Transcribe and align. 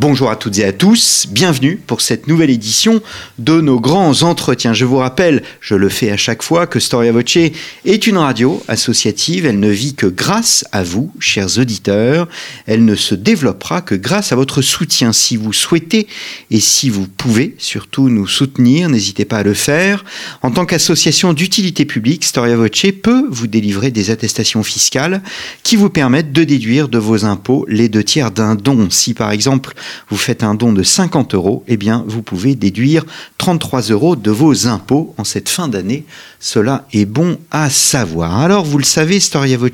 Bonjour 0.00 0.30
à 0.30 0.36
toutes 0.36 0.56
et 0.56 0.64
à 0.64 0.72
tous, 0.72 1.26
bienvenue 1.30 1.76
pour 1.76 2.00
cette 2.00 2.26
nouvelle 2.26 2.48
édition 2.48 3.02
de 3.38 3.60
nos 3.60 3.78
grands 3.78 4.22
entretiens. 4.22 4.72
Je 4.72 4.86
vous 4.86 4.96
rappelle, 4.96 5.42
je 5.60 5.74
le 5.74 5.90
fais 5.90 6.10
à 6.10 6.16
chaque 6.16 6.42
fois, 6.42 6.66
que 6.66 6.80
Storia 6.80 7.12
Voce 7.12 7.36
est 7.84 8.06
une 8.06 8.16
radio 8.16 8.62
associative. 8.66 9.44
Elle 9.44 9.60
ne 9.60 9.68
vit 9.68 9.92
que 9.94 10.06
grâce 10.06 10.64
à 10.72 10.82
vous, 10.82 11.12
chers 11.18 11.58
auditeurs. 11.58 12.28
Elle 12.64 12.86
ne 12.86 12.94
se 12.94 13.14
développera 13.14 13.82
que 13.82 13.94
grâce 13.94 14.32
à 14.32 14.36
votre 14.36 14.62
soutien. 14.62 15.12
Si 15.12 15.36
vous 15.36 15.52
souhaitez 15.52 16.08
et 16.50 16.60
si 16.60 16.88
vous 16.88 17.06
pouvez 17.06 17.54
surtout 17.58 18.08
nous 18.08 18.26
soutenir, 18.26 18.88
n'hésitez 18.88 19.26
pas 19.26 19.40
à 19.40 19.42
le 19.42 19.52
faire. 19.52 20.06
En 20.40 20.50
tant 20.50 20.64
qu'association 20.64 21.34
d'utilité 21.34 21.84
publique, 21.84 22.24
Storia 22.24 22.56
Voce 22.56 22.86
peut 23.02 23.26
vous 23.28 23.48
délivrer 23.48 23.90
des 23.90 24.10
attestations 24.10 24.62
fiscales 24.62 25.22
qui 25.62 25.76
vous 25.76 25.90
permettent 25.90 26.32
de 26.32 26.44
déduire 26.44 26.88
de 26.88 26.96
vos 26.96 27.26
impôts 27.26 27.66
les 27.68 27.90
deux 27.90 28.02
tiers 28.02 28.30
d'un 28.30 28.54
don. 28.54 28.88
Si 28.88 29.12
par 29.12 29.30
exemple 29.30 29.74
vous 30.08 30.16
faites 30.16 30.42
un 30.42 30.54
don 30.54 30.72
de 30.72 30.82
50 30.82 31.34
euros, 31.34 31.64
eh 31.68 31.76
bien, 31.76 32.04
vous 32.06 32.22
pouvez 32.22 32.54
déduire 32.54 33.04
33 33.38 33.82
euros 33.90 34.16
de 34.16 34.30
vos 34.30 34.66
impôts 34.66 35.14
en 35.18 35.24
cette 35.24 35.48
fin 35.48 35.68
d'année. 35.68 36.04
Cela 36.40 36.86
est 36.92 37.04
bon 37.04 37.38
à 37.50 37.68
savoir. 37.70 38.40
Alors, 38.40 38.64
vous 38.64 38.78
le 38.78 38.84
savez, 38.84 39.20
Storia 39.20 39.56
Voce 39.56 39.70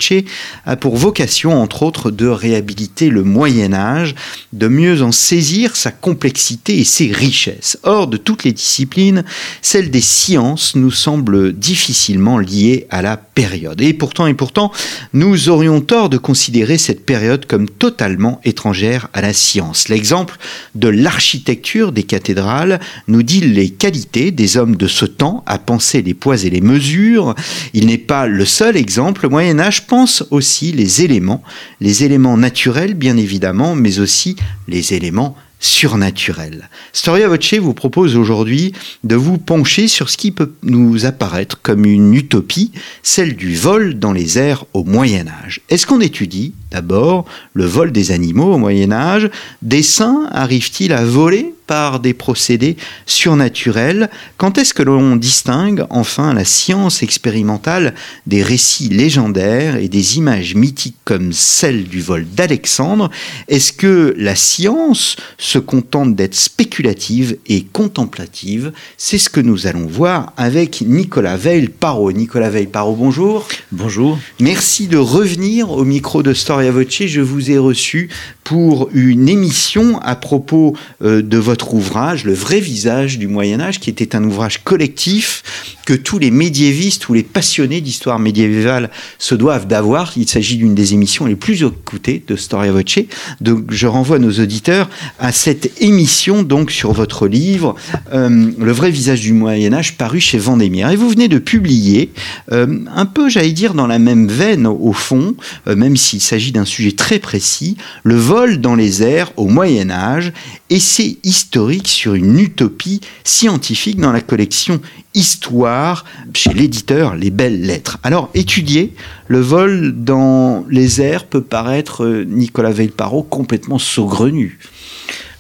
a 0.65 0.77
pour 0.77 0.97
vocation, 0.97 1.61
entre 1.61 1.83
autres, 1.83 2.11
de 2.11 2.27
réhabiliter 2.27 3.09
le 3.09 3.23
Moyen 3.23 3.73
Âge, 3.73 4.15
de 4.53 4.69
mieux 4.69 5.03
en 5.03 5.13
saisir 5.13 5.77
sa 5.77 5.91
complexité 5.91 6.79
et 6.79 6.85
ses 6.85 7.13
richesses. 7.13 7.79
Or, 7.83 8.09
de 8.09 8.17
toutes 8.17 8.45
les 8.45 8.53
disciplines, 8.53 9.25
celle 9.63 9.91
des 9.91 10.01
sciences 10.01 10.75
nous 10.75 10.91
semble 10.91 11.53
difficilement 11.53 12.39
liée 12.39 12.87
à 12.91 13.03
la 13.03 13.17
période. 13.17 13.81
Et 13.81 13.93
pourtant, 13.93 14.27
et 14.27 14.35
pourtant, 14.35 14.73
nous 15.13 15.49
aurions 15.49 15.81
tort 15.81 16.09
de 16.09 16.19
considérer 16.19 16.79
cette 16.79 17.05
période 17.05 17.47
comme 17.47 17.69
totalement 17.69 18.41
étrangère 18.45 19.09
à 19.13 19.21
la 19.21 19.33
science. 19.33 19.89
L'exemple 19.97 20.37
de 20.75 20.89
l'architecture 20.89 21.91
des 21.91 22.03
cathédrales 22.03 22.81
nous 23.09 23.23
dit 23.23 23.41
les 23.41 23.71
qualités 23.71 24.31
des 24.31 24.59
hommes 24.59 24.77
de 24.77 24.89
ce 24.89 25.07
temps 25.07 25.43
à 25.47 25.59
penser 25.59 26.03
les 26.03 26.13
poids 26.13 26.37
et 26.45 26.51
les 26.51 26.61
mesures. 26.61 27.35
Il 27.73 27.87
n'est 27.87 27.97
pas 27.97 28.27
le 28.27 28.45
seul 28.45 28.77
exemple. 28.77 29.23
Le 29.23 29.31
Moyen 29.31 29.59
Âge 29.59 29.87
pense 29.87 30.23
aussi 30.31 30.71
les 30.73 31.01
éléments, 31.01 31.43
les 31.81 32.05
éléments 32.05 32.37
naturels 32.37 32.93
bien 32.93 33.17
évidemment, 33.17 33.75
mais 33.75 33.99
aussi 33.99 34.37
les 34.69 34.93
éléments 34.93 35.35
surnaturel. 35.59 36.69
Storia 36.93 37.29
Voce 37.29 37.55
vous 37.55 37.75
propose 37.75 38.17
aujourd'hui 38.17 38.73
de 39.05 39.17
vous 39.17 39.39
pencher 39.39 39.89
sur 39.89 40.11
ce 40.11 40.17
qui 40.17 40.31
peut 40.31 40.53
nous 40.63 41.07
apparaître 41.07 41.61
comme 41.63 41.85
une 41.85 42.15
utopie, 42.15 42.73
celle 43.03 43.37
du 43.37 43.57
vol 43.57 43.99
dans 43.99 44.13
les 44.13 44.39
airs 44.39 44.65
au 44.75 44.85
Moyen 44.85 45.27
Âge. 45.45 45.61
Est-ce 45.69 45.87
qu'on 45.87 46.01
étudie 46.01 46.55
d'abord 46.71 47.25
le 47.55 47.65
vol 47.65 47.91
des 47.91 48.11
animaux 48.13 48.55
au 48.55 48.59
Moyen 48.59 48.93
Âge? 48.93 49.31
Des 49.63 49.83
saints 49.83 50.29
arrivent-ils 50.31 50.93
à 50.93 51.05
voler? 51.05 51.56
Par 51.67 52.01
des 52.01 52.15
procédés 52.15 52.77
surnaturels 53.07 54.11
Quand 54.37 54.59
est-ce 54.59 54.75
que 54.75 54.83
l'on 54.83 55.17
distingue 55.17 55.85
enfin 55.91 56.35
la 56.35 56.45
science 56.45 57.03
expérimentale 57.03 57.95
des 58.27 58.43
récits 58.43 58.89
légendaires 58.89 59.77
et 59.77 59.89
des 59.89 60.19
images 60.19 60.55
mythiques 60.55 60.97
comme 61.05 61.33
celle 61.33 61.85
du 61.85 62.01
vol 62.01 62.27
d'Alexandre? 62.27 63.11
Est-ce 63.49 63.73
que 63.73 64.15
la 64.19 64.37
science 64.37 65.17
se 65.39 65.59
contente 65.59 66.15
d'être 66.15 66.35
spéculative 66.35 67.39
et 67.47 67.65
contemplative? 67.65 68.73
C'est 68.97 69.19
ce 69.19 69.29
que 69.29 69.41
nous 69.41 69.67
allons 69.67 69.87
voir 69.87 70.33
avec 70.37 70.83
Nicolas 70.83 71.37
Veil-Parot. 71.37 72.13
Nicolas 72.13 72.51
Veil-Parot, 72.51 72.95
bonjour. 72.95 73.47
Bonjour. 73.73 74.19
Merci 74.41 74.87
de 74.89 74.99
revenir 74.99 75.71
au 75.71 75.85
micro 75.85 76.23
de 76.23 76.35
Storia 76.35 76.71
Voce. 76.71 77.07
Je 77.07 77.21
vous 77.21 77.51
ai 77.51 77.59
reçu 77.59 78.11
pour 78.45 78.89
une 78.93 79.29
émission 79.29 80.01
à 80.03 80.15
propos 80.15 80.77
euh, 81.03 81.21
de 81.21 81.37
votre 81.37 81.56
ouvrage, 81.65 82.25
Le 82.25 82.35
vrai 82.35 82.61
visage 82.61 83.19
du 83.19 83.29
Moyen 83.29 83.61
Âge, 83.61 83.81
qui 83.81 83.91
était 83.91 84.15
un 84.15 84.25
ouvrage 84.25 84.63
collectif 84.65 85.43
que 85.85 85.95
tous 85.95 86.19
les 86.19 86.31
médiévistes 86.31 87.09
ou 87.09 87.15
les 87.15 87.23
passionnés 87.23 87.81
d'histoire 87.81 88.19
médiévale 88.19 88.91
se 89.19 89.35
doivent 89.35 89.67
d'avoir. 89.67 90.13
Il 90.17 90.29
s'agit 90.29 90.57
d'une 90.57 90.75
des 90.75 90.95
émissions 90.95 91.27
les 91.27 91.37
plus 91.37 91.63
écoutées 91.63 92.23
de 92.27 92.37
Storia 92.37 92.73
Voce. 92.73 92.99
Donc 93.41 93.71
je 93.71 93.87
renvoie 93.87 94.19
nos 94.19 94.33
auditeurs 94.33 94.89
à 95.19 95.33
cette 95.33 95.81
émission 95.81 96.43
donc 96.43 96.71
sur 96.71 96.93
votre 96.93 97.29
livre, 97.29 97.77
euh, 98.13 98.51
Le 98.59 98.73
vrai 98.73 98.91
visage 98.91 99.21
du 99.21 99.33
Moyen 99.33 99.73
Âge, 99.73 99.97
paru 99.97 100.21
chez 100.21 100.39
Vendémiaire. 100.39 100.91
Et 100.91 100.97
vous 100.97 101.09
venez 101.09 101.29
de 101.29 101.39
publier, 101.39 102.11
euh, 102.53 102.81
un 102.95 103.07
peu 103.07 103.29
j'allais 103.29 103.53
dire 103.53 103.75
dans 103.75 103.87
la 103.87 103.99
même 103.99 104.29
veine 104.29 104.67
au 104.67 104.93
fond, 104.93 105.35
même 105.67 105.97
s'il 105.97 106.21
s'agit 106.21 106.53
d'un 106.53 106.65
sujet 106.65 106.93
très 106.93 107.19
précis, 107.19 107.77
le 108.03 108.17
vol 108.17 108.61
dans 108.61 108.75
les 108.75 109.03
airs 109.03 109.33
au 109.37 109.47
Moyen 109.47 109.91
Âge, 109.91 110.33
essai 110.71 111.19
historique 111.23 111.46
sur 111.85 112.15
une 112.15 112.39
utopie 112.39 113.01
scientifique 113.25 113.99
dans 113.99 114.13
la 114.13 114.21
collection 114.21 114.81
Histoire 115.15 116.05
chez 116.35 116.53
l'éditeur 116.53 117.17
Les 117.17 117.31
Belles 117.31 117.63
Lettres. 117.63 117.99
Alors, 118.03 118.29
étudier 118.35 118.93
le 119.29 119.41
vol 119.41 119.95
dans 119.97 120.67
les 120.69 121.01
airs 121.01 121.25
peut 121.25 121.41
paraître, 121.41 122.05
euh, 122.05 122.25
Nicolas 122.25 122.73
Veilparot, 122.73 123.23
complètement 123.23 123.79
saugrenu. 123.79 124.59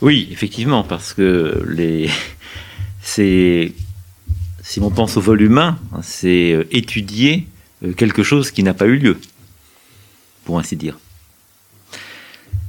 Oui, 0.00 0.28
effectivement, 0.32 0.82
parce 0.82 1.12
que 1.12 1.62
si 3.02 3.74
on 4.80 4.90
pense 4.90 5.18
au 5.18 5.20
vol 5.20 5.42
humain, 5.42 5.78
c'est 6.02 6.52
euh, 6.52 6.64
étudier 6.70 7.46
euh, 7.84 7.92
quelque 7.92 8.22
chose 8.22 8.50
qui 8.50 8.62
n'a 8.62 8.72
pas 8.72 8.86
eu 8.86 8.96
lieu, 8.96 9.18
pour 10.46 10.58
ainsi 10.58 10.76
dire. 10.76 10.98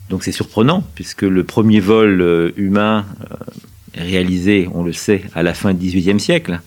Donc 0.09 0.23
c'est 0.23 0.31
surprenant, 0.31 0.83
puisque 0.95 1.23
le 1.23 1.43
premier 1.43 1.79
vol 1.79 2.21
euh, 2.21 2.51
humain 2.55 3.05
est 3.93 4.03
réalisé, 4.03 4.69
on 4.73 4.83
le 4.83 4.93
sait, 4.93 5.23
à 5.35 5.43
la 5.43 5.53
fin 5.53 5.73
du 5.73 5.87
XVIIIe 5.87 6.19
siècle. 6.19 6.61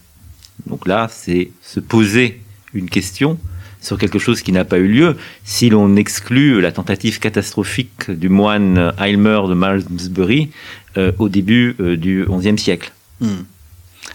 Donc 0.67 0.87
là, 0.87 1.09
c'est 1.11 1.51
se 1.63 1.81
poser 1.81 2.41
une 2.75 2.91
question 2.91 3.39
sur 3.81 3.99
quelque 3.99 4.19
chose 4.19 4.43
qui 4.43 4.53
n'a 4.53 4.65
pas 4.65 4.79
eu 4.79 4.89
lieu, 4.89 5.17
si 5.45 5.71
l'on 5.71 5.97
exclut 5.97 6.61
la 6.61 6.73
tentative 6.73 7.19
catastrophique 7.19 8.11
du 8.11 8.29
moine 8.29 8.93
Aylmer 8.99 9.41
de 9.49 9.55
Malmesbury 9.55 10.51
euh, 10.99 11.13
au 11.19 11.29
début 11.29 11.77
euh, 11.81 11.97
du 11.97 12.27
XIe 12.29 12.59
siècle. 12.59 12.93
Hmm. 13.21 13.45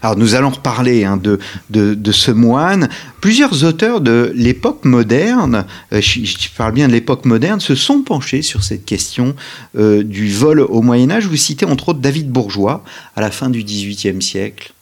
Alors 0.02 0.16
nous 0.16 0.34
allons 0.34 0.50
reparler 0.50 1.04
hein, 1.04 1.16
de, 1.16 1.38
de, 1.70 2.12
ce 2.12 2.30
moine. 2.30 2.88
Plusieurs 3.20 3.64
auteurs 3.64 4.00
de 4.00 4.32
l'époque 4.34 4.84
moderne, 4.84 5.64
euh, 5.92 6.00
je, 6.00 6.48
parle 6.56 6.72
bien 6.72 6.88
de 6.88 6.92
l'époque 6.92 7.24
moderne, 7.24 7.60
se 7.60 7.74
sont 7.74 8.02
penchés 8.02 8.42
sur 8.42 8.62
cette 8.62 8.84
question 8.84 9.34
euh, 9.76 10.02
du 10.02 10.30
vol 10.30 10.60
au 10.60 10.82
Moyen 10.82 11.10
Âge. 11.10 11.26
Vous 11.26 11.36
citez 11.36 11.66
entre 11.66 11.90
autres 11.90 12.00
David 12.00 12.30
Bourgeois 12.30 12.84
à 13.16 13.20
la 13.20 13.30
fin 13.30 13.50
du 13.50 13.62
XVIIIe 13.62 14.22
siècle. 14.22 14.72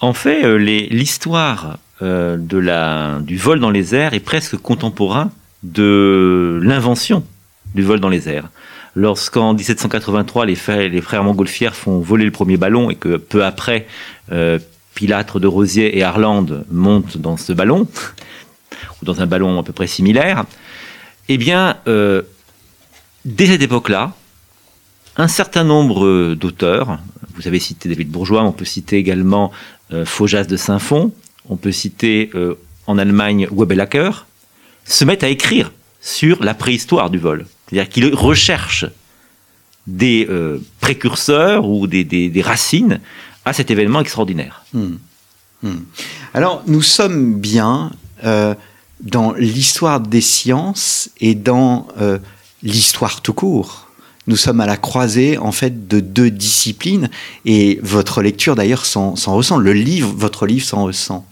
En 0.00 0.12
fait, 0.12 0.44
euh, 0.44 0.56
l'histoire 0.56 1.78
du 2.00 3.36
vol 3.36 3.60
dans 3.60 3.70
les 3.70 3.94
airs 3.94 4.12
est 4.12 4.20
presque 4.20 4.56
contemporain 4.56 5.30
de 5.62 6.58
l'invention 6.60 7.24
du 7.76 7.82
vol 7.82 8.00
dans 8.00 8.08
les 8.08 8.28
airs 8.28 8.48
lorsqu'en 8.94 9.54
1783 9.54 10.46
les 10.46 10.54
frères, 10.54 10.88
les 10.88 11.00
frères 11.00 11.24
Montgolfière 11.24 11.74
font 11.74 12.00
voler 12.00 12.24
le 12.24 12.30
premier 12.30 12.56
ballon 12.56 12.90
et 12.90 12.94
que 12.94 13.16
peu 13.16 13.44
après 13.44 13.86
euh, 14.30 14.58
Pilâtre 14.94 15.40
de 15.40 15.46
Rosier 15.46 15.96
et 15.96 16.02
Arland 16.02 16.64
montent 16.70 17.16
dans 17.16 17.36
ce 17.36 17.52
ballon 17.52 17.88
ou 19.00 19.04
dans 19.04 19.20
un 19.20 19.26
ballon 19.26 19.58
à 19.58 19.62
peu 19.62 19.72
près 19.72 19.86
similaire, 19.86 20.44
eh 21.28 21.38
bien 21.38 21.76
euh, 21.88 22.22
dès 23.24 23.46
cette 23.46 23.62
époque-là, 23.62 24.12
un 25.16 25.28
certain 25.28 25.64
nombre 25.64 26.34
d'auteurs, 26.34 26.98
vous 27.34 27.46
avez 27.46 27.58
cité 27.58 27.88
David 27.88 28.10
Bourgeois, 28.10 28.42
on 28.42 28.52
peut 28.52 28.64
citer 28.64 28.96
également 28.96 29.52
euh, 29.92 30.04
Faujas 30.04 30.44
de 30.44 30.56
Saint-Fond, 30.56 31.12
on 31.48 31.56
peut 31.56 31.72
citer 31.72 32.30
euh, 32.34 32.54
en 32.86 32.98
Allemagne 32.98 33.46
Webelacker, 33.50 34.26
se 34.84 35.04
mettent 35.04 35.24
à 35.24 35.28
écrire 35.28 35.72
sur 36.00 36.42
la 36.42 36.54
préhistoire 36.54 37.10
du 37.10 37.18
vol. 37.18 37.46
C'est-à-dire 37.72 37.90
qu'il 37.90 38.14
recherche 38.14 38.84
des 39.86 40.26
euh, 40.28 40.58
précurseurs 40.80 41.66
ou 41.66 41.86
des, 41.86 42.42
racines 42.44 43.00
à 43.46 43.54
cet 43.54 43.70
événement 43.70 44.00
extraordinaire. 44.00 44.64
Hmm. 44.74 44.96
Hmm. 45.62 45.78
Alors, 46.34 46.62
nous 46.66 46.82
sommes 46.82 47.40
bien 47.40 47.90
euh, 48.24 48.54
dans 49.00 49.32
l'histoire 49.32 50.00
des 50.00 50.20
sciences 50.20 51.10
et 51.20 51.34
dans 51.34 51.88
euh, 51.98 52.18
l'histoire 52.62 53.22
tout 53.22 53.32
court. 53.32 53.88
Nous 54.26 54.36
sommes 54.36 54.60
à 54.60 54.66
la 54.66 54.76
croisée 54.76 55.38
en 55.38 55.50
fait 55.50 55.88
de 55.88 55.98
deux 55.98 56.30
disciplines 56.30 57.08
et 57.46 57.80
votre 57.82 58.20
lecture 58.20 58.54
d'ailleurs 58.54 58.84
s'en 58.84 59.14
ressent. 59.14 59.56
Le 59.56 59.72
livre, 59.72 60.12
votre 60.14 60.46
livre 60.46 60.64
s'en 60.64 60.84
ressent. 60.84 61.26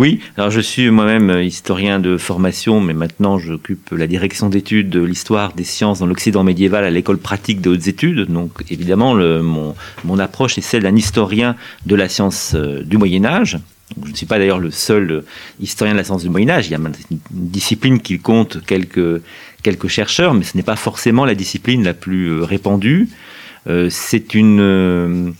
Oui, 0.00 0.18
alors 0.38 0.50
je 0.50 0.62
suis 0.62 0.88
moi-même 0.88 1.42
historien 1.42 2.00
de 2.00 2.16
formation, 2.16 2.80
mais 2.80 2.94
maintenant 2.94 3.38
j'occupe 3.38 3.90
la 3.90 4.06
direction 4.06 4.48
d'études 4.48 4.88
de 4.88 5.02
l'histoire 5.02 5.52
des 5.52 5.64
sciences 5.64 5.98
dans 5.98 6.06
l'Occident 6.06 6.42
médiéval 6.42 6.84
à 6.84 6.90
l'école 6.90 7.18
pratique 7.18 7.60
de 7.60 7.68
hautes 7.68 7.86
études. 7.86 8.24
Donc 8.32 8.50
évidemment, 8.70 9.14
mon, 9.14 10.18
approche 10.18 10.56
est 10.56 10.62
celle 10.62 10.84
d'un 10.84 10.96
historien 10.96 11.54
de 11.84 11.94
la 11.96 12.08
science 12.08 12.52
euh, 12.54 12.82
du 12.82 12.96
Moyen 12.96 13.26
Âge. 13.26 13.58
Je 14.02 14.10
ne 14.10 14.16
suis 14.16 14.24
pas 14.24 14.38
d'ailleurs 14.38 14.58
le 14.58 14.70
seul 14.70 15.22
historien 15.60 15.92
de 15.92 15.98
la 15.98 16.04
science 16.04 16.22
du 16.22 16.30
Moyen 16.30 16.48
Âge. 16.48 16.68
Il 16.68 16.70
y 16.70 16.74
a 16.74 16.78
une 16.78 16.94
discipline 17.30 18.00
qui 18.00 18.18
compte 18.18 18.64
quelques, 18.64 19.20
chercheurs, 19.86 20.32
mais 20.32 20.44
ce 20.44 20.56
n'est 20.56 20.62
pas 20.62 20.76
forcément 20.76 21.26
la 21.26 21.34
discipline 21.34 21.84
la 21.84 21.92
plus 21.92 22.28
euh, 22.28 22.42
répandue. 22.42 23.10
Euh, 23.66 23.88
c'est 23.90 24.32
une 24.32 24.60
euh, 24.60 25.30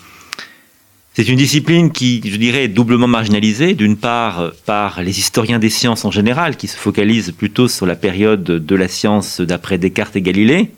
c'est 1.23 1.29
une 1.29 1.37
discipline 1.37 1.93
qui, 1.93 2.23
je 2.25 2.37
dirais, 2.39 2.65
est 2.65 2.69
doublement 2.69 3.07
marginalisée, 3.07 3.75
d'une 3.75 3.99
part 3.99 4.53
par 4.65 5.03
les 5.03 5.19
historiens 5.19 5.59
des 5.59 5.69
sciences 5.69 6.07
en 6.07 6.11
général, 6.11 6.57
qui 6.57 6.67
se 6.67 6.79
focalisent 6.79 7.33
plutôt 7.33 7.69
sur 7.69 7.85
la 7.85 7.95
période 7.95 8.43
de 8.43 8.75
la 8.75 8.89
science 8.89 9.43
d'après 9.43 9.77
Descartes 9.77 10.17
et 10.17 10.23
Galilée, 10.23 10.71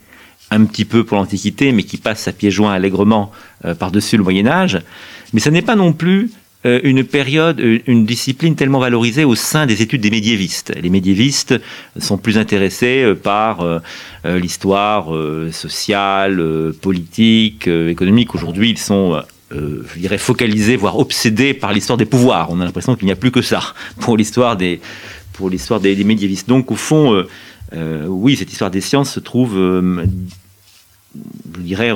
un 0.50 0.64
petit 0.64 0.84
peu 0.84 1.04
pour 1.04 1.16
l'Antiquité, 1.16 1.70
mais 1.70 1.84
qui 1.84 1.96
passe 1.96 2.26
à 2.26 2.32
pieds 2.32 2.50
joints 2.50 2.72
allègrement 2.72 3.30
par-dessus 3.78 4.16
le 4.16 4.24
Moyen 4.24 4.48
Âge. 4.48 4.80
Mais 5.32 5.38
ce 5.38 5.48
n'est 5.48 5.62
pas 5.62 5.76
non 5.76 5.92
plus 5.92 6.32
euh, 6.66 6.80
une 6.82 7.04
période, 7.04 7.60
euh, 7.60 7.78
une 7.86 8.04
discipline 8.04 8.56
tellement 8.56 8.80
valorisée 8.80 9.22
au 9.22 9.36
sein 9.36 9.66
des 9.66 9.80
études 9.80 10.00
des 10.00 10.10
médiévistes. 10.10 10.72
Les 10.80 10.90
médiévistes 10.90 11.54
sont 11.98 12.18
plus 12.18 12.36
intéressés 12.36 13.04
euh, 13.04 13.14
par 13.14 13.80
l'histoire 14.24 15.08
sociale, 15.50 16.72
politique, 16.80 17.66
économique. 17.66 18.34
Aujourd'hui, 18.34 18.70
ils 18.70 18.78
sont 18.78 19.20
je 19.52 19.98
dirais, 19.98 20.18
focalisés, 20.18 20.76
voire 20.76 20.98
obsédés 20.98 21.54
par 21.54 21.72
l'histoire 21.72 21.96
des 21.96 22.04
pouvoirs. 22.04 22.48
On 22.50 22.60
a 22.60 22.64
l'impression 22.64 22.96
qu'il 22.96 23.06
n'y 23.06 23.12
a 23.12 23.16
plus 23.16 23.30
que 23.30 23.42
ça 23.42 23.74
pour 24.00 24.16
l'histoire 24.16 24.56
des, 24.56 24.80
pour 25.32 25.50
l'histoire 25.50 25.80
des, 25.80 26.04
médiévistes. 26.04 26.48
Donc, 26.48 26.70
au 26.70 26.76
fond, 26.76 27.24
oui, 28.06 28.36
cette 28.36 28.52
histoire 28.52 28.70
des 28.70 28.80
sciences 28.80 29.12
se 29.12 29.20
trouve, 29.20 29.54
je 29.54 31.60
dirais, 31.60 31.92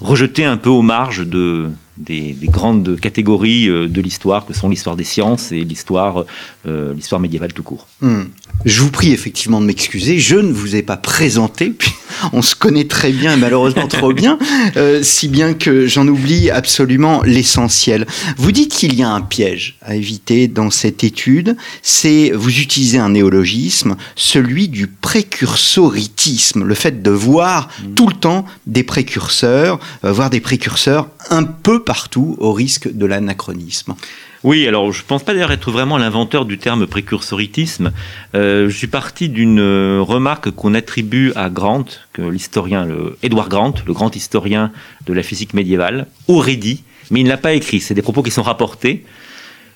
rejetée 0.00 0.44
un 0.44 0.56
peu 0.56 0.70
aux 0.70 0.82
marges 0.82 1.26
de, 1.26 1.70
des, 1.96 2.36
grandes 2.42 2.98
catégories 3.00 3.68
euh, 3.68 3.88
de 3.88 4.00
l'histoire 4.00 4.46
que 4.46 4.52
sont 4.52 4.68
l'histoire 4.68 4.96
des 4.96 5.04
sciences 5.04 5.52
et 5.52 5.64
l'histoire 5.64 6.24
euh, 6.66 6.94
l'histoire 6.94 7.20
médiévale 7.20 7.52
tout 7.52 7.62
court. 7.62 7.86
Hmm. 8.00 8.24
Je 8.64 8.80
vous 8.80 8.90
prie 8.90 9.12
effectivement 9.12 9.60
de 9.60 9.66
m'excuser, 9.66 10.18
je 10.18 10.36
ne 10.36 10.50
vous 10.50 10.74
ai 10.74 10.82
pas 10.82 10.96
présenté, 10.96 11.68
puis 11.70 11.92
on 12.32 12.40
se 12.40 12.54
connaît 12.54 12.86
très 12.86 13.12
bien, 13.12 13.36
malheureusement 13.36 13.88
trop 13.88 14.12
bien, 14.12 14.38
euh, 14.76 15.02
si 15.02 15.28
bien 15.28 15.52
que 15.52 15.86
j'en 15.86 16.08
oublie 16.08 16.50
absolument 16.50 17.22
l'essentiel. 17.24 18.06
Vous 18.38 18.52
dites 18.52 18.72
qu'il 18.72 18.94
y 18.94 19.02
a 19.02 19.10
un 19.10 19.20
piège 19.20 19.76
à 19.82 19.96
éviter 19.96 20.48
dans 20.48 20.70
cette 20.70 21.04
étude, 21.04 21.56
c'est, 21.82 22.30
vous 22.34 22.58
utilisez 22.60 22.98
un 22.98 23.10
néologisme, 23.10 23.96
celui 24.16 24.68
du 24.68 24.86
précursoritisme, 24.86 26.64
le 26.64 26.74
fait 26.74 27.02
de 27.02 27.10
voir 27.10 27.68
hmm. 27.82 27.94
tout 27.94 28.08
le 28.08 28.14
temps 28.14 28.46
des 28.66 28.82
précurseurs, 28.82 29.78
voir 30.02 30.30
des 30.30 30.40
précurseurs 30.40 31.08
un 31.28 31.44
peu 31.44 31.82
partout 31.82 32.36
au 32.38 32.52
risque 32.52 32.90
de 32.90 33.04
l'anachronisme. 33.04 33.94
Oui, 34.44 34.68
alors 34.68 34.92
je 34.92 35.00
ne 35.00 35.06
pense 35.06 35.22
pas 35.22 35.32
d'ailleurs 35.32 35.52
être 35.52 35.70
vraiment 35.70 35.96
l'inventeur 35.96 36.44
du 36.44 36.58
terme 36.58 36.86
précursoritisme. 36.86 37.92
Euh, 38.34 38.68
je 38.68 38.76
suis 38.76 38.88
parti 38.88 39.30
d'une 39.30 39.58
euh, 39.58 40.02
remarque 40.02 40.50
qu'on 40.50 40.74
attribue 40.74 41.32
à 41.34 41.48
Grant, 41.48 41.86
que 42.12 42.20
l'historien, 42.20 42.86
Edward 43.22 43.48
Grant, 43.48 43.72
le 43.86 43.94
grand 43.94 44.14
historien 44.14 44.70
de 45.06 45.14
la 45.14 45.22
physique 45.22 45.54
médiévale, 45.54 46.08
aurait 46.28 46.56
dit, 46.56 46.84
mais 47.10 47.20
il 47.20 47.24
ne 47.24 47.30
l'a 47.30 47.38
pas 47.38 47.54
écrit, 47.54 47.80
c'est 47.80 47.94
des 47.94 48.02
propos 48.02 48.22
qui 48.22 48.30
sont 48.30 48.42
rapportés, 48.42 49.06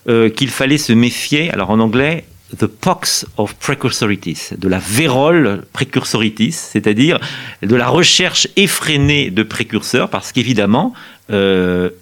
euh, 0.06 0.28
qu'il 0.28 0.50
fallait 0.50 0.76
se 0.76 0.92
méfier, 0.92 1.50
alors 1.50 1.70
en 1.70 1.80
anglais, 1.80 2.24
the 2.58 2.66
pox 2.66 3.24
of 3.38 3.54
precursoritis, 3.54 4.50
de 4.58 4.68
la 4.68 4.80
vérole 4.80 5.64
precursoritis, 5.72 6.52
c'est-à-dire 6.52 7.18
de 7.62 7.74
la 7.74 7.88
recherche 7.88 8.48
effrénée 8.56 9.30
de 9.30 9.42
précurseurs, 9.42 10.10
parce 10.10 10.32
qu'évidemment, 10.32 10.92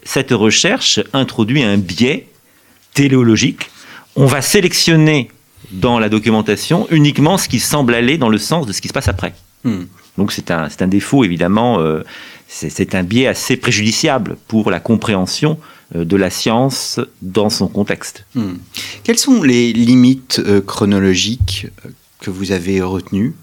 cette 0.04 0.30
recherche 0.30 1.00
introduit 1.12 1.64
un 1.64 1.78
biais 1.78 2.28
téléologique. 2.96 3.70
On 4.16 4.26
va 4.26 4.40
sélectionner 4.40 5.30
dans 5.70 5.98
la 5.98 6.08
documentation 6.08 6.88
uniquement 6.90 7.36
ce 7.38 7.48
qui 7.48 7.60
semble 7.60 7.94
aller 7.94 8.16
dans 8.18 8.30
le 8.30 8.38
sens 8.38 8.66
de 8.66 8.72
ce 8.72 8.80
qui 8.80 8.88
se 8.88 8.92
passe 8.92 9.08
après. 9.08 9.34
Hmm. 9.64 9.84
Donc 10.16 10.32
c'est 10.32 10.50
un, 10.50 10.68
un, 10.80 10.86
défaut, 10.88 11.22
évidemment, 11.22 11.78
euh, 11.78 12.02
c'est 12.48 12.94
un 12.94 13.02
biais 13.02 13.26
assez 13.26 13.58
préjudiciable 13.58 14.38
pour 14.48 14.70
la 14.70 14.80
compréhension 14.80 15.58
euh, 15.94 16.04
de 16.04 16.16
la 16.16 16.30
science 16.30 16.98
dans 17.20 17.50
son 17.50 17.68
contexte. 17.68 18.24
Hmm. 18.34 18.54
Quelles 19.04 19.18
sont 19.18 19.42
les 19.42 19.74
limites 19.74 20.40
chronologiques 20.66 21.66
que 22.20 22.30
vous 22.30 22.52
avez 22.52 22.80
retenues? 22.80 23.34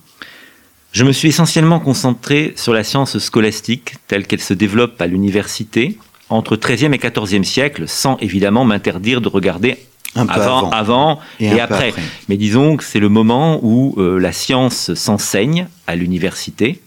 Je 0.94 1.04
me 1.04 1.12
suis 1.12 1.30
essentiellement 1.30 1.80
concentré 1.80 2.54
sur 2.56 2.74
la 2.74 2.84
science 2.84 3.20
scolastique 3.20 3.96
telle 4.08 4.26
qu'elle 4.26 4.42
se 4.42 4.54
développe 4.56 5.00
à 5.00 5.06
l'université 5.06 5.98
entre 6.34 6.56
13e 6.56 6.94
et 6.94 6.98
14e 6.98 7.44
siècle, 7.44 7.88
sans 7.88 8.18
évidemment 8.18 8.66
m'interdire 8.66 9.22
de 9.22 9.28
regarder 9.28 9.78
avant, 10.16 10.70
avant, 10.70 11.20
et, 11.40 11.60
après. 11.60 11.94
Mais 12.30 12.38
disons 12.38 12.78
que 12.78 12.84
c'est 12.84 13.00
le 13.00 13.10
moment 13.10 13.60
où 13.64 13.96
euh, 13.98 14.20
la 14.20 14.32
science 14.32 14.94
s'enseigne 14.94 15.68
à 15.88 15.96
l'université. 15.96 16.80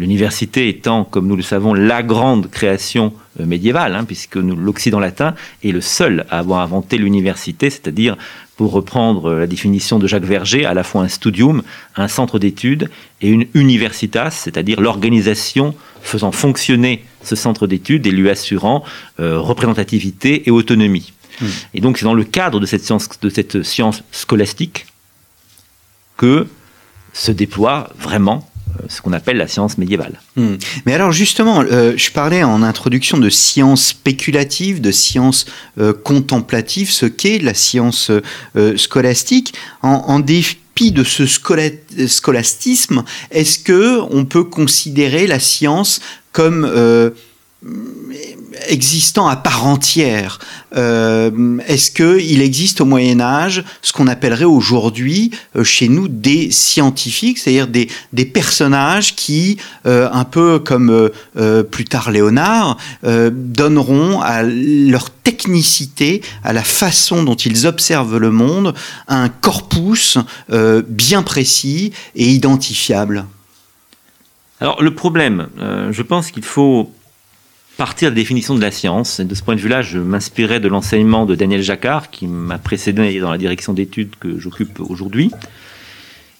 L'université 0.00 0.68
étant, 0.68 1.04
comme 1.04 1.28
nous 1.28 1.36
le 1.36 1.42
savons, 1.42 1.72
la 1.72 2.02
grande 2.02 2.50
création 2.50 3.12
euh, 3.40 3.46
médiévale, 3.46 3.94
hein, 3.94 4.04
puisque 4.04 4.36
l'Occident 4.36 4.98
latin 4.98 5.34
est 5.62 5.70
le 5.70 5.80
seul 5.80 6.26
à 6.30 6.40
avoir 6.40 6.60
inventé 6.60 6.98
l'université, 6.98 7.70
c'est-à-dire 7.70 8.16
pour 8.56 8.72
reprendre 8.72 9.32
la 9.34 9.46
définition 9.46 9.98
de 9.98 10.06
Jacques 10.06 10.24
Verger, 10.24 10.64
à 10.64 10.74
la 10.74 10.84
fois 10.84 11.02
un 11.02 11.08
studium, 11.08 11.62
un 11.96 12.08
centre 12.08 12.38
d'études, 12.38 12.90
et 13.20 13.28
une 13.28 13.46
universitas, 13.54 14.30
c'est-à-dire 14.30 14.80
l'organisation 14.80 15.74
faisant 16.02 16.30
fonctionner 16.30 17.04
ce 17.26 17.36
centre 17.36 17.66
d'études 17.66 18.06
et 18.06 18.10
lui 18.10 18.30
assurant 18.30 18.84
euh, 19.20 19.38
représentativité 19.38 20.46
et 20.46 20.50
autonomie. 20.50 21.12
Hmm. 21.40 21.46
Et 21.74 21.80
donc 21.80 21.98
c'est 21.98 22.04
dans 22.04 22.14
le 22.14 22.24
cadre 22.24 22.60
de 22.60 22.66
cette 22.66 22.84
science, 22.84 23.08
de 23.20 23.28
cette 23.28 23.62
science 23.62 24.02
scolastique 24.12 24.86
que 26.16 26.46
se 27.12 27.32
déploie 27.32 27.90
vraiment 27.98 28.48
euh, 28.80 28.86
ce 28.88 29.00
qu'on 29.00 29.12
appelle 29.12 29.36
la 29.36 29.48
science 29.48 29.78
médiévale. 29.78 30.20
Hmm. 30.36 30.54
Mais 30.86 30.94
alors 30.94 31.12
justement, 31.12 31.60
euh, 31.60 31.94
je 31.96 32.10
parlais 32.10 32.42
en 32.42 32.62
introduction 32.62 33.18
de 33.18 33.30
science 33.30 33.86
spéculative, 33.86 34.80
de 34.80 34.90
science 34.90 35.46
euh, 35.78 35.92
contemplative, 35.92 36.90
ce 36.90 37.06
qu'est 37.06 37.38
la 37.38 37.54
science 37.54 38.10
scolastique. 38.76 39.54
En, 39.82 40.18
dépit 40.18 40.92
de 40.92 41.04
ce 41.04 41.26
scolastisme, 41.26 43.04
est-ce 43.30 43.58
que 43.58 44.00
on 44.10 44.24
peut 44.24 44.44
considérer 44.44 45.26
la 45.26 45.38
science 45.38 46.00
comme 46.34 46.66
existant 48.68 49.26
à 49.28 49.36
part 49.36 49.66
entière. 49.66 50.38
Euh, 50.76 51.58
est-ce 51.66 51.90
qu'il 51.90 52.40
existe 52.40 52.80
au 52.80 52.84
Moyen 52.84 53.20
Âge 53.20 53.64
ce 53.82 53.92
qu'on 53.92 54.06
appellerait 54.06 54.44
aujourd'hui 54.44 55.30
euh, 55.56 55.64
chez 55.64 55.88
nous 55.88 56.08
des 56.08 56.50
scientifiques, 56.50 57.38
c'est-à-dire 57.38 57.68
des, 57.68 57.88
personnages 58.24 59.14
qui, 59.14 59.58
euh, 59.86 60.08
un 60.12 60.24
peu 60.24 60.58
comme 60.58 61.10
plus 61.70 61.84
tard 61.84 62.10
Léonard, 62.10 62.78
donneront 63.02 64.20
à 64.20 64.42
leur 64.42 65.10
technicité, 65.10 66.22
à 66.42 66.52
la 66.52 66.62
façon 66.62 67.22
dont 67.22 67.34
ils 67.34 67.66
observent 67.66 68.16
le 68.18 68.30
monde, 68.30 68.74
un 69.08 69.28
corpus 69.28 70.18
bien 70.88 71.22
précis 71.22 71.92
et 72.16 72.28
identifiable? 72.28 73.26
Alors 74.64 74.82
le 74.82 74.94
problème, 74.94 75.48
je 75.90 76.00
pense 76.00 76.30
qu'il 76.30 76.42
faut 76.42 76.90
partir 77.76 78.08
de 78.08 78.14
la 78.14 78.20
définition 78.22 78.54
de 78.54 78.62
la 78.62 78.70
science. 78.70 79.20
De 79.20 79.34
ce 79.34 79.42
point 79.42 79.56
de 79.56 79.60
vue-là, 79.60 79.82
je 79.82 79.98
m'inspirais 79.98 80.58
de 80.58 80.68
l'enseignement 80.68 81.26
de 81.26 81.34
Daniel 81.34 81.62
Jacquard, 81.62 82.10
qui 82.10 82.26
m'a 82.26 82.56
précédé 82.56 83.20
dans 83.20 83.30
la 83.30 83.36
direction 83.36 83.74
d'études 83.74 84.14
que 84.18 84.38
j'occupe 84.38 84.80
aujourd'hui, 84.80 85.30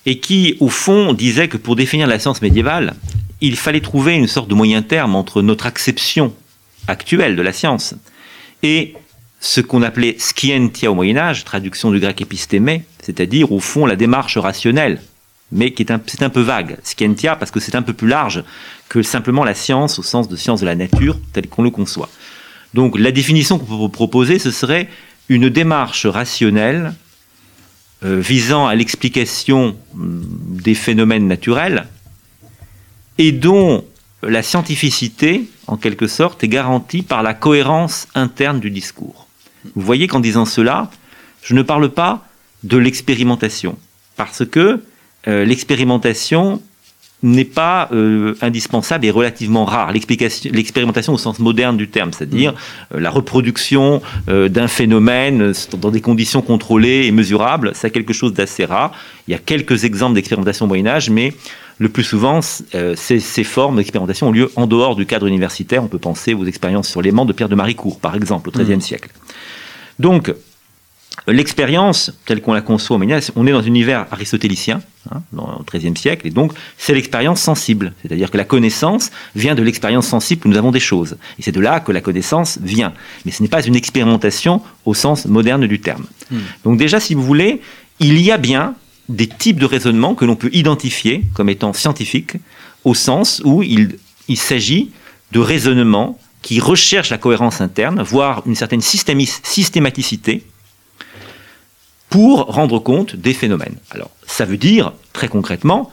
et 0.07 0.21
qui, 0.21 0.57
au 0.61 0.71
fond, 0.71 1.13
disait 1.13 1.49
que 1.49 1.59
pour 1.59 1.77
définir 1.77 2.07
la 2.07 2.19
science 2.19 2.41
médiévale, 2.41 2.95
il 3.43 3.57
fallait 3.57 3.83
trouver 3.83 4.15
une 4.15 4.27
sorte 4.27 4.49
de 4.49 4.55
moyen 4.55 4.81
terme 4.81 5.17
entre 5.17 5.43
notre 5.43 5.67
acception 5.67 6.35
actuelle 6.89 7.37
de 7.37 7.43
la 7.43 7.53
science 7.53 7.95
et 8.63 8.95
ce 9.39 9.61
qu'on 9.61 9.83
appelait 9.83 10.17
scientia 10.19 10.91
au 10.91 10.95
Moyen 10.95 11.19
Âge, 11.19 11.45
traduction 11.45 11.91
du 11.91 12.01
grec 12.01 12.23
épistémé, 12.23 12.85
c'est-à-dire 13.03 13.53
au 13.53 13.61
fond 13.61 13.85
la 13.85 13.97
démarche 13.97 14.39
rationnelle, 14.39 15.03
mais 15.55 15.73
qui 15.73 15.83
est 15.85 15.93
c'est 16.07 16.23
un 16.23 16.29
peu 16.29 16.41
vague. 16.41 16.77
Scientia, 16.83 17.37
parce 17.37 17.51
que 17.51 17.61
c'est 17.61 17.77
un 17.77 17.83
peu 17.83 17.93
plus 17.95 18.09
large 18.09 18.45
que 18.89 19.03
simplement 19.03 19.45
la 19.45 19.55
science 19.55 19.99
au 19.99 20.03
sens 20.03 20.29
de 20.29 20.37
science 20.37 20.61
de 20.61 20.67
la 20.67 20.75
nature, 20.75 21.19
tel 21.33 21.49
qu'on 21.49 21.63
le 21.63 21.71
conçoit. 21.71 22.11
Donc 22.75 22.99
la 22.99 23.13
définition 23.13 23.59
qu'on 23.59 23.65
peut 23.65 23.75
vous 23.75 23.89
proposer, 23.89 24.39
ce 24.39 24.51
serait 24.51 24.89
une 25.29 25.49
démarche 25.49 26.07
rationnelle 26.07 26.93
euh, 28.05 28.19
visant 28.21 28.67
à 28.67 28.75
l'explication 28.75 29.77
hum, 29.95 30.23
des 30.63 30.75
phénomènes 30.75 31.29
naturels 31.29 31.87
et 33.17 33.31
dont 33.31 33.85
la 34.23 34.43
scientificité, 34.43 35.49
en 35.69 35.77
quelque 35.77 36.09
sorte, 36.09 36.43
est 36.43 36.49
garantie 36.49 37.03
par 37.03 37.23
la 37.23 37.33
cohérence 37.35 38.09
interne 38.15 38.59
du 38.59 38.71
discours. 38.71 39.29
Vous 39.75 39.83
voyez 39.83 40.09
qu'en 40.09 40.21
disant 40.21 40.45
cela, 40.45 40.91
Je 41.43 41.55
ne 41.55 41.63
parle 41.63 41.91
pas 41.91 42.27
de 42.65 42.79
l'expérimentation, 42.79 43.79
parce 44.17 44.45
que 44.47 44.83
euh, 45.29 45.45
l'expérimentation 45.45 46.61
n'est 47.23 47.47
pas 47.47 47.89
euh, 47.93 48.35
indispensable 48.43 49.07
et 49.07 49.11
relativement 49.11 49.65
rare. 49.65 49.93
L'expérimentation 49.93 51.15
au 51.15 51.19
sens 51.19 51.39
moderne 51.39 51.79
du 51.79 51.89
terme, 51.89 52.13
c'est-à-dire 52.13 52.53
mm. 52.53 52.57
euh, 52.97 53.01
la 53.01 53.11
reproduction 53.11 54.03
d'un 54.27 54.69
phénomène 54.69 55.55
dans 55.79 55.91
des 55.91 56.03
conditions 56.03 56.43
contrôlées 56.43 57.07
et 57.07 57.13
mesurables, 57.13 57.73
c'est 57.75 57.91
quelque 57.91 58.13
chose 58.13 58.35
d'assez 58.35 58.67
rare. 58.67 58.93
Il 59.27 59.31
y 59.31 59.35
a 59.35 59.39
quelques 59.39 59.85
exemples 59.85 60.15
d'expérimentation 60.15 60.67
au 60.67 60.69
Moyen 60.69 60.87
Âge, 60.87 61.09
mais 61.09 61.33
le 61.79 61.89
plus 61.89 62.05
souvent, 62.05 62.41
ces, 62.41 63.21
ces, 63.21 63.45
formes 63.45 63.77
d'expérimentation 63.77 64.29
ont 64.29 64.33
lieu 64.33 64.53
en 64.55 64.67
dehors 64.67 64.95
du 64.95 65.07
cadre 65.07 65.27
universitaire. 65.27 65.83
On 65.83 65.89
peut 65.89 65.99
penser 65.99 66.35
aux 66.35 66.45
expériences 66.45 66.89
sur 66.89 67.03
l'aimant 67.03 67.25
de 67.25 67.33
Pierre 67.33 67.49
de 67.49 67.57
Maricourt, 67.57 67.99
par 67.99 68.15
exemple, 68.15 68.51
au 68.51 68.53
XIIIe 68.53 68.77
mm. 68.77 68.81
siècle. 68.81 69.11
Donc, 69.99 70.33
L'expérience, 71.27 72.13
telle 72.27 72.43
qu'on 72.43 72.53
la 72.53 72.61
conçoit 72.61 72.97
au 72.97 73.01
on 73.01 73.47
est 73.47 73.53
dans 73.53 73.59
un 73.59 73.63
univers 73.63 74.07
aristotélicien, 74.11 74.83
hein, 75.11 75.23
dans 75.33 75.59
le 75.59 75.79
XIIIe 75.79 75.97
siècle, 75.97 76.27
et 76.27 76.31
donc 76.31 76.53
c'est 76.77 76.93
l'expérience 76.93 77.41
sensible. 77.41 77.95
C'est-à-dire 78.03 78.31
que 78.31 78.37
la 78.37 78.45
connaissance 78.45 79.11
vient 79.35 79.55
de 79.55 79.63
l'expérience 79.63 80.07
sensible 80.07 80.47
où 80.47 80.51
nous 80.51 80.59
avons 80.59 80.71
des 80.71 80.81
choses. 80.81 81.17
Et 81.39 81.43
c'est 81.43 81.53
de 81.53 81.61
là 81.61 81.81
que 81.81 81.93
la 81.93 82.01
connaissance 82.01 82.59
vient. 82.63 82.93
Mais 83.25 83.33
ce 83.33 83.43
n'est 83.43 83.49
pas 83.49 83.65
une 83.65 83.77
expérimentation 83.77 84.61
au 84.85 84.93
sens 84.93 85.25
moderne 85.27 85.67
du 85.67 85.81
terme. 85.81 86.05
Hmm. 86.31 86.39
Donc 86.65 86.79
déjà, 86.79 87.01
si 87.01 87.15
vous 87.15 87.23
voulez, 87.23 87.63
il 88.01 88.21
y 88.21 88.31
a 88.31 88.37
bien 88.37 88.75
des 89.09 89.27
types 89.27 89.59
de 89.59 89.67
raisonnement 89.67 90.15
que 90.15 90.25
l'on 90.25 90.37
peut 90.37 90.51
identifier 90.53 91.25
comme 91.35 91.49
étant 91.49 91.73
scientifiques, 91.73 92.37
au 92.85 92.95
sens 92.95 93.41
où 93.45 93.63
il, 93.63 93.99
il 94.29 94.37
s'agit 94.37 94.91
de 95.33 95.41
raisonnements 95.41 96.19
qui 96.43 96.61
recherchent 96.61 97.11
la 97.11 97.19
cohérence 97.19 97.63
interne, 97.63 98.03
voire 98.03 98.43
une 98.47 98.55
certaine 98.55 98.83
systématicité, 98.83 100.43
pour 102.15 102.45
rendre 102.45 102.79
compte 102.79 103.17
des 103.17 103.35
phénomènes. 103.35 103.75
Alors, 103.91 104.09
ça 104.25 104.45
veut 104.45 104.57
dire, 104.57 104.93
très 105.13 105.27
concrètement, 105.27 105.91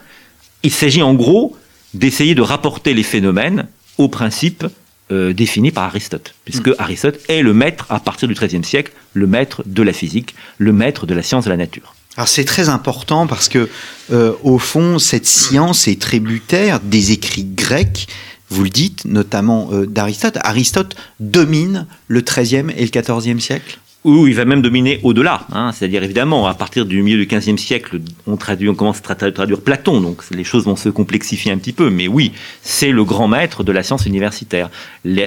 il 0.62 0.70
s'agit 0.70 1.02
en 1.02 1.16
gros 1.16 1.58
d'essayer 1.96 2.36
de 2.36 2.44
rapporter 2.44 2.94
les 2.94 3.02
phénomènes 3.02 3.68
aux 3.98 4.08
principes 4.08 4.68
euh, 5.12 5.34
définis 5.34 5.72
par 5.72 5.86
Aristote, 5.86 6.36
puisque 6.46 6.68
mm. 6.68 6.76
Aristote 6.78 7.20
est 7.28 7.42
le 7.42 7.56
maître, 7.56 7.88
à 7.90 8.00
partir 8.00 8.28
du 8.28 8.36
XIIIe 8.36 8.64
siècle, 8.64 8.92
le 9.14 9.26
maître 9.26 9.64
de 9.66 9.82
la 9.82 9.94
physique, 9.94 10.36
le 10.60 10.72
maître 10.72 11.08
de 11.08 11.16
la 11.16 11.24
science 11.24 11.46
de 11.46 11.50
la 11.50 11.58
nature. 11.58 11.96
Alors 12.16 12.28
c'est 12.28 12.46
très 12.46 12.70
important 12.70 13.26
parce 13.26 13.50
que, 13.50 13.68
euh, 14.14 14.34
au 14.44 14.60
fond, 14.60 15.00
cette 15.00 15.26
science 15.26 15.88
est 15.88 16.00
tributaire 16.00 16.82
des 16.82 17.14
écrits 17.14 17.46
grecs 17.46 18.08
vous 18.52 18.64
le 18.66 18.70
dites, 18.70 19.06
notamment 19.06 19.70
euh, 19.72 19.88
d'Aristote. 19.88 20.38
Aristote 20.44 20.96
domine 21.22 21.88
le 22.10 22.20
XIIIe 22.20 22.70
et 22.76 22.86
le 22.86 22.92
XIVe 22.92 23.40
siècle? 23.40 23.80
Où 24.04 24.26
il 24.28 24.34
va 24.34 24.46
même 24.46 24.62
dominer 24.62 25.00
au-delà. 25.04 25.46
Hein. 25.52 25.72
C'est-à-dire, 25.72 26.04
évidemment, 26.04 26.48
à 26.48 26.56
partir 26.56 26.86
du 26.86 27.04
milieu 27.04 27.24
du 27.24 27.28
XVe 27.28 27.58
siècle, 27.58 28.00
on, 28.26 28.36
traduit, 28.36 28.68
on 28.68 28.74
commence 28.74 29.02
à 29.08 29.16
traduire 29.16 29.62
Platon, 29.62 30.02
donc 30.02 30.24
les 30.32 30.44
choses 30.44 30.66
vont 30.66 30.76
se 30.76 30.90
complexifier 30.90 31.52
un 31.52 31.58
petit 31.58 31.74
peu. 31.74 31.90
Mais 31.90 32.08
oui, 32.08 32.32
c'est 32.64 32.92
le 32.92 33.04
grand 33.04 33.28
maître 33.28 33.64
de 33.64 33.72
la 33.72 33.84
science 33.84 34.06
universitaire. 34.06 34.70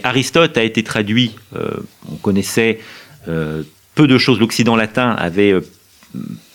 Aristote 0.03 0.57
a 0.59 0.65
été 0.65 0.83
traduit, 0.83 1.37
euh, 1.55 1.71
on 2.11 2.17
connaissait 2.17 2.81
euh, 3.29 3.63
peu 3.95 4.09
de 4.09 4.19
choses, 4.19 4.41
l'Occident 4.41 4.75
latin 4.75 5.11
avait 5.11 5.53
euh, 5.53 5.61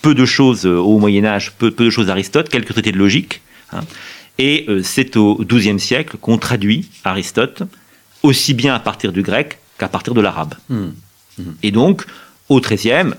peu 0.01 0.13
de 0.13 0.25
choses 0.25 0.65
au 0.65 0.99
Moyen 0.99 1.23
Âge, 1.23 1.53
peu, 1.57 1.71
de 1.71 1.89
choses 1.89 2.07
d'Aristote, 2.07 2.49
quelques 2.49 2.73
traités 2.73 2.91
de 2.91 2.97
logique. 2.97 3.41
Hein. 3.71 3.81
Et 4.37 4.67
c'est 4.83 5.17
au 5.17 5.43
XIIe 5.43 5.81
siècle 5.81 6.15
qu'on 6.21 6.37
traduit 6.37 6.89
Aristote, 7.03 7.63
aussi 8.23 8.53
bien 8.53 8.73
à 8.73 8.79
partir 8.79 9.11
du 9.11 9.21
grec 9.21 9.59
qu'à 9.77 9.89
partir 9.89 10.13
de 10.13 10.21
l'arabe. 10.21 10.53
Hmm. 10.69 10.91
Mhm. 11.39 11.55
Et 11.63 11.71
donc, 11.71 12.05
au 12.49 12.59
XIIIe, 12.59 13.13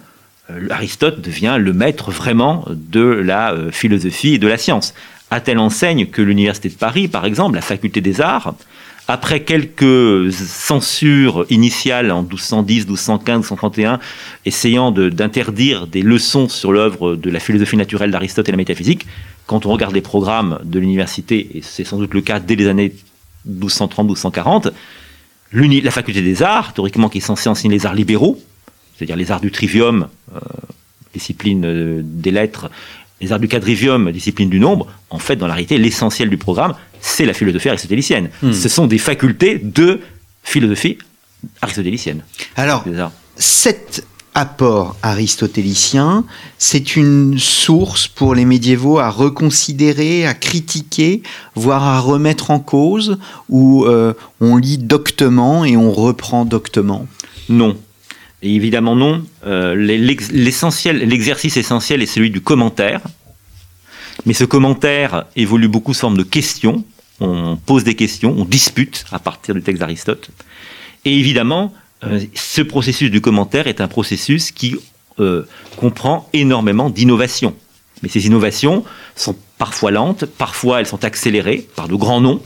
euh, 0.50 0.68
Aristote 0.70 1.20
devient 1.20 1.56
le 1.58 1.72
maître 1.72 2.10
vraiment 2.10 2.64
de 2.68 3.00
la 3.00 3.52
euh, 3.52 3.70
philosophie 3.70 4.34
et 4.34 4.38
de 4.38 4.48
la 4.48 4.58
science. 4.58 4.94
À 5.30 5.40
telle 5.40 5.58
enseigne 5.58 6.06
que 6.06 6.22
l'Université 6.22 6.68
de 6.68 6.74
Paris, 6.74 7.08
par 7.08 7.24
exemple, 7.24 7.54
la 7.54 7.62
faculté 7.62 8.00
des 8.00 8.20
arts, 8.20 8.54
après 9.06 9.40
quelques 9.40 10.32
censures 10.32 11.44
initiales 11.50 12.12
en 12.12 12.22
1210, 12.22 12.86
1215, 12.86 13.38
1231, 13.38 13.98
essayant 14.44 14.92
d'interdire 14.92 15.86
des 15.86 16.02
leçons 16.02 16.48
sur 16.48 16.72
l'œuvre 16.72 17.16
de 17.16 17.30
la 17.30 17.40
philosophie 17.40 17.76
naturelle 17.76 18.12
d'Aristote 18.12 18.48
et 18.48 18.52
la 18.52 18.56
métaphysique, 18.56 19.06
quand 19.46 19.66
on 19.66 19.72
regarde 19.72 19.94
les 19.94 20.00
programmes 20.00 20.60
de 20.64 20.78
l'université, 20.78 21.48
et 21.54 21.62
c'est 21.62 21.84
sans 21.84 21.98
doute 21.98 22.14
le 22.14 22.20
cas 22.20 22.38
dès 22.38 22.54
les 22.54 22.68
années 22.68 22.92
1230-1240, 23.48 24.70
la 25.52 25.90
faculté 25.90 26.22
des 26.22 26.42
arts, 26.42 26.72
théoriquement 26.74 27.08
qui 27.08 27.18
est 27.18 27.22
censée 27.22 27.48
enseigner 27.48 27.74
les 27.74 27.86
arts 27.86 27.94
libéraux, 27.94 28.40
c'est-à-dire 28.96 29.16
les 29.16 29.30
arts 29.30 29.40
du 29.40 29.50
trivium, 29.50 30.08
euh, 30.34 30.40
discipline 31.14 31.64
euh, 31.64 32.00
des 32.04 32.30
lettres, 32.30 32.70
les 33.20 33.32
arts 33.32 33.40
du 33.40 33.48
quadrivium, 33.48 34.10
discipline 34.12 34.48
du 34.48 34.60
nombre, 34.60 34.86
en 35.10 35.18
fait, 35.18 35.36
dans 35.36 35.46
la 35.46 35.54
réalité, 35.54 35.78
l'essentiel 35.78 36.30
du 36.30 36.36
programme, 36.36 36.74
c'est 37.00 37.26
la 37.26 37.34
philosophie 37.34 37.68
aristotélicienne. 37.68 38.30
Hmm. 38.42 38.52
Ce 38.52 38.68
sont 38.68 38.86
des 38.86 38.98
facultés 38.98 39.58
de 39.58 40.00
philosophie 40.42 40.98
aristotélicienne. 41.60 42.22
Alors, 42.56 42.84
cette 43.36 44.06
apport 44.34 44.96
aristotélicien, 45.02 46.24
c'est 46.58 46.96
une 46.96 47.38
source 47.38 48.06
pour 48.06 48.34
les 48.34 48.44
médiévaux 48.44 48.98
à 48.98 49.10
reconsidérer, 49.10 50.26
à 50.26 50.34
critiquer, 50.34 51.22
voire 51.54 51.84
à 51.84 52.00
remettre 52.00 52.50
en 52.50 52.60
cause, 52.60 53.18
où 53.48 53.84
euh, 53.84 54.14
on 54.40 54.56
lit 54.56 54.78
doctement 54.78 55.64
et 55.64 55.76
on 55.76 55.90
reprend 55.92 56.44
doctement? 56.44 57.06
Non. 57.48 57.76
évidemment 58.42 58.94
non. 58.94 59.24
Euh, 59.46 59.74
l'essentiel, 59.74 60.98
l'exercice 60.98 61.56
essentiel 61.56 62.02
est 62.02 62.06
celui 62.06 62.30
du 62.30 62.40
commentaire. 62.40 63.00
Mais 64.26 64.34
ce 64.34 64.44
commentaire 64.44 65.24
évolue 65.34 65.68
beaucoup 65.68 65.94
sous 65.94 66.00
forme 66.00 66.18
de 66.18 66.22
questions. 66.22 66.84
On 67.20 67.56
pose 67.56 67.84
des 67.84 67.96
questions, 67.96 68.34
on 68.36 68.44
dispute 68.44 69.04
à 69.12 69.18
partir 69.18 69.54
du 69.54 69.62
texte 69.62 69.80
d'Aristote. 69.80 70.30
Et 71.04 71.18
évidemment, 71.18 71.72
ce 72.34 72.62
processus 72.62 73.10
du 73.10 73.20
commentaire 73.20 73.66
est 73.66 73.80
un 73.80 73.88
processus 73.88 74.52
qui 74.52 74.76
euh, 75.18 75.46
comprend 75.76 76.28
énormément 76.32 76.88
d'innovations. 76.88 77.54
Mais 78.02 78.08
ces 78.08 78.26
innovations 78.26 78.84
sont 79.16 79.36
parfois 79.58 79.90
lentes, 79.90 80.24
parfois 80.24 80.80
elles 80.80 80.86
sont 80.86 81.04
accélérées 81.04 81.68
par 81.76 81.88
de 81.88 81.94
grands 81.94 82.20
noms. 82.20 82.40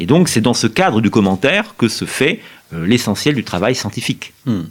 Et 0.00 0.06
donc 0.06 0.28
c'est 0.28 0.40
dans 0.40 0.54
ce 0.54 0.66
cadre 0.66 1.00
du 1.00 1.10
commentaire 1.10 1.76
que 1.76 1.88
se 1.88 2.04
fait 2.04 2.40
euh, 2.72 2.86
l'essentiel 2.86 3.34
du 3.34 3.44
travail 3.44 3.74
scientifique. 3.74 4.32
Hmm. 4.46 4.62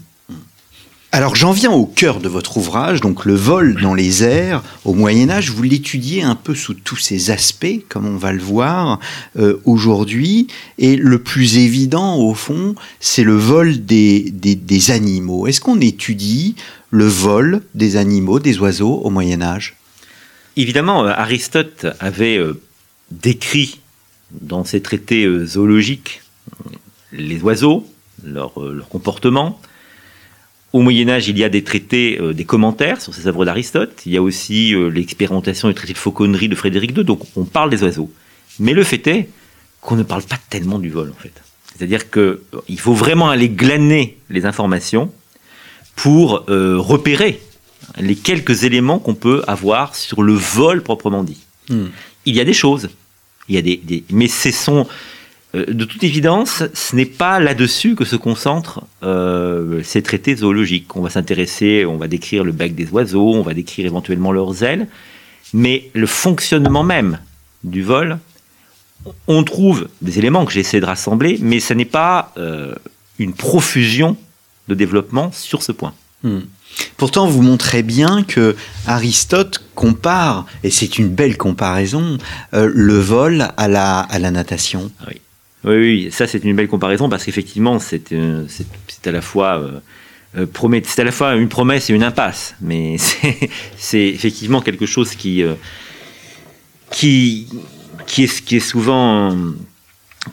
Alors 1.14 1.36
j'en 1.36 1.54
viens 1.54 1.72
au 1.72 1.86
cœur 1.86 2.20
de 2.20 2.28
votre 2.28 2.58
ouvrage, 2.58 3.00
donc 3.00 3.24
le 3.24 3.34
vol 3.34 3.82
dans 3.82 3.94
les 3.94 4.24
airs. 4.26 4.62
Au 4.84 4.94
Moyen 4.94 5.30
Âge, 5.30 5.52
vous 5.52 5.64
l'étudiez 5.64 6.22
un 6.22 6.36
peu 6.36 6.54
sous 6.54 6.74
tous 6.74 6.98
ses 6.98 7.32
aspects, 7.32 7.80
comme 7.88 8.06
on 8.06 8.18
va 8.18 8.34
le 8.34 8.42
voir 8.42 9.00
euh, 9.40 9.62
aujourd'hui. 9.64 10.48
Et 10.78 10.98
le 10.98 11.20
plus 11.20 11.60
évident, 11.60 12.18
au 12.18 12.34
fond, 12.34 12.76
c'est 13.00 13.24
le 13.24 13.38
vol 13.38 13.86
des, 13.86 14.92
animaux. 14.92 15.48
Est-ce 15.48 15.62
qu'on 15.62 15.80
étudie 15.80 16.56
le 16.92 17.08
vol 17.08 17.62
des 17.74 17.96
animaux, 17.96 18.40
des 18.40 18.60
oiseaux 18.60 18.96
au 18.96 19.10
Moyen 19.10 19.42
Âge? 19.42 19.78
Évidemment, 20.58 21.06
euh, 21.06 21.14
Aristote 21.16 21.88
avait 22.02 22.38
euh, 22.38 22.60
décrit 23.12 23.80
dans 24.42 24.66
ses 24.66 24.82
traités 24.82 25.26
zoologiques 25.46 26.22
les 27.14 27.40
oiseaux, 27.42 27.88
leur 28.26 28.52
comportement 28.90 29.58
au 30.74 30.82
Moyen 30.82 31.10
Âge, 31.10 31.28
il 31.28 31.38
y 31.38 31.44
a 31.44 31.50
des 31.50 31.64
traités, 31.64 32.20
euh, 32.20 32.34
des 32.34 32.46
commentaires 32.46 33.02
sur 33.02 33.14
ces 33.14 33.28
œuvres 33.28 33.46
d'Aristote. 33.46 34.02
Il 34.06 34.12
y 34.12 34.18
a 34.18 34.22
aussi 34.22 34.74
euh, 34.74 34.90
l'expérimentation 34.90 35.68
du 35.70 35.74
traité 35.74 35.94
de 35.94 35.98
fauconnerie 35.98 36.50
de 36.50 36.56
Frédéric 36.56 36.96
II. 36.96 37.04
Donc 37.04 37.22
on 37.36 37.46
parle 37.46 37.70
des 37.70 37.84
oiseaux. 37.84 38.12
Mais 38.60 38.74
le 38.74 38.84
fait 38.84 39.06
est 39.08 39.30
qu'on 39.82 39.96
ne 39.96 40.04
parle 40.04 40.24
pas 40.24 40.38
tellement 40.50 40.80
du 40.80 40.90
vol 40.90 41.10
en 41.10 41.22
fait. 41.22 41.34
C'est-à-dire 41.74 42.10
qu'il 42.10 42.22
euh, 42.22 42.78
faut 42.78 42.94
vraiment 42.94 43.30
aller 43.30 43.50
glaner 43.50 44.18
les 44.30 44.46
informations 44.46 45.12
pour 45.96 46.46
repérer 46.48 47.42
les 47.98 48.16
quelques 48.16 48.66
éléments 48.66 49.00
qu'on 49.00 49.16
peut 49.16 49.44
avoir 49.48 49.96
sur 49.96 50.22
le 50.22 50.34
vol 50.34 50.84
proprement 50.84 51.24
dit. 51.24 51.40
Hmm. 51.70 51.88
Il 52.26 52.36
y 52.36 52.40
a 52.40 52.44
des 52.44 52.54
choses, 52.54 52.90
il 53.50 53.56
y 53.56 53.58
a 53.58 53.64
des, 53.64 54.04
mais 54.12 54.28
ce 54.28 54.52
sont 54.52 54.86
de 55.54 55.86
toute 55.86 56.04
évidence, 56.04 56.64
ce 56.74 56.96
n'est 56.96 57.06
pas 57.06 57.40
là-dessus 57.40 57.96
que 57.96 58.06
se 58.06 58.16
concentrent 58.16 58.84
euh, 59.04 59.82
ces 59.84 60.02
traités 60.02 60.36
zoologiques. 60.36 60.96
On 60.96 61.02
va 61.02 61.10
s'intéresser, 61.10 61.86
on 61.86 61.98
va 61.98 62.08
décrire 62.08 62.44
le 62.44 62.52
bec 62.52 62.76
des 62.76 62.90
oiseaux, 62.90 63.34
on 63.34 63.44
va 63.44 63.54
décrire 63.54 63.86
éventuellement 63.86 64.32
leurs 64.32 64.64
ailes, 64.64 64.88
mais 65.54 65.90
le 65.94 66.06
fonctionnement 66.06 66.84
même 66.84 67.20
du 67.64 67.82
vol, 67.82 68.20
on 69.28 69.44
trouve 69.44 69.88
des 70.02 70.20
éléments 70.20 70.46
que 70.46 70.52
j'essaie 70.52 70.82
de 70.82 70.86
rassembler, 70.86 71.38
mais 71.42 71.60
ce 71.62 71.74
n'est 71.74 71.86
pas 71.86 72.34
euh, 72.38 72.76
une 73.18 73.34
profusion 73.34 74.18
de 74.68 74.76
développement 74.76 75.32
sur 75.32 75.64
ce 75.64 75.72
point. 75.72 75.94
Hmm. 76.24 76.42
Pourtant, 76.98 77.26
vous 77.26 77.42
montrez 77.42 77.84
bien 77.84 78.24
que 78.24 78.56
Aristote 78.86 79.64
compare, 79.76 80.46
et 80.64 80.70
c'est 80.70 81.00
une 81.00 81.08
belle 81.08 81.38
comparaison, 81.38 82.18
le 82.52 83.00
vol 83.00 83.48
à 83.56 83.68
la, 83.70 84.00
à 84.00 84.20
la 84.20 84.30
natation. 84.30 84.92
Ah 85.00 85.06
oui. 85.08 85.22
Oui, 85.68 85.76
oui, 85.76 86.08
ça 86.12 86.28
c'est 86.28 86.44
une 86.44 86.56
belle 86.56 86.68
comparaison 86.68 87.10
parce 87.10 87.26
qu'effectivement 87.26 87.80
c'est 87.80 88.14
euh, 88.14 88.48
à 89.06 89.12
la 89.12 89.22
fois 89.22 89.70
euh, 90.38 90.46
promet, 90.46 90.82
c'est 90.86 91.02
à 91.02 91.04
la 91.04 91.12
fois 91.12 91.36
une 91.36 91.50
promesse 91.50 91.90
et 91.90 91.94
une 91.94 92.04
impasse, 92.04 92.56
mais 92.62 92.96
c'est 93.78 94.08
effectivement 94.08 94.62
quelque 94.62 94.86
chose 94.86 95.16
qui, 95.16 95.44
qui, 96.92 97.48
qui, 98.06 98.24
est, 98.24 98.46
qui 98.46 98.56
est 98.56 98.62
souvent 98.62 99.36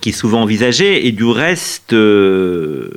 qui 0.01 0.11
est 0.11 0.13
souvent 0.13 0.43
envisagé. 0.43 1.07
Et 1.07 1.13
du 1.13 1.25
reste, 1.25 1.93
euh, 1.93 2.91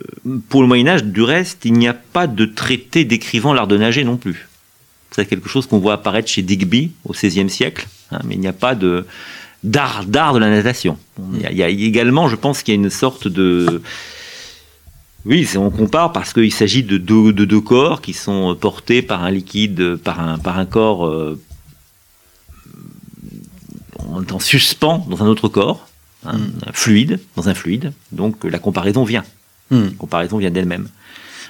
pour 0.50 0.62
le 0.62 0.67
Moyen 0.67 0.88
Âge, 0.88 1.03
du 1.03 1.22
reste, 1.22 1.65
il 1.65 1.74
n'y 1.74 1.88
a 1.88 1.94
pas 1.94 2.27
de 2.27 2.46
traité 2.46 3.06
décrivant 3.06 3.53
l'art 3.53 3.67
de 3.67 3.77
nager 3.77 4.03
non 4.03 4.17
plus. 4.17 4.48
C'est 5.12 5.25
quelque 5.25 5.50
chose 5.50 5.67
qu'on 5.67 5.79
voit 5.79 5.94
apparaître 5.94 6.29
chez 6.29 6.41
Digby 6.41 6.91
au 7.06 7.13
XVIe 7.13 7.50
siècle, 7.50 7.88
hein, 8.12 8.20
mais 8.25 8.36
il 8.36 8.39
n'y 8.39 8.48
a 8.48 8.53
pas 8.53 8.75
de 8.75 9.06
d'art 9.64 10.06
d'art 10.06 10.34
de 10.34 10.40
la 10.40 10.50
natation. 10.50 10.98
Il 11.34 11.52
y, 11.52 11.64
a, 11.64 11.70
également, 11.70 12.30
je 12.30 12.36
pense 12.36 12.64
qu'il 12.64 12.74
y 12.74 12.78
a 12.78 12.82
une 12.82 12.90
sorte 12.90 13.28
de 13.28 13.82
oui, 15.26 15.46
on 15.58 15.70
compare 15.72 16.14
parce 16.14 16.32
qu'il 16.32 16.54
s'agit 16.54 16.84
de 16.84 16.98
deux, 16.98 17.34
de 17.34 17.44
deux, 17.44 17.60
corps 17.60 18.02
qui 18.02 18.14
sont 18.14 18.56
portés 18.56 19.02
par 19.02 19.26
un 19.26 19.32
liquide, 19.32 19.98
par 19.98 20.22
un, 20.22 20.38
par 20.38 20.58
un 20.58 20.66
corps 20.66 21.06
euh, 21.06 21.38
en 24.32 24.40
suspens 24.40 25.06
dans 25.10 25.24
un 25.24 25.28
autre 25.28 25.50
corps. 25.50 25.88
Hein, 26.26 26.38
hmm. 26.38 26.72
fluide, 26.74 27.20
dans 27.36 27.50
un 27.50 27.54
fluide. 27.54 27.94
Donc 28.12 28.44
la 28.44 28.60
comparaison 28.60 29.04
vient. 29.04 29.24
Hmm. 29.70 29.84
La 29.84 29.98
comparaison 29.98 30.38
vient 30.38 30.52
d'elle-même. 30.52 30.88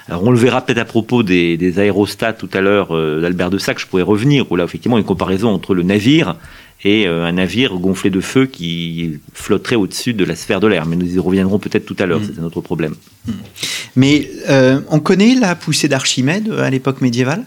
Alors 0.08 0.24
on 0.24 0.30
le 0.30 0.38
verra 0.38 0.62
peut-être 0.62 0.78
à 0.78 0.84
propos 0.84 1.22
des, 1.22 1.78
aérostats 1.78 2.32
tout 2.32 2.48
à 2.52 2.60
l'heure 2.60 2.94
euh, 2.94 3.20
d'Albert 3.20 3.50
de 3.50 3.58
Sac, 3.58 3.78
je 3.78 3.86
pourrais 3.86 4.02
revenir, 4.02 4.50
où 4.50 4.56
là 4.56 4.64
effectivement 4.64 4.98
une 4.98 5.04
comparaison 5.04 5.50
entre 5.50 5.74
le 5.74 5.82
navire 5.82 6.36
et 6.84 7.06
euh, 7.06 7.24
un 7.24 7.32
navire 7.32 7.74
gonflé 7.74 8.10
de 8.10 8.20
feu 8.20 8.46
qui 8.46 9.18
flotterait 9.32 9.76
au-dessus 9.76 10.14
de 10.14 10.24
la 10.24 10.36
sphère 10.36 10.60
de 10.60 10.66
l'air. 10.68 10.86
Mais 10.86 10.96
nous 10.96 11.14
y 11.14 11.18
reviendrons 11.18 11.58
peut-être 11.58 11.86
tout 11.86 11.96
à 11.98 12.06
l'heure, 12.06 12.20
hmm. 12.20 12.30
c'est 12.34 12.40
un 12.40 12.44
autre 12.44 12.60
problème. 12.60 12.94
Mais 13.96 14.30
euh, 14.48 14.80
on 14.88 15.00
connaît 15.00 15.34
la 15.34 15.54
poussée 15.54 15.88
d'Archimède 15.88 16.50
à 16.52 16.70
l'époque 16.70 17.00
médiévale? 17.00 17.44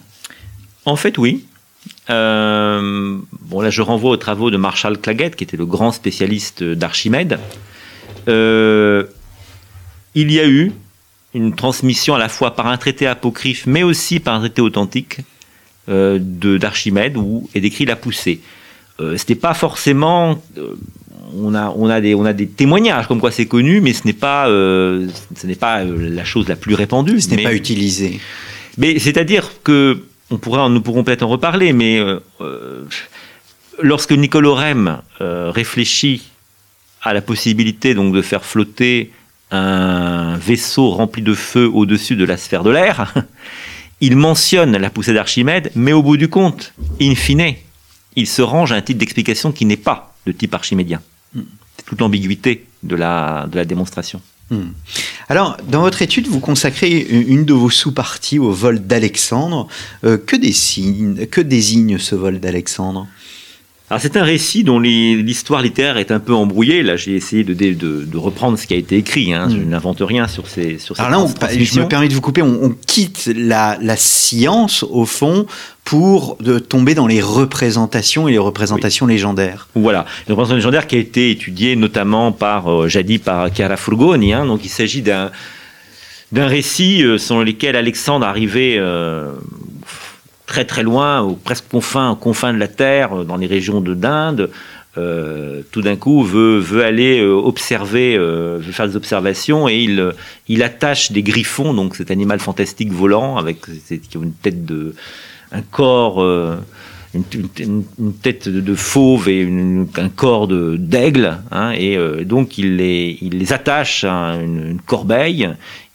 En 0.85 0.95
fait 0.95 1.17
oui. 1.17 1.45
Euh, 2.09 3.17
bon, 3.41 3.61
là, 3.61 3.69
je 3.69 3.81
renvoie 3.81 4.11
aux 4.11 4.17
travaux 4.17 4.51
de 4.51 4.57
Marshall 4.57 4.97
Clagett, 4.97 5.35
qui 5.35 5.43
était 5.43 5.57
le 5.57 5.65
grand 5.65 5.91
spécialiste 5.91 6.63
d'Archimède. 6.63 7.39
Euh, 8.27 9.05
il 10.13 10.31
y 10.31 10.39
a 10.39 10.47
eu 10.47 10.71
une 11.33 11.55
transmission 11.55 12.15
à 12.15 12.19
la 12.19 12.29
fois 12.29 12.55
par 12.55 12.67
un 12.67 12.77
traité 12.77 13.07
apocryphe, 13.07 13.65
mais 13.65 13.83
aussi 13.83 14.19
par 14.19 14.35
un 14.35 14.39
traité 14.39 14.61
authentique 14.61 15.19
euh, 15.89 16.19
d'Archimède, 16.19 17.17
où 17.17 17.50
est 17.55 17.61
décrit 17.61 17.85
la 17.85 17.95
poussée. 17.95 18.41
Euh, 19.01 19.17
C'était 19.17 19.36
pas 19.36 19.53
forcément. 19.53 20.41
on 21.36 21.55
a, 21.55 21.74
on, 21.75 21.89
a 21.89 22.00
des, 22.00 22.15
on 22.15 22.25
a 22.25 22.34
des 22.34 22.48
témoignages 22.48 23.08
comme 23.08 23.20
quoi 23.20 23.31
c'est 23.31 23.48
connu, 23.48 23.81
mais 23.81 23.93
ce 23.93 24.05
n'est 24.05 24.13
pas, 24.13 24.48
ce 24.48 25.48
n'est 25.48 25.55
pas 25.55 25.84
la 25.84 26.24
chose 26.24 26.48
la 26.48 26.55
plus 26.55 26.75
répandue. 26.75 27.20
Ce 27.20 27.29
n'est 27.29 27.43
pas 27.43 27.53
utilisé. 27.53 28.20
Mais 28.77 29.00
c'est-à-dire 29.00 29.51
que 29.63 30.03
on 30.31 30.38
pourra, 30.38 30.70
nous 30.70 30.81
pourrons 30.81 31.03
peut-être 31.03 31.24
en 31.24 31.27
reparler, 31.27 31.74
mais 31.74 32.00
euh, 32.00 32.20
euh, 32.39 32.86
lorsque 33.81 34.13
Nicole 34.13 34.46
Orem 34.46 35.01
euh, 35.20 35.51
réfléchit 35.51 36.24
à 37.03 37.13
la 37.13 37.22
possibilité 37.22 37.93
donc 37.93 38.13
de 38.13 38.22
faire 38.22 38.46
flotter 38.46 39.12
un 39.51 40.38
vaisseau 40.38 40.91
rempli 40.91 41.22
de 41.22 41.34
feu 41.34 41.70
au-dessus 41.72 42.15
de 42.15 42.24
la 42.24 42.38
sphère 42.38 42.63
de 42.63 42.72
l'air, 42.72 43.13
il 44.01 44.15
mentionne 44.15 44.77
la 44.77 44.89
poussée 44.89 45.13
d'Archimède, 45.13 45.72
mais 45.75 45.91
au 45.91 46.01
bout 46.01 46.15
du 46.15 46.29
compte, 46.29 46.74
in 47.01 47.13
fine, 47.15 47.55
il 48.15 48.27
se 48.27 48.41
range 48.41 48.72
à 48.72 48.75
un 48.75 48.82
type 48.82 48.98
d'explication 48.98 49.51
qui 49.51 49.65
n'est 49.65 49.77
pas 49.77 50.15
de 50.25 50.32
type 50.32 50.53
archimédien. 50.53 51.01
Hmm. 51.34 51.41
C'est 51.77 51.86
toute 51.86 52.00
l'ambiguïté 52.00 52.65
de 52.84 52.96
la, 52.96 53.48
de 53.51 53.56
la 53.56 53.65
démonstration. 53.65 54.22
Hmm. 54.50 54.72
Alors, 55.30 55.58
dans 55.68 55.82
votre 55.82 56.01
étude, 56.01 56.27
vous 56.27 56.41
consacrez 56.41 57.00
une 57.00 57.46
de 57.46 57.53
vos 57.53 57.70
sous-parties 57.70 58.38
au 58.38 58.51
vol 58.51 58.86
d'Alexandre. 58.86 59.68
Euh, 60.03 60.18
que, 60.18 60.36
que 61.25 61.41
désigne 61.41 61.98
ce 61.98 62.15
vol 62.15 62.39
d'Alexandre? 62.39 63.08
Alors 63.91 64.00
c'est 64.00 64.15
un 64.15 64.24
récit 64.24 64.63
dont 64.63 64.79
l'histoire 64.79 65.61
littéraire 65.61 65.98
est 65.98 66.11
un 66.11 66.22
peu 66.22 66.33
embrouillée. 66.33 66.81
Là, 66.81 66.96
j'ai 66.96 67.13
essayé 67.13 67.44
de, 67.44 67.53
de, 67.53 68.18
reprendre 68.18 68.57
ce 68.57 68.66
qui 68.66 68.74
a 68.74 68.77
été 68.77 68.96
écrit. 68.96 69.33
Hein. 69.33 69.50
Je 69.51 69.57
hmm. 69.57 69.68
n'invente 69.68 69.98
rien 70.00 70.29
sur 70.29 70.48
ces 70.48 70.79
sur 70.79 70.98
Alors 70.98 71.11
là, 71.11 71.20
on, 71.20 71.27
je 71.27 71.77
me 71.77 71.85
permets 71.89 72.07
de 72.07 72.13
vous 72.13 72.22
couper. 72.22 72.42
On, 72.42 72.74
quitte 72.87 73.29
la, 73.35 73.77
la, 73.81 73.98
science 73.98 74.83
au 74.83 75.03
fond 75.03 75.46
pour 75.83 76.37
de 76.39 76.57
tomber 76.57 76.96
dans 76.96 77.05
les 77.05 77.20
représentations 77.20 78.29
et 78.29 78.31
les 78.31 78.37
représentations 78.37 79.07
légendaires. 79.07 79.68
Voilà, 79.75 80.05
une 80.25 80.35
représentation 80.35 80.55
légendaire 80.55 80.87
qui 80.87 80.96
a 80.96 81.00
été 81.00 81.29
étudiée 81.29 81.75
notamment 81.75 82.31
par 82.31 82.72
euh, 82.72 82.87
jadis 82.87 83.20
par 83.20 83.53
Chiara 83.53 83.75
Furgoni. 83.75 84.31
Hein. 84.31 84.46
Donc 84.46 84.63
il 84.63 84.70
s'agit 84.70 85.01
d'un 85.01 85.31
d'un 86.31 86.48
récit 86.48 87.03
euh, 87.03 87.18
selon 87.18 87.42
lequel 87.42 87.75
Alexandre 87.75 88.25
arrivait 88.25 88.77
euh, 88.77 89.33
très 90.51 90.66
très 90.66 90.83
loin, 90.83 91.24
ou 91.24 91.35
presque 91.35 91.70
confins, 91.70 92.18
confins 92.20 92.53
de 92.53 92.59
la 92.59 92.68
Terre, 92.68 93.20
euh, 93.20 93.24
dans 93.24 93.37
les 93.37 93.48
régions 93.48 93.79
de 93.79 93.94
d'Inde, 93.94 94.50
euh, 94.98 95.61
tout 95.72 95.81
d'un 95.81 95.96
coup 95.96 96.24
veut, 96.24 96.57
veut 96.59 96.83
aller 96.83 97.22
euh, 97.22 97.31
observer, 97.31 98.18
veut 98.18 98.74
faire 98.74 98.90
des 98.90 98.98
observations 98.98 99.70
et 99.70 99.77
il, 99.77 100.11
il 100.50 100.61
attache 100.61 101.14
des 101.14 101.24
griffons, 101.24 101.74
donc 101.74 101.96
cet 101.96 102.11
animal 102.11 102.42
fantastique 102.42 102.92
volant 102.92 103.37
avec 103.37 103.59
une 104.14 104.33
tête 104.33 104.66
de, 104.66 104.94
un 105.53 105.61
corps, 105.61 106.22
une, 107.13 108.13
tête 108.21 108.47
de, 108.47 108.75
fauve 108.75 109.27
et 109.27 109.47
un 109.97 110.09
corps 110.09 110.47
d'aigle, 110.47 111.39
hein, 111.51 111.71
et 111.71 111.97
donc 112.24 112.57
il 112.57 112.77
les, 112.77 113.17
il 113.21 113.37
les 113.37 113.53
attache 113.53 114.05
à 114.05 114.35
une, 114.35 114.79
corbeille 114.85 115.50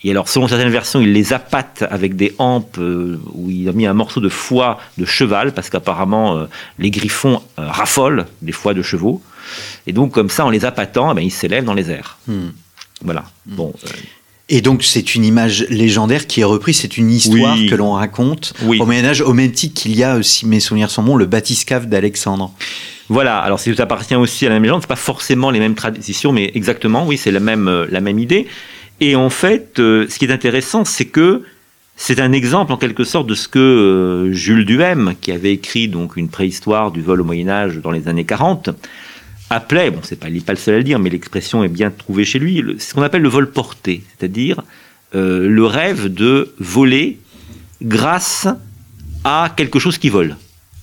et 0.06 0.12
alors, 0.12 0.28
selon 0.28 0.46
certaines 0.46 0.70
versions, 0.70 1.00
il 1.00 1.12
les 1.12 1.32
appâte 1.32 1.84
avec 1.90 2.14
des 2.14 2.32
hampes 2.38 2.78
euh, 2.78 3.18
où 3.32 3.50
il 3.50 3.68
a 3.68 3.72
mis 3.72 3.86
un 3.86 3.92
morceau 3.92 4.20
de 4.20 4.28
foie 4.28 4.78
de 4.98 5.04
cheval, 5.04 5.52
parce 5.52 5.68
qu'apparemment, 5.68 6.36
euh, 6.36 6.46
les 6.78 6.92
griffons 6.92 7.42
euh, 7.58 7.66
raffolent 7.68 8.26
des 8.40 8.52
foies 8.52 8.72
de 8.72 8.82
chevaux. 8.82 9.20
Et 9.88 9.92
donc, 9.92 10.12
comme 10.12 10.30
ça, 10.30 10.46
en 10.46 10.50
les 10.50 10.64
appâtant, 10.64 11.10
eh 11.10 11.14
ben, 11.16 11.22
ils 11.22 11.32
s'élèvent 11.32 11.64
dans 11.64 11.74
les 11.74 11.90
airs. 11.90 12.18
Hmm. 12.28 12.50
Voilà. 13.02 13.24
Hmm. 13.46 13.56
Bon. 13.56 13.74
Et 14.48 14.60
donc 14.60 14.84
c'est 14.84 15.14
une 15.16 15.24
image 15.24 15.66
légendaire 15.68 16.26
qui 16.28 16.40
est 16.40 16.44
reprise, 16.44 16.80
c'est 16.80 16.96
une 16.98 17.10
histoire 17.10 17.56
que 17.68 17.74
l'on 17.74 17.92
raconte 17.92 18.52
au 18.64 18.86
Moyen 18.86 19.04
Âge, 19.04 19.20
au 19.20 19.32
même 19.32 19.50
titre 19.50 19.80
qu'il 19.80 19.96
y 19.96 20.04
a, 20.04 20.22
si 20.22 20.46
mes 20.46 20.60
souvenirs 20.60 20.90
sont 20.90 21.02
bons, 21.02 21.16
le 21.16 21.26
bathyscaphe 21.26 21.88
d'Alexandre. 21.88 22.52
Voilà, 23.08 23.38
alors 23.38 23.58
ça 23.58 23.70
appartient 23.78 24.14
aussi 24.14 24.46
à 24.46 24.48
la 24.48 24.56
même 24.56 24.62
légende, 24.62 24.82
c'est 24.82 24.88
pas 24.88 24.96
forcément 24.96 25.50
les 25.50 25.58
mêmes 25.58 25.74
traditions, 25.74 26.32
mais 26.32 26.52
exactement, 26.54 27.06
oui, 27.06 27.18
c'est 27.18 27.32
la 27.32 27.40
même, 27.40 27.86
la 27.90 28.00
même 28.00 28.18
idée. 28.20 28.46
Et 29.00 29.16
en 29.16 29.30
fait, 29.30 29.78
euh, 29.78 30.06
ce 30.08 30.18
qui 30.18 30.24
est 30.24 30.32
intéressant, 30.32 30.84
c'est 30.84 31.04
que 31.04 31.42
c'est 31.96 32.20
un 32.20 32.32
exemple 32.32 32.72
en 32.72 32.76
quelque 32.76 33.04
sorte 33.04 33.26
de 33.26 33.34
ce 33.34 33.48
que 33.48 33.58
euh, 33.58 34.32
Jules 34.32 34.64
Duhem, 34.64 35.14
qui 35.20 35.32
avait 35.32 35.52
écrit 35.52 35.88
donc 35.88 36.16
une 36.16 36.28
préhistoire 36.28 36.90
du 36.92 37.00
vol 37.00 37.20
au 37.20 37.24
Moyen 37.24 37.48
Âge 37.48 37.76
dans 37.82 37.90
les 37.90 38.08
années 38.08 38.24
40, 38.24 38.70
appelait, 39.50 39.90
bon 39.90 40.00
c'est 40.02 40.18
pas, 40.18 40.28
il 40.28 40.42
pas 40.42 40.52
le 40.52 40.58
seul 40.58 40.74
à 40.74 40.78
le 40.78 40.84
dire, 40.84 40.98
mais 40.98 41.10
l'expression 41.10 41.64
est 41.64 41.68
bien 41.68 41.90
trouvée 41.90 42.24
chez 42.24 42.38
lui, 42.38 42.62
ce 42.78 42.94
qu'on 42.94 43.02
appelle 43.02 43.22
le 43.22 43.28
vol 43.28 43.50
porté, 43.50 44.02
c'est-à-dire 44.18 44.62
euh, 45.14 45.48
le 45.48 45.64
rêve 45.64 46.12
de 46.12 46.54
voler 46.58 47.18
grâce 47.82 48.48
à 49.24 49.52
quelque 49.56 49.78
chose 49.78 49.98
qui 49.98 50.08
vole. 50.08 50.36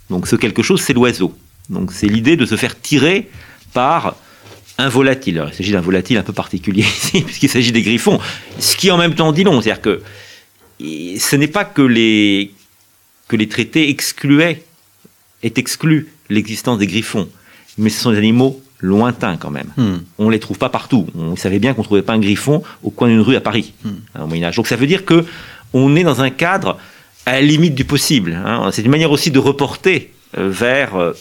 Donc 0.10 0.28
ce 0.28 0.36
quelque 0.36 0.64
chose, 0.64 0.82
c'est 0.82 0.94
l'oiseau. 0.94 1.34
Donc 1.70 1.92
c'est 1.92 2.08
l'idée 2.08 2.36
de 2.36 2.46
se 2.46 2.56
faire 2.56 2.80
tirer 2.80 3.30
par 3.74 4.16
un 4.78 4.90
volatile. 4.90 5.40
Alors, 5.40 5.50
il 5.50 5.56
s'agit 5.56 5.72
d'un 5.72 5.82
volatile 5.82 6.18
un 6.18 6.24
peu 6.24 6.34
particulier 6.34 6.82
ici, 7.04 7.22
puisqu'il 7.22 7.50
s'agit 7.50 7.72
des 7.72 7.82
griffons. 7.82 8.20
Ce 8.60 8.76
qui 8.76 8.92
en 8.92 8.98
même 8.98 9.16
temps 9.16 9.32
dit 9.32 9.44
long. 9.44 9.62
C'est-à-dire 9.62 9.82
que 9.82 10.02
ce 10.80 11.36
n'est 11.36 11.48
pas 11.48 11.66
que 11.66 11.82
les, 11.82 12.52
que 13.28 13.36
les 13.36 13.48
traités 13.48 13.90
excluaient, 13.90 14.64
est 15.44 15.58
exclu 15.58 16.08
l'existence 16.30 16.80
des 16.80 16.88
griffons, 16.88 17.30
mais 17.78 17.90
ce 17.90 18.00
sont 18.02 18.12
des 18.12 18.18
animaux 18.18 18.62
lointains 18.80 19.38
quand 19.38 19.50
même. 19.50 19.70
Hmm. 19.78 19.98
On 20.18 20.28
ne 20.28 20.32
les 20.32 20.40
trouve 20.40 20.58
pas 20.58 20.70
partout. 20.70 21.08
On 21.16 21.36
savait 21.36 21.60
bien 21.60 21.74
qu'on 21.74 21.82
ne 21.82 21.86
trouvait 21.86 22.02
pas 22.02 22.14
un 22.14 22.20
griffon 22.20 22.64
au 22.84 22.90
coin 22.90 23.08
d'une 23.08 23.22
rue 23.22 23.36
à 23.36 23.42
Paris, 23.42 23.74
hmm. 23.84 23.90
hein, 24.16 24.24
au 24.24 24.28
Moyen 24.28 24.48
Âge. 24.48 24.58
Donc 24.58 24.68
ça 24.68 24.76
veut 24.76 24.88
dire 24.88 25.06
que 25.06 25.26
on 25.74 25.96
est 25.96 26.04
dans 26.04 26.22
un 26.22 26.30
cadre 26.30 26.78
à 27.26 27.34
la 27.34 27.42
limite 27.42 27.76
du 27.76 27.86
possible. 27.86 28.40
Hein. 28.46 28.70
C'est 28.72 28.84
une 28.84 28.92
manière 28.92 29.12
aussi 29.12 29.32
de 29.32 29.40
reporter 29.40 30.12
euh, 30.38 30.50
vers 30.50 30.96
euh, 30.96 31.14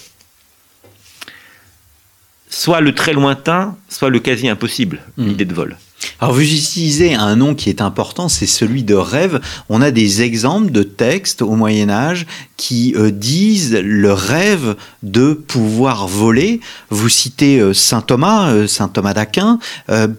soit 2.51 2.81
le 2.81 2.95
très 2.95 3.12
lointain, 3.12 3.77
soit 3.88 4.11
le 4.11 4.19
quasi 4.19 4.49
impossible, 4.49 5.01
hmm. 5.17 5.27
l'idée 5.27 5.45
de 5.45 5.55
vol. 5.55 5.77
Alors 6.21 6.35
vous 6.35 6.43
utilisez 6.43 7.15
un 7.15 7.37
nom 7.37 7.55
qui 7.55 7.69
est 7.69 7.81
important, 7.81 8.29
c'est 8.29 8.47
celui 8.47 8.83
de 8.83 8.95
rêve. 8.95 9.41
On 9.69 9.83
a 9.83 9.91
des 9.91 10.23
exemples 10.23 10.71
de 10.71 10.83
textes 10.83 11.43
au 11.43 11.55
Moyen 11.55 11.91
Âge 11.91 12.27
qui 12.57 12.95
euh, 12.97 13.11
disent 13.11 13.75
le 13.75 14.12
rêve 14.12 14.77
de 15.03 15.33
pouvoir 15.33 16.07
voler. 16.07 16.61
Vous 16.91 17.09
citez 17.09 17.59
euh, 17.59 17.75
Saint 17.75 18.03
Thomas, 18.03 18.53
euh, 18.53 18.69
Saint 18.69 18.87
Thomas 18.87 19.15
d'Aquin, 19.15 19.59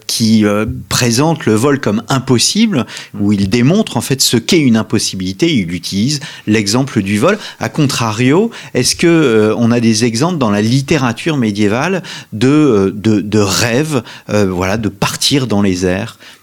qui 0.06 0.44
présente 0.88 1.46
le 1.46 1.54
vol 1.54 1.80
comme 1.80 2.02
impossible, 2.08 2.86
où 3.18 3.32
il 3.32 3.48
démontre 3.48 3.96
en 3.96 4.00
fait 4.00 4.20
ce 4.20 4.36
qu'est 4.36 4.58
une 4.58 4.76
impossibilité. 4.76 5.52
Il 5.52 5.72
utilise 5.72 6.20
l'exemple 6.46 7.02
du 7.02 7.18
vol. 7.18 7.38
A 7.60 7.68
contrario, 7.68 8.50
est-ce 8.74 8.94
que 8.94 9.54
on 9.56 9.70
a 9.70 9.80
des 9.80 10.04
exemples 10.04 10.38
dans 10.38 10.50
la 10.50 10.62
littérature 10.62 11.36
médiévale 11.36 12.02
de 12.32 12.92
de, 12.94 13.20
de 13.20 14.44
voilà, 14.44 14.76
de 14.76 14.88
partir 14.88 15.46
dans 15.46 15.62
les 15.62 15.73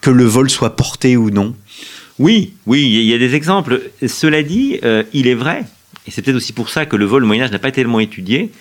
que 0.01 0.09
le 0.09 0.23
vol 0.23 0.49
soit 0.49 0.75
porté 0.75 1.17
ou 1.17 1.29
non 1.29 1.55
Oui, 2.19 2.53
oui, 2.65 2.83
il 2.83 3.03
y 3.03 3.13
a 3.13 3.17
des 3.17 3.35
exemples. 3.35 3.81
Cela 4.05 4.43
dit, 4.43 4.79
euh, 4.83 5.03
il 5.13 5.27
est 5.27 5.35
vrai, 5.35 5.65
et 6.07 6.11
c'est 6.11 6.21
peut-être 6.21 6.37
aussi 6.37 6.53
pour 6.53 6.69
ça 6.69 6.85
que 6.85 6.95
le 6.95 7.05
vol 7.05 7.23
au 7.23 7.27
Moyen 7.27 7.43
Âge 7.43 7.51
n'a 7.51 7.59
pas 7.59 7.71
tellement 7.71 7.99
étudié, 7.99 8.51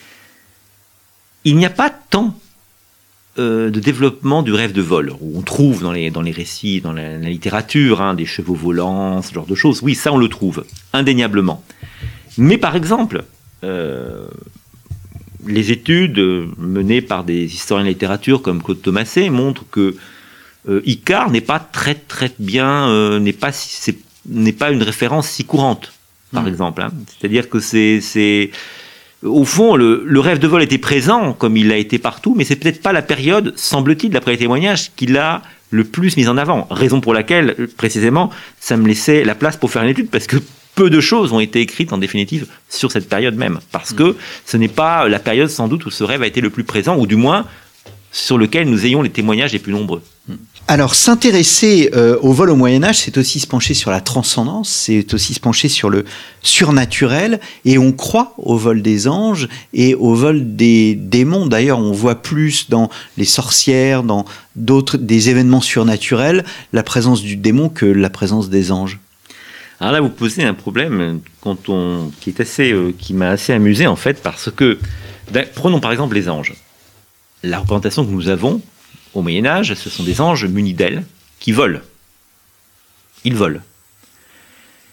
il 1.45 1.57
n'y 1.57 1.67
a 1.67 1.71
pas 1.71 1.91
tant 1.91 2.39
euh, 3.39 3.71
de 3.71 3.81
développement 3.81 4.43
du 4.43 4.53
rêve 4.53 4.73
de 4.73 4.83
vol, 4.83 5.13
où 5.21 5.39
on 5.39 5.43
trouve 5.43 5.83
dans 5.83 5.93
les, 5.93 6.11
dans 6.11 6.21
les 6.21 6.33
récits, 6.33 6.81
dans 6.81 6.93
la, 6.93 7.17
littérature, 7.17 8.03
hein, 8.03 8.15
des 8.15 8.27
chevaux 8.27 8.55
volants, 8.55 9.23
ce 9.23 9.33
genre 9.33 9.47
de 9.47 9.55
choses. 9.55 9.81
Oui, 9.83 9.95
ça 9.95 10.13
on 10.13 10.19
le 10.19 10.29
trouve, 10.29 10.65
indéniablement. 10.93 11.65
Mais 12.37 12.59
par 12.59 12.77
exemple, 12.77 13.25
euh, 13.65 14.27
les 15.47 15.71
études 15.71 16.19
menées 16.59 17.03
par 17.03 17.25
des 17.25 17.45
historiens 17.45 17.85
de 17.85 17.91
littérature 17.91 18.43
comme 18.43 18.63
Claude 18.63 18.83
Thomasset 18.83 19.31
montrent 19.31 19.65
que 19.71 19.97
euh, 20.69 20.83
Icar 20.85 21.31
n'est 21.31 21.41
pas 21.41 21.59
très 21.59 21.95
très 21.95 22.31
bien, 22.39 22.89
euh, 22.89 23.19
n'est 23.19 23.33
pas 23.33 23.51
n'est 24.29 24.53
pas 24.53 24.71
une 24.71 24.83
référence 24.83 25.29
si 25.29 25.45
courante, 25.45 25.93
par 26.33 26.45
hmm. 26.45 26.49
exemple. 26.49 26.83
Hein. 26.83 26.91
C'est-à-dire 27.19 27.49
que 27.49 27.61
c'est 27.61 28.51
au 29.23 29.45
fond, 29.45 29.77
le, 29.77 30.21
rêve 30.21 30.39
de 30.39 30.47
vol 30.47 30.63
était 30.63 30.79
présent, 30.79 31.35
comme 31.35 31.57
il 31.57 31.71
a 31.73 31.77
été 31.77 31.99
partout, 31.99 32.35
mais 32.37 32.45
c'est 32.45 32.57
peut-être 32.57 32.81
pas 32.81 32.93
la 32.93 33.03
période, 33.03 33.53
semble-t-il, 33.57 34.11
d'après 34.11 34.33
les 34.33 34.39
témoignages, 34.39 34.93
qu'il 34.97 35.17
a 35.19 35.43
le 35.71 35.85
plus 35.85 36.17
mis 36.17 36.27
en 36.27 36.39
avant. 36.39 36.67
Raison 36.71 37.01
pour 37.01 37.13
laquelle, 37.13 37.69
précisément, 37.77 38.31
ça 38.61 38.77
me 38.77 38.89
laissait 38.89 39.25
la 39.25 39.35
place 39.35 39.57
pour 39.57 39.71
faire 39.71 39.83
une 39.83 39.91
étude, 39.91 40.09
parce 40.11 40.27
que 40.27 40.37
peu 40.75 40.89
de 40.89 41.01
choses 41.01 41.33
ont 41.33 41.41
été 41.41 41.61
écrites 41.61 41.93
en 41.93 41.99
définitive 41.99 42.47
sur 42.69 42.91
cette 42.93 43.09
période 43.09 43.37
même, 43.37 43.61
parce 43.73 43.93
que 43.93 44.17
ce 44.47 44.57
n'est 44.57 44.69
pas 44.69 45.07
la 45.09 45.19
période 45.19 45.51
sans 45.51 45.69
doute 45.69 45.85
où 45.85 45.91
ce 45.91 46.05
rêve 46.05 46.23
a 46.23 46.27
été 46.27 46.41
le 46.41 46.49
plus 46.49 46.65
présent, 46.65 46.97
ou 46.97 47.07
du 47.07 47.17
moins 47.17 47.45
sur 48.13 48.39
lequel 48.39 48.69
nous 48.69 48.87
ayons 48.87 49.03
les 49.03 49.11
témoignages 49.11 49.53
les 49.53 49.59
plus 49.59 49.73
nombreux. 49.73 50.03
Alors, 50.69 50.95
s'intéresser 50.95 51.91
euh, 51.95 52.17
au 52.23 52.33
vol 52.33 52.49
au 52.51 52.55
Moyen 52.55 52.85
Âge, 52.85 52.99
c'est 52.99 53.19
aussi 53.19 53.41
se 53.41 53.47
pencher 53.49 53.75
sur 53.75 53.91
la 53.91 54.01
transcendance, 54.01 54.69
c'est 54.69 55.13
aussi 55.15 55.35
se 55.35 55.41
pencher 55.41 55.69
sur 55.69 55.91
le 55.91 56.05
surnaturel, 56.43 57.41
et 57.65 57.77
on 57.77 57.91
croit 57.91 58.35
au 58.39 58.57
vol 58.57 58.81
des 58.81 59.09
anges 59.09 59.49
et 59.73 59.97
au 59.97 60.15
vol 60.15 60.55
des 60.55 60.95
démons. 60.95 61.47
D'ailleurs, 61.47 61.81
on 61.81 61.91
voit 61.91 62.23
plus 62.23 62.71
dans 62.71 62.89
les 63.17 63.25
sorcières, 63.25 64.05
dans 64.05 64.25
d'autres 64.55 64.97
des 64.97 65.29
événements 65.29 65.61
surnaturels, 65.61 66.45
la 66.73 66.85
présence 66.85 67.23
du 67.23 67.37
démon 67.37 67.69
que 67.69 67.87
la 67.87 68.11
présence 68.11 68.49
des 68.49 68.71
anges. 68.71 69.01
Alors 69.81 69.93
là, 69.93 70.01
vous 70.01 70.11
posez 70.11 70.45
un 70.45 70.55
problème 70.55 71.21
qui 72.21 72.31
est 72.31 72.41
assez, 72.41 72.71
euh, 72.71 72.95
qui 72.97 73.15
m'a 73.15 73.31
assez 73.31 73.53
amusé 73.53 73.87
en 73.87 73.97
fait, 73.97 74.23
parce 74.23 74.51
que 74.55 74.79
ben, 75.33 75.47
prenons 75.55 75.81
par 75.81 75.91
exemple 75.91 76.15
les 76.15 76.29
anges. 76.29 76.55
La 77.43 77.59
représentation 77.59 78.05
que 78.05 78.11
nous 78.11 78.29
avons 78.29 78.61
au 79.15 79.23
Moyen 79.23 79.47
Âge, 79.47 79.75
ce 79.75 79.91
sont 79.91 80.05
des 80.05 80.21
anges 80.21 80.47
munis 80.47 80.75
d'ailes 80.75 81.05
qui 81.39 81.53
volent. 81.53 81.81
Ils 83.25 83.35
volent. 83.35 83.61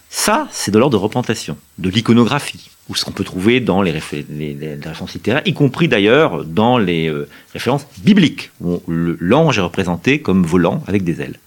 Ça, 0.10 0.48
c'est 0.52 0.72
de 0.72 0.80
l'ordre 0.80 0.98
de 0.98 1.02
représentation, 1.02 1.58
de 1.78 1.90
l'iconographie, 1.90 2.72
ou 2.90 2.96
ce 2.96 3.04
qu'on 3.04 3.12
peut 3.12 3.24
trouver 3.24 3.60
dans 3.60 3.82
les, 3.82 3.92
références 3.92 5.14
littéraires, 5.14 5.42
y 5.46 5.54
compris 5.54 5.88
d'ailleurs 5.88 6.46
dans 6.46 6.78
les 6.78 7.10
euh, 7.10 7.28
références 7.54 7.86
bibliques, 8.00 8.52
où 8.62 8.82
l'ange 8.88 9.58
est 9.60 9.62
représenté 9.62 10.22
comme 10.22 10.46
volant 10.46 10.84
avec 10.88 11.04
des 11.04 11.22
ailes. 11.22 11.40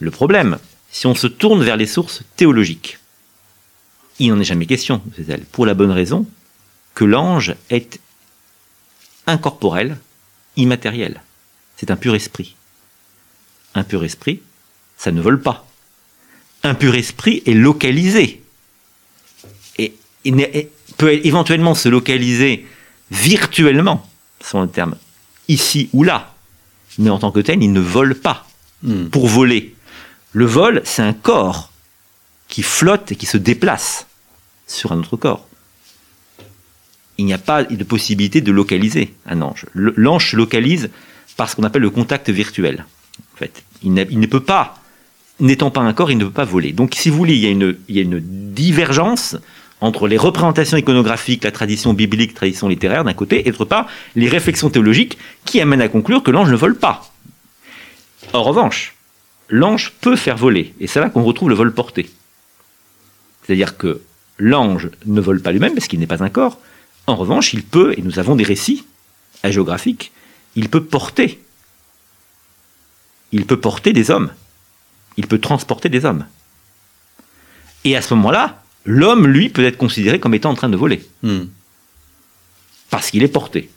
Le 0.00 0.10
problème, 0.10 0.58
si 0.90 1.06
on 1.06 1.14
se 1.14 1.26
tourne 1.26 1.62
vers 1.64 1.76
les 1.76 1.86
sources 1.86 2.22
théologiques, 2.36 2.98
il 4.18 4.30
n'en 4.30 4.40
est 4.40 4.44
jamais 4.44 4.66
question 4.66 5.00
de 5.06 5.14
ces 5.16 5.30
ailes, 5.30 5.44
pour 5.50 5.64
la 5.64 5.74
bonne 5.74 5.90
raison 5.90 6.26
que 6.94 7.04
l'ange 7.04 7.54
est 7.70 8.00
incorporel, 9.26 9.96
immatériel 10.56 11.22
c'est 11.78 11.90
un 11.90 11.96
pur 11.96 12.14
esprit. 12.14 12.56
Un 13.74 13.84
pur 13.84 14.02
esprit, 14.04 14.42
ça 14.96 15.12
ne 15.12 15.20
vole 15.20 15.40
pas. 15.40 15.66
Un 16.64 16.74
pur 16.74 16.96
esprit 16.96 17.42
est 17.46 17.54
localisé. 17.54 18.42
Et 19.78 19.94
il 20.24 20.34
peut 20.96 21.12
éventuellement 21.24 21.76
se 21.76 21.88
localiser 21.88 22.66
virtuellement, 23.12 24.08
selon 24.40 24.64
le 24.64 24.68
terme, 24.68 24.96
ici 25.46 25.88
ou 25.92 26.02
là. 26.02 26.34
Mais 26.98 27.10
en 27.10 27.20
tant 27.20 27.30
que 27.30 27.40
tel, 27.40 27.62
il 27.62 27.72
ne 27.72 27.80
vole 27.80 28.16
pas. 28.16 28.46
Hmm. 28.82 29.06
Pour 29.06 29.28
voler, 29.28 29.74
le 30.32 30.46
vol, 30.46 30.82
c'est 30.84 31.02
un 31.02 31.12
corps 31.12 31.72
qui 32.48 32.62
flotte 32.62 33.12
et 33.12 33.16
qui 33.16 33.26
se 33.26 33.36
déplace 33.36 34.06
sur 34.66 34.90
un 34.90 34.98
autre 34.98 35.16
corps. 35.16 35.46
Il 37.18 37.24
n'y 37.24 37.32
a 37.32 37.38
pas 37.38 37.64
de 37.64 37.84
possibilité 37.84 38.40
de 38.40 38.52
localiser 38.52 39.14
un 39.26 39.42
ange. 39.42 39.66
L'ange 39.74 40.32
se 40.32 40.36
localise 40.36 40.90
par 41.38 41.48
ce 41.48 41.54
qu'on 41.56 41.62
appelle 41.62 41.82
le 41.82 41.90
contact 41.90 42.28
virtuel. 42.28 42.84
En 43.32 43.36
fait, 43.38 43.62
il, 43.82 43.94
ne 43.94 44.26
peut 44.26 44.40
pas, 44.40 44.74
n'étant 45.38 45.70
pas 45.70 45.80
un 45.80 45.92
corps, 45.94 46.10
il 46.10 46.18
ne 46.18 46.24
peut 46.24 46.32
pas 46.32 46.44
voler. 46.44 46.72
Donc, 46.72 46.94
si 46.96 47.08
vous 47.10 47.16
voulez, 47.16 47.34
il 47.34 47.40
y 47.40 47.46
a 47.46 47.50
une, 48.02 48.20
divergence 48.52 49.36
entre 49.80 50.08
les 50.08 50.16
représentations 50.16 50.76
iconographiques, 50.76 51.44
la 51.44 51.52
tradition 51.52 51.94
biblique, 51.94 52.32
la 52.32 52.38
tradition 52.38 52.66
littéraire 52.66 53.04
d'un 53.04 53.14
côté, 53.14 53.46
et 53.46 53.52
d'autre 53.52 53.64
part, 53.64 53.86
les 54.16 54.28
réflexions 54.28 54.68
théologiques 54.68 55.16
qui 55.44 55.60
amènent 55.60 55.80
à 55.80 55.88
conclure 55.88 56.24
que 56.24 56.32
l'ange 56.32 56.50
ne 56.50 56.56
vole 56.56 56.76
pas. 56.76 57.12
En 58.32 58.42
revanche, 58.42 58.96
l'ange 59.48 59.92
peut 60.00 60.16
faire 60.16 60.36
voler, 60.36 60.74
et 60.80 60.88
c'est 60.88 60.98
là 60.98 61.08
qu'on 61.08 61.22
retrouve 61.22 61.50
le 61.50 61.54
vol 61.54 61.72
porté. 61.72 62.10
C'est-à-dire 63.44 63.76
que 63.76 64.00
l'ange 64.38 64.90
ne 65.06 65.20
vole 65.20 65.40
pas 65.40 65.52
lui-même 65.52 65.74
parce 65.74 65.86
qu'il 65.86 66.00
n'est 66.00 66.08
pas 66.08 66.24
un 66.24 66.30
corps. 66.30 66.58
En 67.06 67.14
revanche, 67.14 67.52
il 67.52 67.62
peut, 67.62 67.94
et 67.96 68.02
nous 68.02 68.18
avons 68.18 68.34
des 68.34 68.44
récits 68.44 68.84
géographiques 69.44 70.10
il 70.58 70.68
peut 70.68 70.82
porter. 70.82 71.40
Il 73.30 73.46
peut 73.46 73.60
porter 73.60 73.92
des 73.92 74.10
hommes. 74.10 74.30
Il 75.16 75.28
peut 75.28 75.38
transporter 75.38 75.88
des 75.88 76.04
hommes. 76.04 76.26
Et 77.84 77.96
à 77.96 78.02
ce 78.02 78.12
moment-là, 78.14 78.62
l'homme, 78.84 79.28
lui, 79.28 79.50
peut 79.50 79.64
être 79.64 79.76
considéré 79.76 80.18
comme 80.18 80.34
étant 80.34 80.50
en 80.50 80.54
train 80.54 80.68
de 80.68 80.76
voler. 80.76 81.06
Hmm. 81.22 81.44
Parce 82.90 83.10
qu'il 83.10 83.22
est 83.22 83.28
porté. 83.28 83.70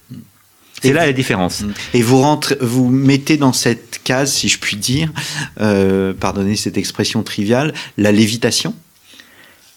C'est 0.82 0.94
là 0.94 1.06
la 1.06 1.14
différence. 1.14 1.62
Hmm. 1.62 1.74
Et 1.94 2.02
vous 2.02 2.20
rentrez, 2.20 2.58
vous 2.62 2.90
mettez 2.90 3.38
dans 3.38 3.54
cette 3.54 4.02
case, 4.04 4.34
si 4.34 4.50
je 4.50 4.58
puis 4.58 4.76
dire, 4.76 5.12
euh, 5.60 6.14
pardonnez 6.14 6.56
cette 6.56 6.78
expression 6.78 7.22
triviale, 7.22 7.76
la 7.98 8.12
lévitation? 8.12 8.74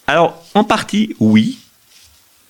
Alors, 0.07 0.43
en 0.55 0.63
partie, 0.63 1.15
oui. 1.19 1.59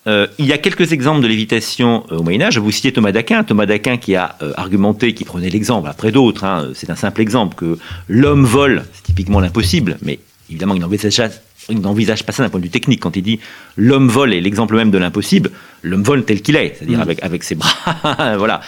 Euh, 0.08 0.28
il 0.38 0.46
y 0.46 0.54
a 0.54 0.58
quelques 0.60 0.92
exemples 0.92 1.22
de 1.22 1.28
lévitation 1.28 2.06
euh, 2.12 2.18
au 2.18 2.24
Moyen 2.24 2.42
Âge. 2.42 2.60
Vous 2.60 2.72
citiez 2.72 2.94
Thomas 2.94 3.12
d'Aquin, 3.12 3.44
Thomas 3.44 3.66
d'Aquin 3.66 3.98
qui 3.98 4.16
a 4.16 4.36
euh, 4.42 4.54
argumenté, 4.56 5.14
qui 5.16 5.26
prenait 5.26 5.50
l'exemple 5.50 5.90
après 5.90 6.12
d'autres. 6.12 6.44
Hein, 6.44 6.70
c'est 6.76 6.92
un 6.92 6.96
simple 6.96 7.22
exemple 7.22 7.56
que 7.56 7.80
l'homme 8.08 8.46
vole, 8.46 8.86
c'est 8.94 9.04
typiquement 9.04 9.40
l'impossible, 9.40 9.98
mais 10.04 10.20
évidemment 10.50 10.76
il 10.76 10.82
n'envisage, 10.82 12.24
pas 12.24 12.32
ça 12.32 12.44
d'un 12.44 12.50
point 12.50 12.60
de 12.60 12.66
vue 12.66 12.72
technique. 12.72 13.00
Quand 13.00 13.16
il 13.16 13.24
dit 13.24 13.40
l'homme 13.78 14.08
vole 14.08 14.36
est 14.36 14.42
l'exemple 14.42 14.76
même 14.76 14.92
de 14.92 15.00
l'impossible, 15.00 15.50
l'homme 15.82 16.04
vole 16.04 16.24
tel 16.24 16.42
qu'il 16.42 16.56
est, 16.56 16.76
c'est-à-dire 16.78 17.00
mm. 17.00 17.16
avec, 17.24 17.44
ses 17.44 17.56
bras. 17.56 18.36
voilà. 18.38 18.62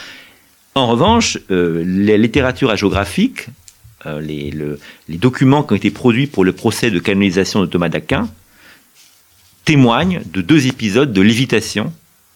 En 0.73 0.87
revanche, 0.87 1.37
la 1.49 2.17
littérature 2.17 2.75
géographique, 2.75 3.47
les, 4.05 4.53
les 5.09 5.17
documents 5.17 5.63
qui 5.63 5.73
ont 5.73 5.75
été 5.75 5.91
produits 5.91 6.27
pour 6.27 6.45
le 6.45 6.51
procès 6.51 6.91
de 6.91 6.99
canonisation 6.99 7.61
de 7.61 7.65
Thomas 7.65 7.89
d'Aquin 7.89 8.27
témoigne 9.67 10.21
de 10.31 10.39
deux 10.39 10.65
épisodes 10.67 11.11
de 11.11 11.21
lévitation 11.21 11.91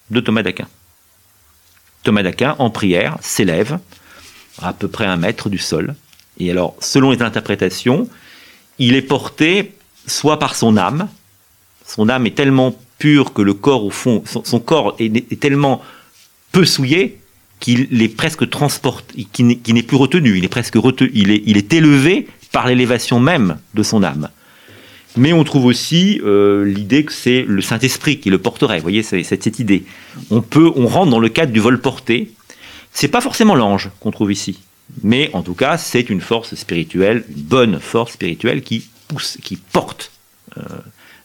de 0.09 0.19
Thomas 0.19 0.43
d'Aquin. 0.43 0.67
Thomas 2.03 2.23
d'Aquin, 2.23 2.57
en 2.59 2.69
prière, 2.69 3.17
s'élève 3.21 3.79
à 4.61 4.73
peu 4.73 4.89
près 4.89 5.05
un 5.05 5.15
mètre 5.15 5.49
du 5.49 5.57
sol. 5.57 5.95
Et 6.39 6.51
alors, 6.51 6.75
selon 6.81 7.11
les 7.11 7.21
interprétations, 7.21 8.09
il 8.79 8.95
est 8.95 9.01
porté 9.01 9.71
soit 10.07 10.39
par 10.39 10.55
son 10.55 10.75
âme, 10.75 11.07
son 11.87 12.09
âme 12.09 12.27
est 12.27 12.35
tellement 12.35 12.75
pure 12.97 13.31
que 13.31 13.41
le 13.41 13.53
corps, 13.53 13.85
au 13.85 13.91
fond, 13.91 14.23
son, 14.25 14.59
corps 14.59 14.97
est, 14.99 15.39
tellement 15.39 15.81
peu 16.51 16.65
souillé 16.65 17.17
qu'il 17.61 18.01
est 18.01 18.09
presque 18.09 18.49
transporté, 18.49 19.23
qu'il 19.31 19.47
n'est 19.47 19.83
plus 19.83 19.97
retenu, 19.97 20.37
il 20.37 20.43
est 20.43 20.49
presque 20.49 20.75
retenu, 20.75 21.09
il 21.13 21.31
est, 21.31 21.43
il 21.45 21.55
est 21.55 21.71
élevé 21.71 22.27
par 22.51 22.67
l'élévation 22.67 23.21
même 23.21 23.57
de 23.73 23.83
son 23.83 24.03
âme. 24.03 24.27
Mais 25.17 25.33
on 25.33 25.43
trouve 25.43 25.65
aussi 25.65 26.21
euh, 26.23 26.65
l'idée 26.65 27.03
que 27.03 27.11
c'est 27.11 27.43
le 27.47 27.61
Saint-Esprit 27.61 28.19
qui 28.19 28.29
le 28.29 28.37
porterait. 28.37 28.77
Vous 28.77 28.83
voyez, 28.83 29.03
c'est 29.03 29.23
cette, 29.23 29.59
idée. 29.59 29.83
On 30.29 30.41
peut, 30.41 30.71
on 30.75 30.87
rentre 30.87 31.11
dans 31.11 31.19
le 31.19 31.29
cadre 31.29 31.51
du 31.51 31.59
vol 31.59 31.79
porté. 31.81 32.31
C'est 32.93 33.09
pas 33.09 33.21
forcément 33.21 33.55
l'ange 33.55 33.89
qu'on 33.99 34.11
trouve 34.11 34.31
ici, 34.31 34.59
mais 35.03 35.29
en 35.33 35.43
tout 35.43 35.53
cas, 35.53 35.77
c'est 35.77 36.09
une 36.09 36.21
force 36.21 36.55
spirituelle, 36.55 37.23
une 37.29 37.43
bonne 37.43 37.79
force 37.79 38.13
spirituelle 38.13 38.61
qui 38.61 38.85
pousse, 39.07 39.37
qui 39.41 39.55
porte 39.55 40.11
euh, 40.57 40.61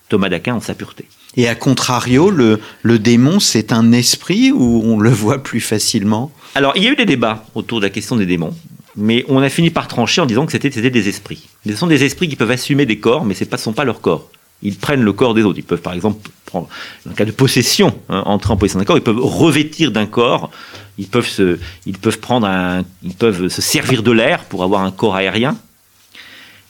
Thomas 0.08 0.28
d'Aquin 0.28 0.54
en 0.54 0.60
sa 0.60 0.74
pureté. 0.74 1.06
Et 1.36 1.48
à 1.48 1.54
contrario, 1.54 2.30
le, 2.30 2.60
le 2.82 2.98
démon, 2.98 3.40
c'est 3.40 3.72
un 3.72 3.92
esprit 3.92 4.52
ou 4.52 4.82
on 4.84 4.98
le 4.98 5.10
voit 5.10 5.42
plus 5.42 5.60
facilement? 5.60 6.32
Alors, 6.54 6.72
il 6.76 6.84
y 6.84 6.86
a 6.86 6.90
eu 6.90 6.96
des 6.96 7.04
débats 7.04 7.44
autour 7.54 7.80
de 7.80 7.84
la 7.84 7.90
question 7.90 8.16
des 8.16 8.26
démons 8.26 8.54
mais 8.96 9.24
on 9.28 9.38
a 9.38 9.48
fini 9.48 9.70
par 9.70 9.88
trancher 9.88 10.20
en 10.20 10.26
disant 10.26 10.46
que 10.46 10.52
c'était 10.52 10.70
des 10.70 11.08
esprits. 11.08 11.48
Ce 11.66 11.76
sont 11.76 11.86
des 11.86 12.04
esprits 12.04 12.28
qui 12.28 12.36
peuvent 12.36 12.50
assumer 12.50 12.86
des 12.86 12.98
corps, 12.98 13.24
mais 13.24 13.34
ce 13.34 13.44
ne 13.50 13.56
sont 13.56 13.72
pas 13.72 13.84
leur 13.84 14.00
corps. 14.00 14.30
Ils 14.62 14.76
prennent 14.76 15.02
le 15.02 15.12
corps 15.12 15.34
des 15.34 15.42
autres. 15.42 15.58
Ils 15.58 15.64
peuvent, 15.64 15.82
par 15.82 15.92
exemple, 15.92 16.30
prendre, 16.46 16.68
dans 17.04 17.10
le 17.10 17.16
cas 17.16 17.26
de 17.26 17.30
possession, 17.30 17.98
hein, 18.08 18.22
entrer 18.24 18.52
en 18.52 18.56
possession 18.56 18.78
d'un 18.78 18.86
corps, 18.86 18.96
ils 18.96 19.02
peuvent 19.02 19.22
revêtir 19.22 19.92
d'un 19.92 20.06
corps, 20.06 20.50
ils 20.96 21.08
peuvent, 21.08 21.28
se, 21.28 21.58
ils, 21.84 21.98
peuvent 21.98 22.20
prendre 22.20 22.46
un, 22.46 22.84
ils 23.02 23.14
peuvent 23.14 23.48
se 23.48 23.60
servir 23.60 24.02
de 24.02 24.12
l'air 24.12 24.44
pour 24.44 24.62
avoir 24.62 24.82
un 24.82 24.92
corps 24.92 25.14
aérien. 25.14 25.58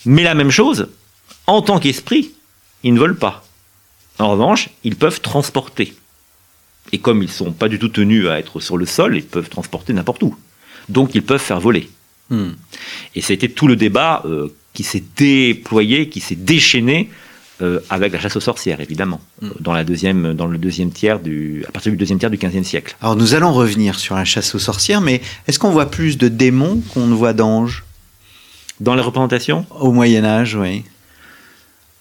Mais 0.05 0.25
la 0.25 0.35
même 0.35 0.51
chose, 0.51 0.89
En 1.47 1.63
tant 1.63 1.79
qu'esprit, 1.79 2.33
ils 2.83 2.93
ne 2.93 2.99
volent 2.99 3.15
pas. 3.15 3.45
En 4.19 4.31
revanche, 4.31 4.71
ils 4.83 4.97
peuvent 4.97 5.21
transporter. 5.21 5.95
Et 6.93 6.99
comme 6.99 7.23
ils 7.23 7.27
ne 7.27 7.33
sont 7.33 7.53
pas 7.53 7.69
du 7.69 7.79
tout 7.79 7.89
tenus 7.89 8.27
à 8.29 8.39
être 8.39 8.59
sur 8.61 8.77
le 8.77 8.87
sol, 8.87 9.17
ils 9.17 9.25
peuvent 9.25 9.49
transporter 9.49 9.93
n'importe 9.93 10.23
où. 10.23 10.37
Donc 10.89 11.15
ils 11.15 11.23
peuvent 11.23 11.41
faire 11.41 11.61
voler. 11.61 11.89
Hmm. 12.31 12.51
Et 13.15 13.21
c'était 13.21 13.49
tout 13.49 13.69
le 13.69 13.77
débat 13.77 14.23
euh, 14.25 14.49
qui 14.73 14.83
s'est 14.83 15.05
déployé, 15.17 16.09
qui 16.09 16.21
s'est 16.21 16.35
déchaîné 16.37 17.09
euh, 17.63 17.81
avec 17.89 18.13
la 18.13 18.21
chasse 18.21 18.37
aux 18.37 18.41
sorcières, 18.41 18.81
évidemment, 18.81 19.21
Mm. 19.41 19.47
euh, 19.47 19.51
dans, 19.61 19.73
la 19.73 19.85
deuxième, 19.85 20.35
dans 20.35 20.47
le 20.47 20.59
deuxième 20.59 20.91
tiers 20.91 21.21
du, 21.21 21.65
à 21.67 21.73
partir 21.73 21.91
du 21.91 21.97
deuxième 21.97 22.19
tiers 22.19 22.31
du 22.31 22.37
XVe 22.37 22.63
siècle. 22.65 22.97
Alors 23.01 23.17
nous 23.17 23.35
allons 23.35 23.53
revenir 23.53 23.99
sur 23.99 24.15
la 24.15 24.25
chasse 24.25 24.55
aux 24.55 24.59
sorcières, 24.59 25.01
mais 25.01 25.23
est-ce 25.47 25.59
qu'on 25.59 25.71
voit 25.71 25.91
plus 25.91 26.19
de 26.19 26.29
démons 26.29 26.83
qu'on 26.93 27.07
ne 27.07 27.15
voit 27.15 27.33
d'anges? 27.33 27.85
Dans 28.81 28.95
les 28.95 29.01
représentations, 29.01 29.65
au 29.81 29.91
Moyen 29.91 30.25
Âge, 30.25 30.55
oui. 30.55 30.85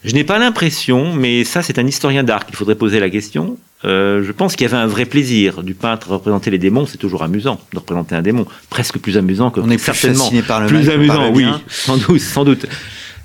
Je 0.06 0.14
n'ai 0.14 0.24
pas 0.24 0.40
l'impression, 0.40 1.14
mais 1.14 1.44
ça 1.44 1.62
c'est 1.62 1.80
un 1.80 1.88
historien 1.88 2.24
d'art 2.24 2.46
qu'il 2.46 2.56
faudrait 2.56 2.76
poser 2.76 3.00
la 3.00 3.10
question. 3.10 3.58
Euh, 3.84 4.24
je 4.24 4.32
pense 4.32 4.56
qu'il 4.56 4.66
y 4.66 4.70
avait 4.70 4.82
un 4.82 4.88
vrai 4.88 5.06
plaisir 5.06 5.62
du 5.62 5.74
peintre 5.74 6.12
à 6.12 6.14
représenter 6.16 6.50
les 6.50 6.58
démons. 6.58 6.86
C'est 6.86 6.98
toujours 6.98 7.24
amusant 7.24 7.60
de 7.74 7.80
représenter 7.80 8.16
un 8.16 8.22
démon, 8.22 8.46
presque 8.70 8.98
plus 9.00 9.18
amusant 9.18 9.52
que 9.52 9.60
On 9.60 9.70
est 9.70 9.78
plus 9.78 9.94
certainement 9.94 10.32
par 10.48 10.62
le 10.62 10.68
plus 10.68 10.78
mal 10.78 10.86
que 10.86 11.08
par 11.08 11.20
amusant, 11.22 11.26
le 11.26 11.36
oui, 11.36 11.46
sans 11.68 11.98
doute, 11.98 12.22
sans 12.22 12.44
doute. 12.46 12.66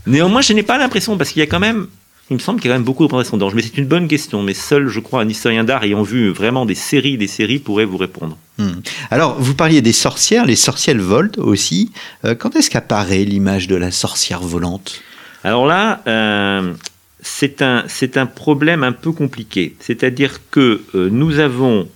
Néanmoins, 0.07 0.41
je 0.41 0.53
n'ai 0.53 0.63
pas 0.63 0.79
l'impression 0.79 1.17
parce 1.17 1.31
qu'il 1.31 1.41
y 1.41 1.43
a 1.43 1.47
quand 1.47 1.61
même, 1.61 1.87
il 2.31 2.35
me 2.35 2.39
semble 2.39 2.61
qu'il 2.61 2.69
y 2.69 2.73
a 2.73 2.75
quand 2.75 2.79
même 2.79 2.85
beaucoup 2.85 3.03
de 3.03 3.07
représentations 3.07 3.37
d'anges. 3.37 3.55
Mais 3.55 3.63
c'est 3.63 3.79
une 3.79 3.87
bonne 3.87 4.09
question. 4.09 4.43
Mais 4.43 4.55
seul, 4.55 4.89
je 4.89 5.01
crois, 5.01 5.23
un 5.23 5.29
historien 5.29 5.65
d'art 5.65 5.85
ayant 5.85 6.03
vu 6.03 6.31
vraiment 6.31 6.67
des 6.67 6.75
séries, 6.75 7.17
des 7.17 7.27
séries 7.27 7.59
pourrait 7.59 7.87
vous 7.87 7.97
répondre. 7.97 8.37
Hmm. 8.59 8.81
Alors, 9.11 9.41
vous 9.41 9.55
parliez 9.55 9.83
des 9.83 9.93
sorcières, 9.93 10.45
les 10.45 10.57
sorcières 10.57 10.97
volent 10.99 11.31
aussi. 11.39 11.93
Euh, 12.25 12.35
quand 12.35 12.57
est-ce 12.57 12.71
qu'apparaît 12.71 13.25
l'image 13.25 13.67
de 13.67 13.77
la 13.77 13.91
sorcière 13.91 14.41
volante? 14.41 15.01
Alors 15.45 15.67
là, 15.67 16.03
euh, 16.07 16.75
c'est 17.21 17.63
un, 17.63 17.85
un 18.15 18.27
problème 18.27 18.85
un 18.85 18.93
peu 18.93 19.13
compliqué. 19.13 19.77
C'est-à-dire 19.81 20.41
que 20.51 20.83
euh, 20.95 21.09
nous 21.11 21.39
avons 21.39 21.89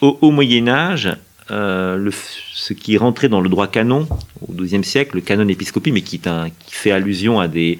au, 0.00 0.18
au 0.20 0.30
Moyen 0.30 0.68
Âge 0.68 1.16
euh, 1.50 2.10
ce 2.54 2.72
qui 2.72 2.94
est 2.94 2.98
rentré 2.98 3.28
dans 3.28 3.40
le 3.40 3.48
droit 3.48 3.66
canon 3.66 4.06
au 4.46 4.52
XIIe 4.52 4.84
siècle, 4.84 5.16
le 5.16 5.20
canon 5.20 5.48
épiscopie, 5.48 5.92
mais 5.92 6.02
qui, 6.02 6.20
fait 6.68 6.92
allusion 6.92 7.40
à 7.40 7.48
des, 7.48 7.78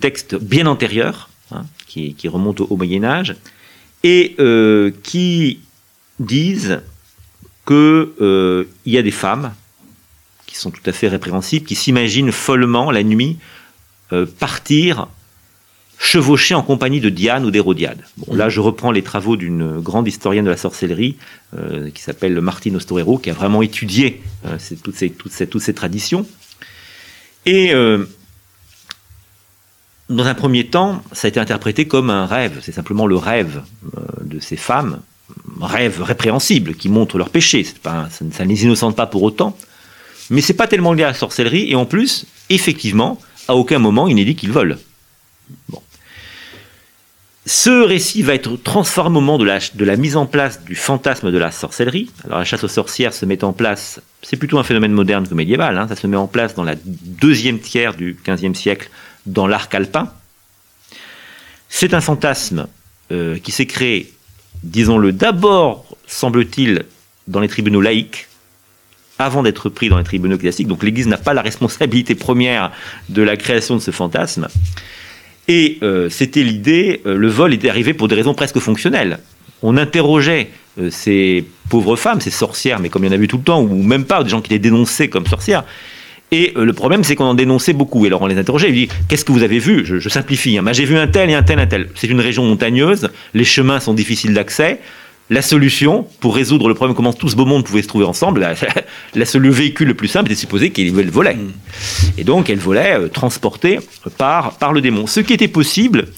textes 0.00 0.34
bien 0.34 0.66
antérieurs, 0.66 1.28
hein, 1.52 1.64
qui, 1.86 2.16
remontent 2.26 2.64
au, 2.64 2.74
au 2.74 2.76
Moyen 2.76 3.04
Âge, 3.04 3.36
et 4.02 4.34
qui 5.04 5.60
disent 6.18 6.80
que 7.64 8.14
euh, 8.20 8.64
il 8.84 8.92
y 8.92 8.98
a 8.98 9.02
des 9.02 9.10
femmes 9.10 9.52
qui 10.46 10.56
sont 10.56 10.70
tout 10.70 10.82
à 10.86 10.92
fait 10.92 11.08
répréhensibles, 11.08 11.64
qui 11.64 11.74
s'imaginent 11.74 12.32
follement 12.32 12.90
la 12.90 13.02
nuit 13.02 13.38
euh, 14.12 14.26
partir 14.26 15.08
chevaucher 15.98 16.54
en 16.54 16.62
compagnie 16.62 17.00
de 17.00 17.08
Diane 17.10 17.44
ou 17.44 17.50
d'Hérodiade. 17.52 17.98
Bon, 18.16 18.34
là, 18.34 18.48
je 18.48 18.58
reprends 18.60 18.90
les 18.90 19.02
travaux 19.02 19.36
d'une 19.36 19.78
grande 19.80 20.08
historienne 20.08 20.44
de 20.44 20.50
la 20.50 20.56
sorcellerie 20.56 21.16
euh, 21.56 21.90
qui 21.90 22.02
s'appelle 22.02 22.40
Martine 22.40 22.74
Ostorero, 22.76 23.18
qui 23.18 23.30
a 23.30 23.34
vraiment 23.34 23.62
étudié 23.62 24.20
euh, 24.46 24.56
toutes, 24.82 24.96
ces, 24.96 25.10
toutes, 25.10 25.30
ces, 25.32 25.46
toutes 25.46 25.62
ces 25.62 25.74
traditions. 25.74 26.26
Et 27.46 27.72
euh, 27.72 28.04
dans 30.08 30.24
un 30.26 30.34
premier 30.34 30.66
temps, 30.66 31.02
ça 31.12 31.26
a 31.26 31.28
été 31.28 31.40
interprété 31.40 31.86
comme 31.86 32.10
un 32.10 32.26
rêve. 32.26 32.58
C'est 32.62 32.72
simplement 32.72 33.06
le 33.06 33.16
rêve 33.16 33.62
de 34.22 34.40
ces 34.40 34.56
femmes, 34.56 35.00
rêve 35.60 36.02
répréhensible 36.02 36.74
qui 36.74 36.88
montre 36.88 37.16
leur 37.16 37.30
péché. 37.30 37.64
Pas, 37.82 37.92
un- 37.92 38.10
ça, 38.10 38.24
ne- 38.24 38.32
ça 38.32 38.44
ne 38.44 38.48
les 38.50 38.64
innocente 38.64 38.96
pas 38.96 39.06
pour 39.06 39.22
autant. 39.22 39.56
Mais 40.30 40.40
c'est 40.40 40.54
pas 40.54 40.66
tellement 40.66 40.92
lié 40.92 41.04
à 41.04 41.08
la 41.08 41.14
sorcellerie. 41.14 41.70
Et 41.70 41.74
en 41.76 41.86
plus, 41.86 42.26
effectivement, 42.50 43.20
à 43.48 43.54
aucun 43.54 43.78
moment 43.78 44.08
il 44.08 44.16
n'est 44.16 44.24
dit 44.24 44.36
qu'ils 44.36 44.52
volent. 44.52 44.76
Bon. 45.68 45.82
Ce 47.44 47.70
récit 47.70 48.22
va 48.22 48.34
être 48.34 48.56
transformé 48.56 49.18
au 49.18 49.20
moment 49.20 49.36
de 49.36 49.84
la, 49.84 49.96
mise 49.96 50.16
en 50.16 50.26
place 50.26 50.62
du 50.62 50.76
fantasme 50.76 51.32
de 51.32 51.38
la 51.38 51.50
sorcellerie. 51.50 52.08
Alors 52.24 52.38
la 52.38 52.44
chasse 52.44 52.62
aux 52.62 52.68
sorcières 52.68 53.12
se 53.12 53.26
met 53.26 53.42
en 53.42 53.52
place, 53.52 54.00
c'est 54.22 54.36
plutôt 54.36 54.58
un 54.58 54.62
phénomène 54.62 54.92
moderne 54.92 55.26
que 55.26 55.34
médiéval, 55.34 55.76
hein, 55.76 55.88
ça 55.88 55.96
se 55.96 56.06
met 56.06 56.16
en 56.16 56.28
place 56.28 56.54
dans 56.54 56.62
la 56.62 56.76
deuxième 56.84 57.58
tiers 57.58 57.94
du 57.94 58.16
XVe 58.24 58.54
siècle 58.54 58.90
dans 59.26 59.48
l'arc 59.48 59.74
alpin. 59.74 60.12
C'est 61.68 61.94
un 61.94 62.00
fantasme 62.00 62.68
euh, 63.10 63.38
qui 63.38 63.50
s'est 63.50 63.66
créé, 63.66 64.12
disons-le, 64.62 65.10
d'abord, 65.10 65.96
semble-t-il, 66.06 66.84
dans 67.26 67.40
les 67.40 67.48
tribunaux 67.48 67.80
laïques, 67.80 68.28
avant 69.18 69.42
d'être 69.42 69.68
pris 69.68 69.88
dans 69.88 69.98
les 69.98 70.04
tribunaux 70.04 70.38
classiques. 70.38 70.66
Donc 70.68 70.82
l'Église 70.82 71.06
n'a 71.06 71.16
pas 71.18 71.34
la 71.34 71.42
responsabilité 71.42 72.14
première 72.14 72.72
de 73.08 73.22
la 73.22 73.36
création 73.36 73.76
de 73.76 73.80
ce 73.80 73.90
fantasme. 73.90 74.48
Et 75.48 75.78
euh, 75.82 76.08
c'était 76.08 76.42
l'idée, 76.42 77.00
euh, 77.06 77.16
le 77.16 77.28
vol 77.28 77.52
était 77.52 77.68
arrivé 77.68 77.94
pour 77.94 78.08
des 78.08 78.14
raisons 78.14 78.34
presque 78.34 78.58
fonctionnelles. 78.58 79.18
On 79.62 79.76
interrogeait 79.76 80.50
euh, 80.80 80.88
ces 80.90 81.44
pauvres 81.68 81.96
femmes, 81.96 82.20
ces 82.20 82.30
sorcières, 82.30 82.80
mais 82.80 82.88
comme 82.88 83.04
il 83.04 83.08
y 83.08 83.10
en 83.10 83.14
a 83.14 83.16
vu 83.18 83.28
tout 83.28 83.38
le 83.38 83.42
temps, 83.42 83.60
ou 83.62 83.82
même 83.82 84.04
pas, 84.04 84.22
des 84.22 84.30
gens 84.30 84.40
qui 84.40 84.50
les 84.50 84.58
dénonçaient 84.58 85.08
comme 85.08 85.26
sorcières. 85.26 85.64
Et 86.30 86.52
euh, 86.56 86.64
le 86.64 86.72
problème, 86.72 87.04
c'est 87.04 87.14
qu'on 87.14 87.24
en 87.26 87.34
dénonçait 87.34 87.72
beaucoup. 87.74 88.04
Et 88.04 88.08
alors 88.08 88.22
on 88.22 88.26
les 88.26 88.38
interrogeait, 88.38 88.68
ils 88.70 88.74
disaient 88.74 88.88
Qu'est-ce 89.08 89.24
que 89.24 89.32
vous 89.32 89.42
avez 89.42 89.58
vu? 89.58 89.84
Je, 89.84 89.98
je 89.98 90.08
simplifie. 90.08 90.56
hein. 90.58 90.62
Bah, 90.62 90.72
J'ai 90.72 90.84
vu 90.84 90.96
un 90.96 91.06
tel 91.06 91.28
et 91.28 91.34
un 91.34 91.42
tel, 91.42 91.58
un 91.58 91.66
tel. 91.66 91.88
C'est 91.96 92.06
une 92.08 92.20
région 92.20 92.44
montagneuse, 92.44 93.10
les 93.34 93.44
chemins 93.44 93.80
sont 93.80 93.94
difficiles 93.94 94.34
d'accès. 94.34 94.80
La 95.30 95.40
solution 95.42 96.06
pour 96.20 96.34
résoudre 96.34 96.68
le 96.68 96.74
problème, 96.74 96.94
comment 96.94 97.12
tout 97.12 97.28
ce 97.28 97.36
beau 97.36 97.46
monde 97.46 97.64
pouvait 97.64 97.82
se 97.82 97.88
trouver 97.88 98.04
ensemble, 98.04 98.46
la, 99.14 99.24
le 99.34 99.50
véhicule 99.50 99.88
le 99.88 99.94
plus 99.94 100.08
simple 100.08 100.26
était 100.26 100.34
de 100.34 100.40
supposer 100.40 100.70
qu'elle 100.70 101.10
volait. 101.10 101.36
Et 102.18 102.24
donc 102.24 102.50
elle 102.50 102.58
volait 102.58 102.98
euh, 102.98 103.08
transportée 103.08 103.78
par, 104.16 104.56
par 104.58 104.72
le 104.72 104.80
démon. 104.80 105.06
Ce 105.06 105.20
qui 105.20 105.32
était 105.32 105.48
possible, 105.48 106.08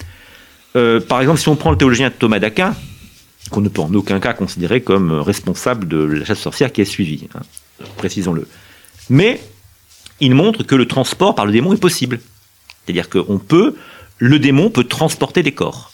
euh, 0.76 1.00
par 1.00 1.20
exemple, 1.20 1.40
si 1.40 1.48
on 1.48 1.56
prend 1.56 1.70
le 1.70 1.76
théologien 1.76 2.10
Thomas 2.10 2.38
d'Aquin, 2.38 2.74
qu'on 3.50 3.60
ne 3.60 3.68
peut 3.68 3.82
en 3.82 3.92
aucun 3.94 4.20
cas 4.20 4.32
considérer 4.32 4.80
comme 4.80 5.10
euh, 5.10 5.22
responsable 5.22 5.86
de 5.88 5.98
la 5.98 6.24
chasse 6.24 6.40
sorcière 6.40 6.72
qui 6.72 6.80
a 6.80 6.84
suivi, 6.84 7.28
hein, 7.34 7.40
précisons-le. 7.96 8.48
Mais 9.10 9.40
il 10.20 10.34
montre 10.34 10.62
que 10.62 10.74
le 10.74 10.86
transport 10.86 11.34
par 11.34 11.46
le 11.46 11.52
démon 11.52 11.74
est 11.74 11.80
possible. 11.80 12.20
C'est-à-dire 12.84 13.08
qu'on 13.08 13.38
peut, 13.38 13.74
le 14.18 14.38
démon 14.38 14.70
peut 14.70 14.84
transporter 14.84 15.42
des 15.42 15.52
corps. 15.52 15.92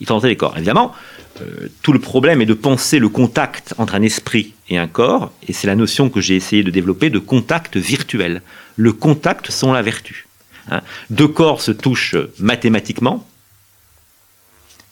Il 0.00 0.06
transporte 0.06 0.30
des 0.30 0.36
corps. 0.36 0.56
Évidemment, 0.56 0.92
euh, 1.40 1.68
tout 1.82 1.92
le 1.92 1.98
problème 1.98 2.40
est 2.40 2.46
de 2.46 2.54
penser 2.54 2.98
le 2.98 3.08
contact 3.08 3.74
entre 3.78 3.94
un 3.94 4.02
esprit 4.02 4.54
et 4.68 4.78
un 4.78 4.86
corps, 4.86 5.32
et 5.46 5.52
c'est 5.52 5.66
la 5.66 5.76
notion 5.76 6.10
que 6.10 6.20
j'ai 6.20 6.36
essayé 6.36 6.62
de 6.62 6.70
développer 6.70 7.10
de 7.10 7.18
contact 7.18 7.76
virtuel. 7.76 8.42
Le 8.76 8.92
contact 8.92 9.50
sont 9.50 9.72
la 9.72 9.82
vertu. 9.82 10.26
Hein. 10.70 10.82
Deux 11.10 11.28
corps 11.28 11.60
se 11.60 11.72
touchent 11.72 12.16
mathématiquement, 12.38 13.26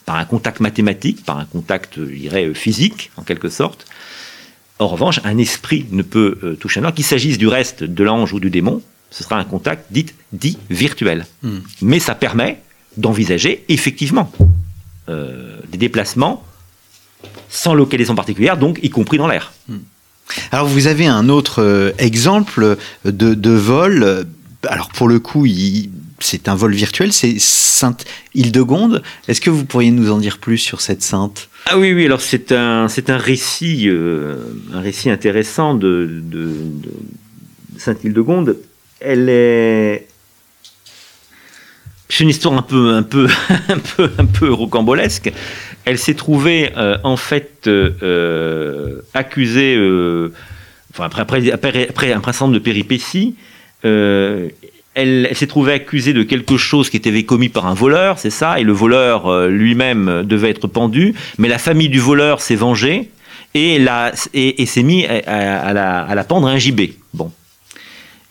par 0.04 0.16
un 0.16 0.24
contact 0.24 0.60
mathématique, 0.60 1.24
par 1.24 1.38
un 1.38 1.44
contact, 1.44 1.96
je 1.96 2.14
dirais, 2.14 2.54
physique, 2.54 3.10
en 3.16 3.22
quelque 3.22 3.50
sorte. 3.50 3.86
En 4.78 4.88
revanche, 4.88 5.20
un 5.24 5.38
esprit 5.38 5.86
ne 5.90 6.02
peut 6.02 6.38
euh, 6.42 6.54
toucher 6.54 6.80
un 6.80 6.84
corps, 6.84 6.94
qu'il 6.94 7.04
s'agisse 7.04 7.36
du 7.36 7.48
reste 7.48 7.84
de 7.84 8.04
l'ange 8.04 8.32
ou 8.32 8.40
du 8.40 8.48
démon, 8.48 8.82
ce 9.10 9.24
sera 9.24 9.38
un 9.38 9.44
contact 9.44 9.86
dit, 9.90 10.06
dit 10.32 10.58
virtuel. 10.70 11.26
Mm. 11.42 11.58
Mais 11.82 11.98
ça 11.98 12.14
permet 12.14 12.60
d'envisager 12.96 13.64
effectivement 13.68 14.32
des 15.08 15.78
déplacements 15.78 16.44
sans 17.48 17.74
localisation 17.74 18.14
particulière, 18.14 18.56
donc 18.56 18.78
y 18.82 18.90
compris 18.90 19.18
dans 19.18 19.26
l'air. 19.26 19.52
Alors 20.52 20.66
vous 20.66 20.86
avez 20.86 21.06
un 21.06 21.28
autre 21.28 21.62
euh, 21.62 21.92
exemple 21.98 22.76
de, 23.04 23.34
de 23.34 23.50
vol. 23.50 24.26
Alors 24.66 24.88
pour 24.90 25.08
le 25.08 25.18
coup, 25.18 25.46
c'est 26.20 26.48
un 26.48 26.54
vol 26.54 26.74
virtuel, 26.74 27.12
c'est 27.12 27.36
Sainte 27.38 28.04
Hildegonde. 28.34 29.02
Est-ce 29.26 29.40
que 29.40 29.50
vous 29.50 29.64
pourriez 29.64 29.90
nous 29.90 30.10
en 30.10 30.18
dire 30.18 30.38
plus 30.38 30.58
sur 30.58 30.80
cette 30.80 31.02
sainte? 31.02 31.48
Ah 31.66 31.78
oui, 31.78 31.92
oui, 31.92 32.04
alors 32.04 32.20
c'est 32.20 32.52
un, 32.52 32.88
c'est 32.88 33.08
un 33.08 33.18
récit, 33.18 33.88
euh, 33.88 34.36
un 34.72 34.80
récit 34.80 35.10
intéressant 35.10 35.74
de, 35.74 36.20
de, 36.22 36.46
de 36.46 36.90
Sainte-Hildegonde. 37.78 38.56
Elle 39.00 39.28
est. 39.28 40.08
C'est 42.08 42.24
une 42.24 42.30
histoire 42.30 42.54
un 42.54 42.62
peu, 42.62 42.94
un 42.94 43.02
peu, 43.02 43.28
un 43.68 43.78
peu, 43.78 44.10
un 44.18 44.24
peu 44.24 44.52
rocambolesque. 44.52 45.30
Elle 45.84 45.98
s'est 45.98 46.14
trouvée 46.14 46.70
euh, 46.76 46.96
en 47.04 47.16
fait 47.16 47.66
euh, 47.66 47.90
euh, 48.02 49.00
accusée, 49.14 49.74
euh, 49.76 50.32
enfin 50.92 51.04
après, 51.04 51.50
un 51.52 52.22
certain 52.22 52.48
de 52.48 52.58
péripéties. 52.58 53.36
euh, 53.84 54.48
elle, 54.94 55.28
elle 55.30 55.36
s'est 55.36 55.46
trouvée 55.46 55.74
accusée 55.74 56.12
de 56.12 56.24
quelque 56.24 56.56
chose 56.56 56.90
qui 56.90 56.96
était 56.96 57.22
commis 57.22 57.48
par 57.48 57.66
un 57.66 57.74
voleur, 57.74 58.18
c'est 58.18 58.30
ça, 58.30 58.58
et 58.58 58.64
le 58.64 58.72
voleur 58.72 59.28
euh, 59.28 59.48
lui-même 59.48 60.24
devait 60.24 60.50
être 60.50 60.66
pendu, 60.66 61.14
mais 61.38 61.46
la 61.46 61.58
famille 61.58 61.88
du 61.88 62.00
voleur 62.00 62.40
s'est 62.40 62.56
vengée 62.56 63.10
et, 63.54 63.78
et, 64.34 64.66
s'est 64.66 64.82
mis 64.82 65.06
à, 65.06 65.72
la, 65.72 66.00
à 66.00 66.14
la 66.16 66.24
pendre 66.24 66.48
à 66.48 66.50
un 66.50 66.58
gibet. 66.58 66.94
Bon. 67.14 67.30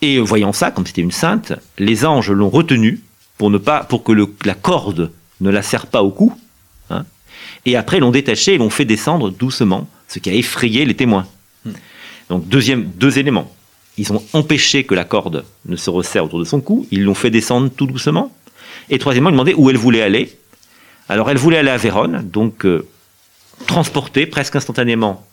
Et 0.02 0.20
voyant 0.20 0.52
ça, 0.52 0.70
comme 0.72 0.86
c'était 0.86 1.02
une 1.02 1.12
sainte, 1.12 1.54
les 1.80 2.06
anges 2.06 2.32
l'ont 2.32 2.50
retenue 2.50 3.00
pour, 3.38 3.50
ne 3.50 3.58
pas, 3.58 3.84
pour 3.84 4.04
que 4.04 4.12
le- 4.12 4.34
la 4.46 4.54
corde 4.56 5.12
ne 5.42 5.50
la 5.50 5.62
serre 5.62 5.88
pas 5.88 6.04
au 6.04 6.10
cou, 6.12 6.34
hein, 6.90 7.06
et 7.66 7.76
après 7.76 8.00
l'ont 8.00 8.12
détachée 8.12 8.54
et 8.56 8.58
l'ont 8.58 8.70
fait 8.70 8.86
descendre 8.86 9.30
doucement, 9.30 9.88
ce 10.08 10.20
qui 10.20 10.30
a 10.30 10.34
effrayé 10.34 10.86
les 10.86 10.96
témoins. 10.96 11.28
Donc 12.30 12.48
deuxième, 12.48 12.84
deux 12.84 13.20
éléments. 13.20 13.52
Ils 13.98 14.12
ont 14.14 14.24
empêché 14.34 14.84
que 14.84 14.94
la 14.96 15.04
corde 15.06 15.44
ne 15.66 15.76
se 15.76 15.90
resserre 15.90 16.26
autour 16.26 16.40
de 16.40 16.46
son 16.46 16.62
cou, 16.62 16.88
ils 16.92 17.04
l'ont 17.04 17.14
fait 17.16 17.30
descendre 17.32 17.70
tout 17.70 17.88
doucement, 17.88 18.32
Et 18.90 19.00
troisièmement, 19.00 19.30
il 19.30 19.34
demandait 19.34 19.54
où 19.56 19.70
elle 19.70 19.78
voulait 19.78 20.02
aller. 20.02 20.38
Alors 21.10 21.30
elle 21.30 21.38
voulait 21.38 21.58
aller 21.58 21.70
à 21.72 21.78
Vérone, 21.78 22.22
donc 22.32 22.66
euh, 22.66 22.86
transportée 23.66 24.26
presque 24.26 24.56
instantanément 24.56 25.26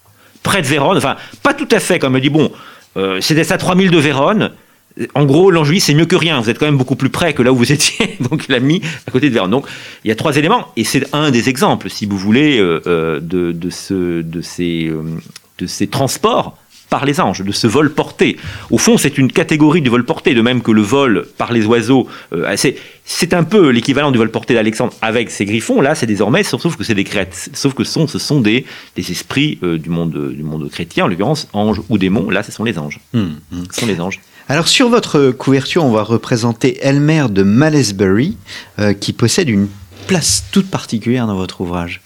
près 0.43 0.61
de 0.63 0.67
Vérone. 0.67 0.97
Enfin, 0.97 1.17
pas 1.43 1.55
tout 1.55 1.69
à 1.71 1.79
fait, 1.81 1.99
comme 1.99 2.17
elle 2.17 2.23
dit, 2.23 2.31
bon, 2.31 2.51
euh, 2.97 3.21
c'était 3.21 3.45
ça 3.45 3.57
3000 3.59 3.91
de 3.91 3.99
Vérone. 3.99 4.53
En 5.15 5.25
gros, 5.25 5.51
l'Angely, 5.51 5.81
c'est 5.81 5.95
mieux 5.95 6.07
que 6.07 6.17
rien. 6.17 6.41
Vous 6.41 6.51
êtes 6.51 6.59
quand 6.59 6.67
même 6.67 6.77
beaucoup 6.77 6.97
plus 6.97 7.09
près 7.11 7.35
que 7.35 7.43
là 7.43 7.53
où 7.53 7.57
vous 7.57 7.73
étiez. 7.73 8.17
Donc, 8.31 8.45
il 8.49 8.53
l'a 8.53 8.61
mis 8.61 8.81
à 9.07 9.11
côté 9.11 9.29
de 9.29 9.35
Vérone. 9.35 9.51
Donc, 9.51 9.67
il 10.05 10.09
y 10.09 10.13
a 10.13 10.17
trois 10.17 10.37
éléments. 10.37 10.69
Et 10.77 10.85
c'est 10.85 11.13
un 11.13 11.31
des 11.31 11.49
exemples, 11.49 11.91
si 11.91 12.07
vous 12.07 12.17
voulez, 12.17 12.59
euh, 12.59 12.81
euh, 12.87 13.21
de, 13.21 13.53
de, 13.53 13.71
ce, 13.71 14.23
de, 14.23 14.41
ces, 14.41 14.87
euh, 14.87 15.03
de 15.59 15.67
ces 15.67 15.89
transports 15.89 16.57
par 16.91 17.07
les 17.07 17.21
anges, 17.21 17.41
de 17.43 17.51
ce 17.51 17.67
vol 17.67 17.93
porté. 17.93 18.37
Au 18.71 18.79
fond, 18.79 18.99
c'est 18.99 19.19
une 19.19 19.33
catégorie 19.33 19.83
du 19.83 19.91
vol 19.91 20.05
porté, 20.05 20.33
de 20.33 20.43
même 20.43 20.63
que 20.63 20.71
le 20.71 20.83
vol 20.83 21.27
par 21.39 21.53
les 21.53 21.67
oiseaux. 21.67 22.07
euh, 22.33 22.55
c'est, 23.05 23.35
un 23.35 23.43
peu 23.43 23.71
l'équivalent 23.71 24.13
du 24.13 24.19
vol 24.19 24.31
porté 24.31 24.55
d'Alexandre 24.55 24.93
avec 25.03 25.31
ses 25.31 25.45
griffons. 25.45 25.81
Là, 25.81 25.97
c'est 25.97 26.07
désormais, 26.07 26.45
sauf 26.45 26.77
que 26.77 26.85
c'est 26.85 26.95
des 26.95 27.03
crêtes. 27.03 27.51
Sauf 27.53 27.75
que 27.75 27.83
ce 27.83 27.93
sont, 27.93 28.07
ce 28.07 28.21
sont 28.21 28.41
des, 28.41 28.65
des 28.95 29.11
esprits 29.11 29.59
euh, 29.65 29.77
du, 29.77 29.89
monde, 29.91 30.33
du 30.33 30.45
monde 30.45 30.71
chrétien, 30.71 31.07
en 31.07 31.09
l'occurrence 31.09 31.49
anges 31.53 31.81
ou 31.89 31.99
démons. 31.99 32.31
Là, 32.31 32.45
ce 32.45 32.53
sont 32.53 32.63
les 32.63 32.79
anges. 32.79 33.01
Hum, 33.13 33.41
hum. 33.53 33.65
Ce 33.73 33.81
sont 33.81 33.87
les 33.87 34.01
anges. 34.01 34.21
Alors 34.47 34.69
sur 34.69 34.91
votre 34.91 35.31
couverture, 35.31 35.85
on 35.85 35.91
va 35.91 36.03
représenter 36.03 36.79
Elmer 36.83 37.27
de 37.31 37.43
Malesbury, 37.43 38.37
euh, 38.79 38.93
qui 38.93 39.15
possède 39.15 39.49
une 39.49 39.69
place 40.07 40.45
toute 40.53 40.71
particulière 40.71 41.27
dans 41.27 41.35
votre 41.35 41.63
ouvrage. 41.63 42.03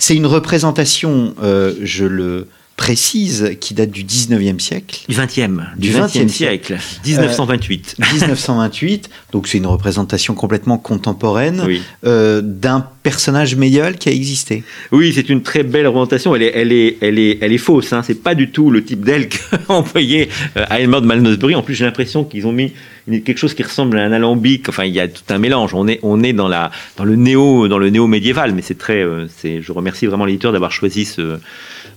C'est 0.00 0.16
une 0.16 0.26
représentation, 0.26 1.36
euh, 1.40 1.74
je 1.80 2.04
le 2.04 2.48
précise, 2.76 3.56
qui 3.60 3.74
date 3.74 3.90
du 3.90 4.04
19e 4.04 4.58
siècle. 4.58 5.00
Du 5.08 5.14
20e. 5.14 5.62
Du 5.76 5.90
Du 5.90 5.96
20e 5.96 6.24
20e 6.24 6.28
siècle. 6.28 6.78
1928. 7.04 7.96
1928, 8.12 9.10
donc 9.32 9.46
c'est 9.46 9.58
une 9.58 9.66
représentation 9.66 10.34
complètement 10.34 10.78
contemporaine 10.78 11.62
oui. 11.66 11.82
euh, 12.04 12.40
d'un 12.42 12.86
personnage 13.02 13.56
médiéval 13.56 13.96
qui 13.96 14.08
a 14.08 14.12
existé. 14.12 14.64
Oui, 14.90 15.12
c'est 15.14 15.28
une 15.28 15.42
très 15.42 15.62
belle 15.62 15.86
représentation. 15.86 16.34
Elle 16.34 16.42
est, 16.42 16.52
elle 16.54 16.72
est, 16.72 16.98
elle 17.00 17.18
est, 17.18 17.38
elle 17.40 17.52
est 17.52 17.58
fausse. 17.58 17.92
Hein. 17.92 18.02
C'est 18.04 18.22
pas 18.22 18.34
du 18.34 18.50
tout 18.50 18.70
le 18.70 18.84
type 18.84 19.04
d'elle 19.04 19.28
qu'a 19.30 19.58
envoyé 19.68 20.28
euh, 20.56 20.64
à 20.68 20.80
Elmer 20.80 21.00
de 21.00 21.06
Malmesbury. 21.06 21.54
En 21.54 21.62
plus, 21.62 21.74
j'ai 21.74 21.84
l'impression 21.84 22.24
qu'ils 22.24 22.46
ont 22.46 22.52
mis 22.52 22.72
quelque 23.06 23.38
chose 23.38 23.54
qui 23.54 23.62
ressemble 23.62 23.98
à 23.98 24.02
un 24.02 24.12
alambic. 24.12 24.68
Enfin, 24.68 24.84
il 24.84 24.94
y 24.94 25.00
a 25.00 25.08
tout 25.08 25.22
un 25.28 25.38
mélange. 25.38 25.74
On 25.74 25.88
est, 25.88 25.98
on 26.02 26.22
est 26.22 26.32
dans 26.32 26.48
la, 26.48 26.70
dans 26.96 27.04
le 27.04 27.16
néo, 27.16 27.68
dans 27.68 27.78
le 27.78 27.90
néo 27.90 28.06
médiéval. 28.06 28.54
Mais 28.54 28.62
c'est 28.62 28.78
très, 28.78 29.02
euh, 29.02 29.26
c'est. 29.36 29.62
Je 29.62 29.72
remercie 29.72 30.06
vraiment 30.06 30.24
l'éditeur 30.24 30.52
d'avoir 30.52 30.72
choisi 30.72 31.04
ce, 31.04 31.38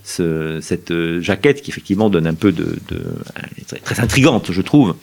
ce- 0.06 0.60
cette 0.62 0.92
euh, 0.92 1.20
jaquette 1.22 1.62
qui 1.62 1.72
effectivement 1.72 2.10
donne 2.10 2.28
un 2.28 2.34
peu 2.34 2.52
de, 2.52 2.78
de 2.90 3.02
très, 3.84 4.00
intrigante, 4.00 4.52
je 4.52 4.62
trouve. 4.62 4.96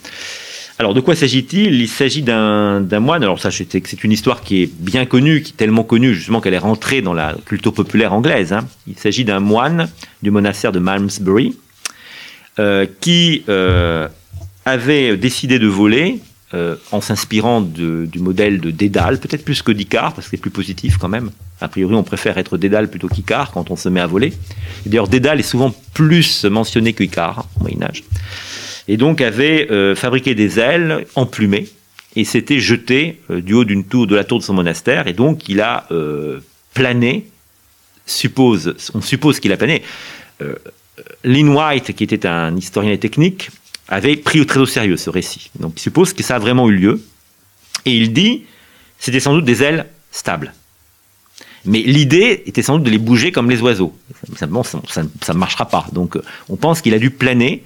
Alors, 0.79 0.95
de 0.95 1.01
quoi 1.01 1.15
s'agit-il? 1.15 1.75
Il 1.81 1.87
s'agit 1.87 2.23
d'un 2.23 2.99
moine. 2.99 3.21
Alors, 3.21 3.39
ça, 3.39 3.51
c'est 3.51 4.03
une 4.03 4.11
histoire 4.11 4.41
qui 4.41 4.63
est 4.63 4.69
bien 4.79 5.05
connue, 5.05 5.43
qui 5.43 5.51
est 5.51 5.55
tellement 5.55 5.83
connue, 5.83 6.15
justement, 6.15 6.41
qu'elle 6.41 6.55
est 6.55 6.57
rentrée 6.57 7.03
dans 7.03 7.13
la 7.13 7.35
culture 7.45 7.73
populaire 7.73 8.11
anglaise. 8.11 8.53
hein. 8.53 8.67
Il 8.87 8.97
s'agit 8.97 9.23
d'un 9.23 9.39
moine 9.39 9.87
du 10.23 10.31
monastère 10.31 10.71
de 10.71 10.79
Malmesbury 10.79 11.55
euh, 12.57 12.87
qui 13.01 13.43
euh, 13.49 14.07
avait 14.65 15.15
décidé 15.15 15.59
de 15.59 15.67
voler 15.67 16.19
euh, 16.53 16.75
en 16.91 17.01
s'inspirant 17.01 17.61
du 17.61 18.19
modèle 18.19 18.61
de 18.61 18.69
Dédale, 18.69 19.19
peut-être 19.19 19.43
plus 19.43 19.63
que 19.63 19.71
d'Icare, 19.71 20.13
parce 20.13 20.27
que 20.27 20.37
c'est 20.37 20.41
plus 20.41 20.51
positif 20.51 20.97
quand 20.97 21.09
même. 21.09 21.31
A 21.61 21.67
priori, 21.67 21.95
on 21.95 22.03
préfère 22.03 22.37
être 22.37 22.59
Dédale 22.59 22.91
plutôt 22.91 23.07
qu'Icare 23.07 23.49
quand 23.51 23.71
on 23.71 23.75
se 23.75 23.89
met 23.89 23.99
à 23.99 24.05
voler. 24.05 24.33
D'ailleurs, 24.85 25.07
Dédale 25.07 25.39
est 25.39 25.43
souvent 25.43 25.73
plus 25.95 26.45
mentionné 26.45 26.93
qu'Icare 26.93 27.47
au 27.59 27.63
Moyen-Âge 27.63 28.03
et 28.87 28.97
donc 28.97 29.21
avait 29.21 29.71
euh, 29.71 29.95
fabriqué 29.95 30.35
des 30.35 30.59
ailes 30.59 31.07
emplumées 31.15 31.69
et 32.15 32.23
s'était 32.23 32.59
jeté 32.59 33.19
euh, 33.31 33.41
du 33.41 33.53
haut 33.53 33.63
d'une 33.63 33.85
tour 33.85 34.05
de 34.05 34.15
la 34.15 34.23
tour 34.23 34.37
de 34.37 34.43
son 34.43 34.53
monastère 34.53 35.07
et 35.07 35.13
donc 35.13 35.49
il 35.49 35.59
a 35.59 35.87
plané 36.75 37.25
on 38.93 39.01
suppose 39.01 39.39
qu'il 39.39 39.51
a 39.53 39.57
plané 39.57 39.81
Lynn 41.23 41.49
White 41.49 41.93
qui 41.93 42.03
était 42.03 42.27
un 42.27 42.55
historien 42.57 42.97
technique 42.97 43.49
avait 43.93 44.15
pris 44.15 44.39
au 44.41 44.45
très 44.45 44.59
au 44.59 44.65
sérieux 44.65 44.97
ce 44.97 45.09
récit 45.09 45.51
donc 45.59 45.73
il 45.77 45.81
suppose 45.81 46.13
que 46.13 46.23
ça 46.23 46.35
a 46.35 46.39
vraiment 46.39 46.69
eu 46.69 46.75
lieu 46.75 47.03
et 47.85 47.95
il 47.95 48.13
dit 48.13 48.43
c'était 48.99 49.19
sans 49.19 49.33
doute 49.33 49.45
des 49.45 49.63
ailes 49.63 49.87
stables 50.11 50.53
mais 51.65 51.79
l'idée 51.79 52.43
était 52.45 52.61
sans 52.61 52.75
doute 52.75 52.83
de 52.83 52.89
les 52.89 52.97
bouger 52.97 53.31
comme 53.31 53.49
les 53.49 53.61
oiseaux. 53.61 53.95
Simplement, 54.35 54.63
ça 54.63 55.03
ne 55.03 55.37
marchera 55.37 55.65
pas. 55.65 55.87
Donc, 55.93 56.17
on 56.49 56.57
pense 56.57 56.81
qu'il 56.81 56.93
a 56.93 56.99
dû 56.99 57.09
planer 57.09 57.63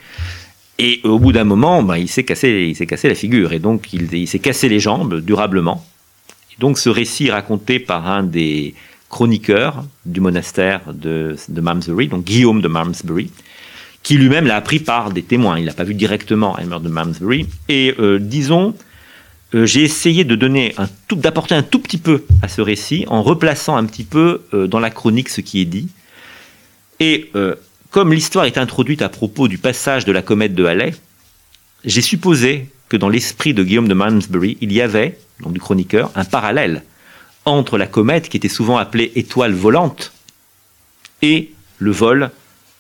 et 0.79 1.01
au 1.03 1.17
bout 1.17 1.31
d'un 1.31 1.43
moment, 1.43 1.81
ben, 1.81 1.97
il 1.97 2.07
s'est 2.07 2.23
cassé, 2.23 2.75
cassé 2.87 3.07
la 3.07 3.15
figure 3.15 3.53
et 3.53 3.59
donc 3.59 3.93
il, 3.93 4.27
s'est 4.27 4.39
cassé 4.39 4.69
les 4.69 4.79
jambes 4.79 5.21
durablement. 5.21 5.83
Donc 6.59 6.77
ce 6.77 6.89
récit 6.89 7.31
raconté 7.31 7.79
par 7.79 8.07
un 8.07 8.23
des 8.23 8.75
chroniqueurs 9.09 9.85
du 10.05 10.21
monastère 10.21 10.93
de, 10.93 11.35
de 11.49 11.61
Malmesbury, 11.61 12.07
donc 12.07 12.23
Guillaume 12.23 12.61
de 12.61 12.67
Malmesbury, 12.67 13.31
qui 14.07 14.17
lui-même 14.17 14.47
l'a 14.47 14.55
appris 14.55 14.79
par 14.79 15.11
des 15.11 15.21
témoins. 15.21 15.59
Il 15.59 15.65
l'a 15.65 15.73
pas 15.73 15.83
vu 15.83 15.93
directement 15.93 16.57
Elmer 16.57 16.79
de 16.81 16.87
Malmesbury. 16.87 17.45
Et 17.67 17.93
euh, 17.99 18.19
disons, 18.19 18.73
euh, 19.53 19.65
j'ai 19.65 19.83
essayé 19.83 20.23
d'apporter 20.23 21.55
un 21.55 21.61
tout 21.61 21.79
petit 21.79 21.97
peu 21.97 22.23
à 22.41 22.47
ce 22.47 22.61
récit 22.61 23.03
en 23.09 23.21
replaçant 23.21 23.75
un 23.75 23.83
petit 23.83 24.05
peu 24.05 24.43
euh, 24.53 24.65
dans 24.65 24.79
la 24.79 24.91
chronique 24.91 25.27
ce 25.27 25.41
qui 25.41 25.59
est 25.59 25.65
dit. 25.65 25.89
Et 27.01 27.31
comme 27.91 28.13
l'histoire 28.13 28.45
est 28.45 28.57
introduite 28.57 29.01
à 29.01 29.09
propos 29.09 29.49
du 29.49 29.57
passage 29.57 30.05
de 30.05 30.13
la 30.13 30.21
comète 30.21 30.55
de 30.55 30.63
Halley, 30.63 30.95
j'ai 31.83 32.01
supposé 32.01 32.69
que 32.87 32.95
dans 32.95 33.09
l'esprit 33.09 33.53
de 33.53 33.61
Guillaume 33.61 33.89
de 33.89 33.93
Malmesbury, 33.93 34.57
il 34.61 34.71
y 34.71 34.79
avait, 34.79 35.19
donc 35.41 35.51
du 35.51 35.59
chroniqueur, 35.59 36.11
un 36.15 36.23
parallèle 36.23 36.83
entre 37.43 37.77
la 37.77 37.87
comète, 37.87 38.29
qui 38.29 38.37
était 38.37 38.47
souvent 38.47 38.77
appelée 38.77 39.11
étoile 39.15 39.53
volante, 39.53 40.13
et 41.21 41.51
le 41.77 41.91
vol 41.91 42.31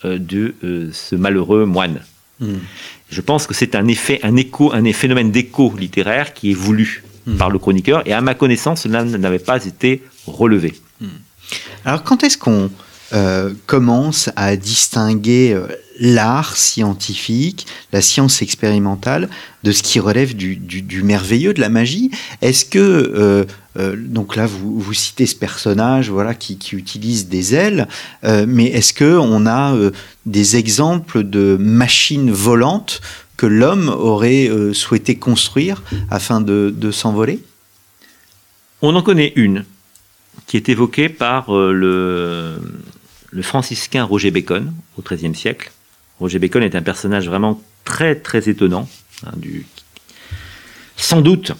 de 0.03 0.55
euh, 0.63 0.89
ce 0.93 1.15
malheureux 1.15 1.65
moine. 1.65 2.01
Hmm. 2.39 2.57
Je 3.09 3.21
pense 3.21 3.47
que 3.47 3.53
c'est 3.53 3.73
un 3.75 3.87
effet, 3.87 4.19
un 4.23 4.35
écho, 4.35 4.71
un 4.73 4.91
phénomène 4.93 5.31
d'écho 5.31 5.73
littéraire 5.77 6.33
qui 6.33 6.51
est 6.51 6.53
voulu 6.55 7.03
Hmm. 7.25 7.35
par 7.35 7.49
le 7.49 7.59
chroniqueur, 7.59 8.03
et 8.07 8.13
à 8.13 8.21
ma 8.21 8.35
connaissance, 8.35 8.83
cela 8.83 9.03
n'avait 9.03 9.37
pas 9.39 9.65
été 9.65 10.01
relevé. 10.27 10.75
Alors 11.83 12.03
quand 12.03 12.23
est-ce 12.23 12.37
qu'on 12.37 12.69
euh, 13.11 13.53
commence 13.65 14.29
à 14.37 14.55
distinguer 14.55 15.51
euh, 15.53 15.67
l'art 15.99 16.55
scientifique, 16.55 17.67
la 17.91 18.01
science 18.01 18.41
expérimentale, 18.41 19.27
de 19.63 19.71
ce 19.73 19.83
qui 19.83 19.99
relève 19.99 20.37
du, 20.37 20.55
du- 20.55 20.81
du 20.81 21.03
merveilleux, 21.03 21.53
de 21.53 21.59
la 21.59 21.67
magie? 21.69 22.11
Est-ce 22.41 22.63
que, 22.63 22.79
euh, 22.79 23.43
euh, 23.77 23.95
donc 23.97 24.35
là 24.35 24.45
vous, 24.47 24.93
citez 24.93 25.25
ce 25.25 25.35
personnage 25.35 26.09
voilà, 26.09 26.33
qui, 26.33 26.57
utilise 26.73 27.27
des 27.27 27.53
ailes, 27.53 27.87
euh, 28.23 28.45
mais 28.47 28.65
est-ce 28.65 28.93
qu'on 28.93 29.45
a 29.45 29.73
euh, 29.73 29.91
des 30.25 30.55
exemples 30.55 31.23
de 31.23 31.57
machines 31.59 32.31
volantes 32.31 33.01
que 33.35 33.45
l'homme 33.45 33.89
aurait 33.89 34.49
souhaité 34.73 35.17
construire 35.17 35.83
afin 36.09 36.41
de, 36.41 36.91
s'envoler? 36.91 37.43
On 38.81 38.95
en 38.95 39.03
connaît 39.03 39.33
une 39.35 39.63
qui 40.47 40.57
est 40.57 40.69
évoquée 40.69 41.09
par 41.09 41.51
le, 41.51 42.57
franciscain 43.41 44.03
Roger 44.03 44.31
Bacon 44.31 44.73
au 44.97 45.03
XIIIe 45.03 45.35
siècle. 45.35 45.71
Roger 46.19 46.39
Bacon 46.39 46.63
est 46.63 46.75
un 46.75 46.81
personnage 46.81 47.27
vraiment 47.27 47.61
très 47.83 48.15
très 48.15 48.49
étonnant. 48.49 48.89
hein. 49.25 49.31
Sans 50.95 51.21
doute, 51.21 51.53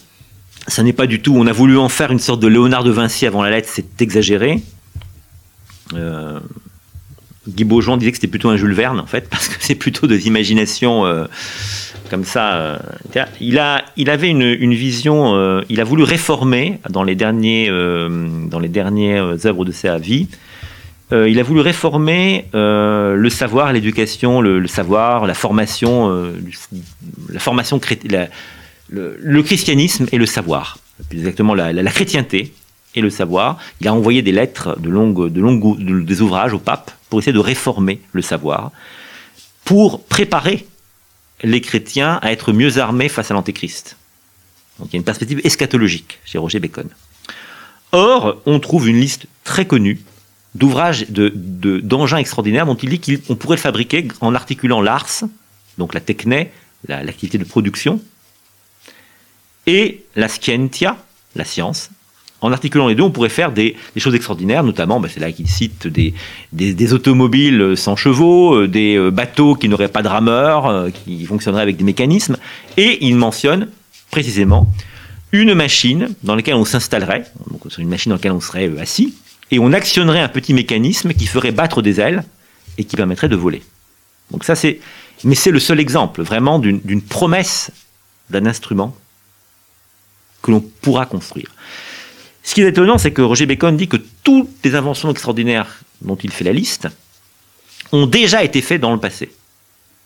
ça 0.67 0.83
n'est 0.83 0.93
pas 0.93 1.07
du 1.07 1.21
tout. 1.21 1.35
On 1.35 1.47
a 1.47 1.51
voulu 1.51 1.77
en 1.77 1.89
faire 1.89 2.11
une 2.11 2.19
sorte 2.19 2.39
de 2.39 2.47
Léonard 2.47 2.83
de 2.83 2.91
Vinci 2.91 3.25
avant 3.25 3.41
la 3.41 3.49
lettre, 3.49 3.69
c'est 3.71 4.01
exagéré. 4.01 4.61
Euh, 5.93 6.39
Guy 7.47 7.63
Beaujean 7.63 7.97
disait 7.97 8.11
que 8.11 8.17
c'était 8.17 8.27
plutôt 8.27 8.49
un 8.49 8.57
Jules 8.57 8.73
Verne 8.73 8.99
en 8.99 9.05
fait, 9.05 9.29
parce 9.31 9.47
que 9.47 9.55
c'est 9.59 9.75
plutôt 9.75 10.07
des 10.07 10.27
imaginations 10.27 11.05
euh, 11.05 11.25
comme 12.09 12.23
ça. 12.23 12.55
euh, 12.55 12.77
il, 13.39 13.57
a, 13.59 13.83
il 13.95 14.09
avait 14.09 14.29
une, 14.29 14.73
vision, 14.73 15.35
euh, 15.35 15.61
il 15.69 15.81
a 15.81 15.83
voulu 15.83 16.03
réformer 16.03 16.79
dans 16.89 17.03
les, 17.03 17.15
derniers, 17.15 17.69
dans 17.69 18.59
les 18.59 18.69
dernières 18.69 19.45
œuvres 19.45 19.65
de 19.65 19.71
sa 19.71 19.97
vie. 19.97 20.27
il 21.11 21.39
a 21.39 21.43
voulu 21.43 21.61
réformer 21.61 22.45
le 22.53 23.29
savoir, 23.29 23.73
l'éducation, 23.73 24.41
le, 24.41 24.67
savoir, 24.67 25.25
la 25.25 25.33
formation, 25.33 26.31
la 27.29 27.39
formation 27.39 27.79
le, 28.89 29.41
christianisme 29.43 30.07
et 30.11 30.17
le 30.17 30.25
savoir, 30.25 30.77
plus 31.09 31.19
exactement 31.19 31.53
la, 31.55 31.73
la- 31.73 31.91
chrétienté 31.91 32.53
et 32.95 33.01
le 33.01 33.09
savoir. 33.09 33.59
Il 33.81 33.87
a 33.87 33.93
envoyé 33.93 34.21
des 34.21 34.31
lettres, 34.31 34.79
de 34.79 34.89
longues, 34.89 35.31
de 35.31 35.41
longues, 35.41 35.77
de- 35.79 36.01
des 36.01 36.21
ouvrages 36.21 36.53
au 36.53 36.59
pape 36.59 36.91
pour 37.09 37.19
essayer 37.19 37.33
de 37.33 37.39
réformer 37.39 38.01
le 38.13 38.21
savoir, 38.21 38.71
pour 39.65 40.03
préparer 40.03 40.65
les 41.43 41.61
chrétiens 41.61 42.19
à 42.21 42.31
être 42.31 42.51
mieux 42.53 42.77
armés 42.79 43.09
face 43.09 43.29
à 43.29 43.33
l'antéchrist. 43.33 43.97
Donc 44.79 44.89
il 44.89 44.93
y 44.93 44.95
a 44.97 44.99
une 44.99 45.03
perspective 45.05 45.41
eschatologique 45.43 46.19
chez 46.25 46.37
Roger 46.37 46.59
Bacon. 46.59 46.87
Or, 47.91 48.41
on 48.45 48.59
trouve 48.59 48.87
une 48.89 48.99
liste 48.99 49.25
très 49.43 49.65
connue 49.65 49.99
d'ouvrages, 50.55 51.05
de- 51.09 51.31
de- 51.35 51.79
d'engins 51.79 52.17
extraordinaires 52.17 52.65
dont 52.65 52.75
il 52.75 52.89
dit 52.89 53.19
qu'on 53.21 53.35
pourrait 53.35 53.55
le 53.57 53.61
fabriquer 53.61 54.07
en 54.21 54.33
articulant 54.35 54.81
l'ars, 54.81 55.23
donc 55.77 55.93
la 55.93 55.99
techné, 55.99 56.51
la- 56.87 57.03
l'activité 57.03 57.37
de 57.37 57.43
production, 57.43 58.01
et 59.67 60.05
la 60.15 60.27
scientia, 60.29 60.97
la 61.35 61.45
science. 61.45 61.91
En 62.39 62.51
articulant 62.51 62.87
les 62.87 62.95
deux, 62.95 63.03
on 63.03 63.11
pourrait 63.11 63.29
faire 63.29 63.51
des, 63.51 63.75
choses 63.97 64.13
extraordinaires, 64.13 64.63
notamment, 64.63 64.99
bah, 64.99 65.09
c'est 65.11 65.19
là 65.19 65.31
qu'il 65.31 65.47
cite 65.47 65.87
des, 65.87 66.93
automobiles 66.93 67.73
sans 67.75 67.95
chevaux, 67.95 68.55
euh, 68.55 68.67
des 68.67 68.95
euh, 68.95 69.09
bateaux 69.09 69.55
qui 69.55 69.67
n'auraient 69.69 69.87
pas 69.87 70.03
de 70.03 70.07
rameurs, 70.07 70.67
euh, 70.67 70.89
qui 70.91 71.25
fonctionneraient 71.25 71.63
avec 71.63 71.77
des 71.77 71.83
mécanismes, 71.83 72.37
et 72.77 73.05
il 73.05 73.15
mentionne 73.15 73.69
précisément 74.11 74.71
une 75.31 75.55
machine 75.55 76.09
dans 76.23 76.35
laquelle 76.35 76.55
on 76.55 76.63
s'installerait, 76.63 77.25
donc 77.49 77.61
une 77.77 77.89
machine 77.89 78.11
dans 78.11 78.15
laquelle 78.15 78.31
on 78.31 78.39
serait 78.39 78.69
assis, 78.79 79.15
et 79.49 79.59
on 79.59 79.73
actionnerait 79.73 80.21
un 80.21 80.29
petit 80.29 80.53
mécanisme 80.53 81.13
qui 81.13 81.25
ferait 81.25 81.51
battre 81.51 81.81
des 81.81 81.99
ailes 81.99 82.23
et 82.77 82.83
qui 82.83 82.95
permettrait 82.95 83.29
de 83.29 83.35
voler. 83.35 83.63
Donc 84.31 84.43
ça 84.43 84.55
c'est, 84.55 84.79
mais 85.23 85.35
c'est 85.35 85.51
le 85.51 85.59
seul 85.59 85.79
exemple 85.79 86.21
vraiment 86.21 86.59
d'une 86.59 87.01
promesse 87.01 87.71
d'un 88.29 88.45
instrument 88.45 88.95
que 90.41 90.51
l'on 90.51 90.61
pourra 90.61 91.05
construire. 91.05 91.53
Ce 92.43 92.53
qui 92.53 92.61
est 92.61 92.67
étonnant, 92.67 92.97
c'est 92.97 93.11
que 93.11 93.21
Roger 93.21 93.45
Bacon 93.45 93.75
dit 93.75 93.87
que 93.87 93.97
toutes 94.23 94.49
les 94.63 94.75
inventions 94.75 95.11
extraordinaires 95.11 95.79
dont 96.01 96.15
il 96.15 96.31
fait 96.31 96.45
la 96.45 96.53
liste 96.53 96.87
ont 97.91 98.07
déjà 98.07 98.43
été 98.43 98.61
faites 98.61 98.81
dans 98.81 98.93
le 98.93 98.99
passé. 98.99 99.31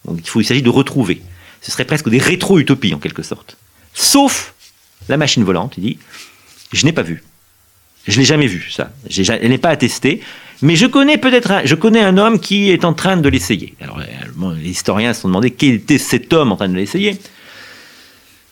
Donc 0.06 0.20
il, 0.20 0.42
il 0.42 0.46
s'agit 0.46 0.62
de 0.62 0.70
retrouver. 0.70 1.22
Ce 1.62 1.72
serait 1.72 1.86
presque 1.86 2.10
des 2.10 2.18
rétro-utopies 2.18 2.94
en 2.94 3.00
quelque 3.00 3.24
sorte. 3.24 3.58
Sauf 3.94 4.54
la 5.10 5.18
machine 5.18 5.44
volante, 5.44 5.74
il 5.78 5.84
dit, 5.84 6.00
je 6.74 6.86
n'ai 6.86 6.94
pas 6.94 7.04
vu. 7.04 7.24
Je 8.08 8.18
l'ai 8.18 8.26
jamais 8.26 8.48
vu, 8.48 8.72
ça. 8.72 8.92
Elle 9.08 9.50
n'est 9.50 9.58
pas 9.58 9.70
attestée. 9.70 10.22
Mais 10.64 10.76
je 10.76 10.86
connais 10.86 11.18
peut-être, 11.18 11.52
un, 11.52 11.66
je 11.66 11.76
connais 11.76 12.02
un 12.02 12.18
homme 12.18 12.40
qui 12.40 12.70
est 12.70 12.86
en 12.86 12.94
train 12.94 13.18
de 13.18 13.30
l'essayer. 13.30 13.76
Alors, 13.82 14.00
euh, 14.00 14.56
les 14.56 14.70
historiens 14.70 15.14
se 15.14 15.22
sont 15.22 15.28
demandé 15.28 15.52
quel 15.52 15.76
était 15.76 15.98
cet 15.98 16.34
homme 16.34 16.52
en 16.52 16.56
train 16.56 16.70
de 16.70 16.76
l'essayer. 16.76 17.18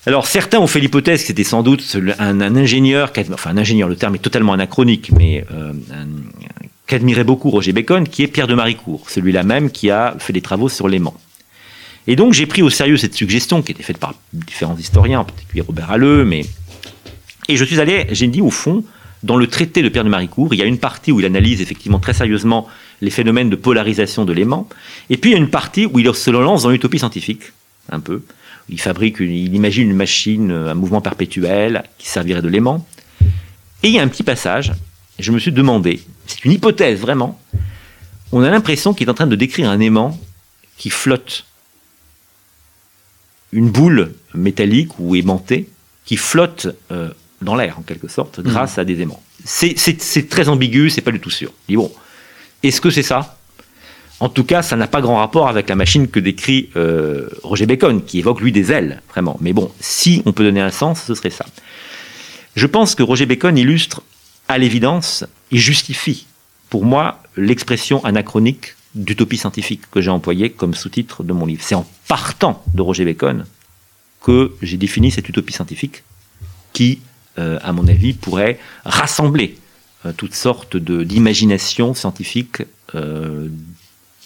Alors, 0.05 0.27
certains 0.27 0.59
ont 0.59 0.67
fait 0.67 0.79
l'hypothèse 0.79 1.21
que 1.21 1.27
c'était 1.27 1.43
sans 1.43 1.61
doute 1.61 1.97
un, 2.19 2.41
ingénieur, 2.41 3.11
enfin 3.33 3.51
un 3.51 3.57
ingénieur, 3.57 3.89
le 3.89 3.95
terme 3.95 4.15
est 4.15 4.19
totalement 4.19 4.53
anachronique, 4.53 5.11
mais 5.11 5.45
euh, 5.51 5.73
qu'admirait 6.87 7.25
beaucoup 7.25 7.49
Roger 7.49 7.73
Bacon, 7.73 8.07
qui 8.07 8.23
est 8.23 8.27
Pierre 8.27 8.47
de 8.47 8.55
Maricourt, 8.55 9.09
celui-là 9.09 9.43
même 9.43 9.69
qui 9.69 9.89
a 9.89 10.15
fait 10.17 10.33
des 10.33 10.41
travaux 10.41 10.69
sur 10.69 10.87
l'aimant. 10.87 11.15
Et 12.07 12.15
donc, 12.15 12.33
j'ai 12.33 12.45
pris 12.45 12.61
au 12.61 12.69
sérieux 12.69 12.97
cette 12.97 13.13
suggestion 13.13 13.61
qui 13.61 13.73
était 13.73 13.83
faite 13.83 13.97
par 13.97 14.15
différents 14.31 14.77
historiens, 14.77 15.19
en 15.19 15.25
particulier 15.25 15.61
Robert 15.61 15.91
Halleux, 15.91 16.23
mais. 16.23 16.45
Et 17.49 17.57
je 17.57 17.65
suis 17.65 17.79
allé, 17.79 18.07
j'ai 18.11 18.27
dit 18.27 18.41
au 18.41 18.51
fond, 18.51 18.83
dans 19.23 19.35
le 19.35 19.47
traité 19.47 19.81
de 19.81 19.89
Pierre 19.89 20.05
de 20.05 20.09
Maricourt, 20.09 20.53
il 20.53 20.59
y 20.59 20.63
a 20.63 20.65
une 20.65 20.77
partie 20.77 21.11
où 21.11 21.19
il 21.19 21.25
analyse 21.25 21.61
effectivement 21.61 21.99
très 21.99 22.13
sérieusement 22.13 22.67
les 23.01 23.09
phénomènes 23.09 23.49
de 23.49 23.55
polarisation 23.55 24.23
de 24.23 24.33
l'aimant, 24.33 24.69
et 25.09 25.17
puis 25.17 25.31
il 25.31 25.33
y 25.33 25.35
a 25.35 25.39
une 25.39 25.49
partie 25.49 25.85
où 25.85 25.99
il 25.99 26.15
se 26.15 26.31
lance 26.31 26.63
dans 26.63 26.69
l'utopie 26.69 26.99
scientifique, 26.99 27.43
un 27.91 27.99
peu. 27.99 28.21
Il 28.69 28.79
fabrique, 28.79 29.17
il 29.19 29.55
imagine 29.55 29.89
une 29.89 29.95
machine 29.95 30.51
un 30.51 30.73
mouvement 30.75 31.01
perpétuel 31.01 31.83
qui 31.97 32.07
servirait 32.07 32.41
de 32.41 32.47
l'aimant. 32.47 32.85
Et 33.83 33.87
il 33.87 33.93
y 33.93 33.99
a 33.99 34.03
un 34.03 34.07
petit 34.07 34.23
passage, 34.23 34.73
je 35.17 35.31
me 35.31 35.39
suis 35.39 35.51
demandé, 35.51 36.01
c'est 36.27 36.45
une 36.45 36.51
hypothèse 36.51 36.99
vraiment, 36.99 37.39
on 38.31 38.43
a 38.43 38.49
l'impression 38.49 38.93
qu'il 38.93 39.07
est 39.07 39.11
en 39.11 39.15
train 39.15 39.27
de 39.27 39.35
décrire 39.35 39.69
un 39.69 39.79
aimant 39.79 40.19
qui 40.77 40.89
flotte. 40.89 41.45
Une 43.51 43.69
boule 43.69 44.13
métallique 44.35 44.99
ou 44.99 45.15
aimantée 45.15 45.69
qui 46.05 46.17
flotte 46.17 46.67
euh, 46.91 47.09
dans 47.41 47.55
l'air, 47.55 47.79
en 47.79 47.81
quelque 47.81 48.07
sorte, 48.07 48.41
grâce 48.41 48.77
mmh. 48.77 48.79
à 48.79 48.85
des 48.85 49.01
aimants. 49.01 49.23
C'est 49.43 50.29
très 50.29 50.49
ambigu, 50.49 50.89
c'est 50.89 51.01
pas 51.01 51.11
du 51.11 51.19
tout 51.19 51.29
sûr. 51.29 51.51
bon, 51.69 51.91
est-ce 52.61 52.81
que 52.81 52.89
c'est 52.89 53.03
ça? 53.03 53.38
En 54.19 54.29
tout 54.29 54.43
cas, 54.43 54.61
ça 54.61 54.75
n'a 54.75 54.87
pas 54.87 55.01
grand 55.01 55.17
rapport 55.17 55.47
avec 55.47 55.69
la 55.69 55.75
machine 55.75 56.07
que 56.07 56.19
décrit 56.19 56.69
euh, 56.75 57.29
Roger 57.43 57.65
Bacon, 57.65 58.03
qui 58.03 58.19
évoque 58.19 58.41
lui 58.41 58.51
des 58.51 58.71
ailes, 58.71 59.01
vraiment. 59.09 59.37
Mais 59.39 59.53
bon, 59.53 59.71
si 59.79 60.21
on 60.25 60.33
peut 60.33 60.43
donner 60.43 60.61
un 60.61 60.71
sens, 60.71 61.03
ce 61.03 61.15
serait 61.15 61.29
ça. 61.29 61.45
Je 62.55 62.67
pense 62.67 62.95
que 62.95 63.03
Roger 63.03 63.25
Bacon 63.25 63.57
illustre, 63.57 64.01
à 64.47 64.57
l'évidence, 64.57 65.25
et 65.51 65.57
justifie, 65.57 66.27
pour 66.69 66.85
moi, 66.85 67.21
l'expression 67.37 68.03
anachronique 68.03 68.75
d'utopie 68.95 69.37
scientifique 69.37 69.81
que 69.91 70.01
j'ai 70.01 70.09
employée 70.09 70.49
comme 70.49 70.73
sous-titre 70.73 71.23
de 71.23 71.31
mon 71.31 71.45
livre. 71.45 71.61
C'est 71.63 71.75
en 71.75 71.87
partant 72.07 72.63
de 72.73 72.81
Roger 72.81 73.05
Bacon 73.05 73.45
que 74.21 74.53
j'ai 74.61 74.77
défini 74.77 75.11
cette 75.11 75.29
utopie 75.29 75.53
scientifique 75.53 76.03
qui 76.73 76.99
euh, 77.39 77.57
à 77.61 77.71
mon 77.71 77.87
avis, 77.87 78.13
pourrait 78.13 78.59
rassembler 78.83 79.57
euh, 80.05 80.11
toutes 80.11 80.33
sortes 80.33 80.75
d'imagination 80.75 81.93
scientifique 81.93 82.63
euh, 82.95 83.47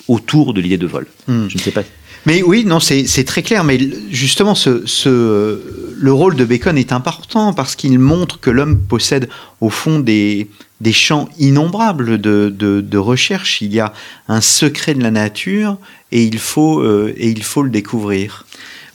autour 0.08 0.54
de 0.54 0.62
l'idée 0.62 0.78
de 0.78 0.88
vol. 0.88 1.08
Hmm. 1.28 1.48
Je 1.48 1.58
ne 1.58 1.62
sais 1.62 1.72
pas. 1.72 1.84
Mais 2.26 2.42
oui, 2.42 2.64
non, 2.66 2.80
c'est 2.80 3.24
très 3.26 3.44
clair. 3.44 3.64
Mais 3.64 3.78
justement, 4.10 4.56
ce, 4.56 5.60
le 5.98 6.14
rôle 6.14 6.36
de 6.36 6.46
Bacon 6.46 6.78
est 6.78 6.94
important 6.94 7.54
parce 7.54 7.76
qu'il 7.76 8.00
montre 8.00 8.40
que 8.40 8.50
l'homme 8.50 8.80
possède 8.80 9.28
au 9.60 9.70
fond 9.70 10.00
des, 10.00 10.50
des 10.80 10.94
champs 10.94 11.28
innombrables 11.38 12.20
de, 12.20 12.50
de, 12.50 12.98
recherche. 12.98 13.62
Il 13.62 13.74
y 13.74 13.82
a 13.82 13.92
un 14.30 14.40
secret 14.40 14.94
de 14.94 15.04
la 15.04 15.12
nature 15.12 15.78
et 16.14 16.24
il 16.24 16.40
faut, 16.40 16.82
et 16.86 17.30
il 17.30 17.44
faut 17.44 17.64
le 17.64 17.70
découvrir. 17.70 18.46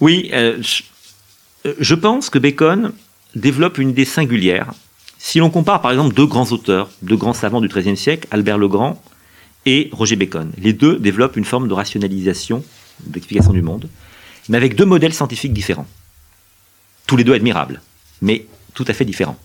Oui, 0.01 0.31
je 1.79 1.95
pense 1.95 2.31
que 2.31 2.39
Bacon 2.39 2.93
développe 3.35 3.79
une 3.79 3.91
idée 3.91 4.05
singulière. 4.07 4.73
Si 5.19 5.39
l'on 5.39 5.51
compare 5.51 5.83
par 5.83 5.91
exemple 5.91 6.15
deux 6.15 6.27
grands 6.27 6.51
auteurs, 6.53 6.89
deux 7.03 7.17
grands 7.17 7.35
savants 7.35 7.61
du 7.61 7.69
XIIIe 7.69 7.97
siècle, 7.97 8.29
Albert 8.31 8.57
le 8.57 8.69
Grand 8.69 9.03
et 9.67 9.91
Roger 9.93 10.17
Bacon, 10.17 10.53
les 10.59 10.73
deux 10.73 10.99
développent 10.99 11.37
une 11.37 11.45
forme 11.45 11.69
de 11.69 11.75
rationalisation, 11.75 12.65
d'explication 13.01 13.53
du 13.53 13.63
monde, 13.63 13.89
mais 14.49 14.57
avec 14.57 14.75
deux 14.75 14.85
modèles 14.87 15.15
scientifiques 15.15 15.53
différents. 15.53 15.87
Tous 17.07 17.17
les 17.17 17.25
deux 17.25 17.35
admirables, 17.35 17.81
mais 18.23 18.47
tout 18.75 18.85
à 18.89 18.95
fait 18.95 19.05
différents. 19.05 19.39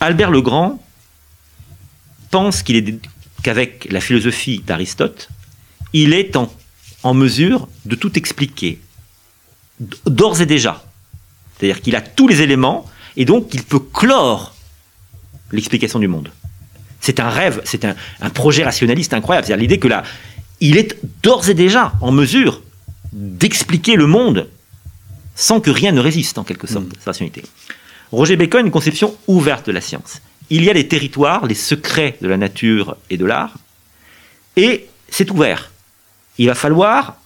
Albert 0.00 0.30
le 0.30 0.40
Grand 0.40 0.82
pense 2.30 2.62
qu'avec 3.42 3.86
la 3.90 4.00
philosophie 4.00 4.62
d'Aristote, 4.66 5.28
il 5.92 6.12
est 6.12 6.36
en, 6.36 6.52
en 7.02 7.14
mesure 7.14 7.68
de 7.84 7.94
tout 7.94 8.16
expliquer, 8.18 8.80
d'ores 10.06 10.40
et 10.40 10.46
déjà. 10.46 10.84
C'est-à-dire 11.56 11.80
qu'il 11.80 11.96
a 11.96 12.00
tous 12.00 12.28
les 12.28 12.42
éléments 12.42 12.86
et 13.16 13.24
donc 13.24 13.54
il 13.54 13.62
peut 13.62 13.80
clore 13.80 14.54
l'explication 15.52 15.98
du 15.98 16.08
monde. 16.08 16.30
C'est 17.06 17.20
un 17.20 17.28
rêve, 17.28 17.60
c'est 17.62 17.84
un, 17.84 17.94
projet 18.30 18.64
rationaliste 18.64 19.14
incroyable. 19.14 19.46
C'est-à-dire 19.46 19.62
l'idée 19.62 19.78
que 19.78 19.86
là, 19.86 20.02
il 20.58 20.76
est 20.76 20.98
d'ores 21.22 21.48
et 21.48 21.54
déjà 21.54 21.92
en 22.00 22.10
mesure 22.10 22.62
d'expliquer 23.12 23.94
le 23.94 24.08
monde 24.08 24.48
sans 25.36 25.60
que 25.60 25.70
rien 25.70 25.92
ne 25.92 26.00
résiste, 26.00 26.36
en 26.36 26.42
quelque 26.42 26.66
sorte, 26.66 26.86
mm. 26.86 26.92
sa 26.98 27.10
rationalité. 27.12 27.44
Roger 28.10 28.34
Bacon, 28.34 28.66
une 28.66 28.72
conception 28.72 29.16
ouverte 29.28 29.68
de 29.68 29.72
la 29.72 29.80
science. 29.80 30.20
Il 30.50 30.64
y 30.64 30.68
a 30.68 30.72
les 30.72 30.88
territoires, 30.88 31.46
les 31.46 31.54
secrets 31.54 32.16
de 32.20 32.26
la 32.26 32.36
nature 32.36 32.96
et 33.08 33.16
de 33.16 33.24
l'art, 33.24 33.54
et 34.56 34.88
c'est 35.08 35.30
ouvert. 35.30 35.70
Il 36.38 36.48
va 36.48 36.56
falloir 36.56 37.18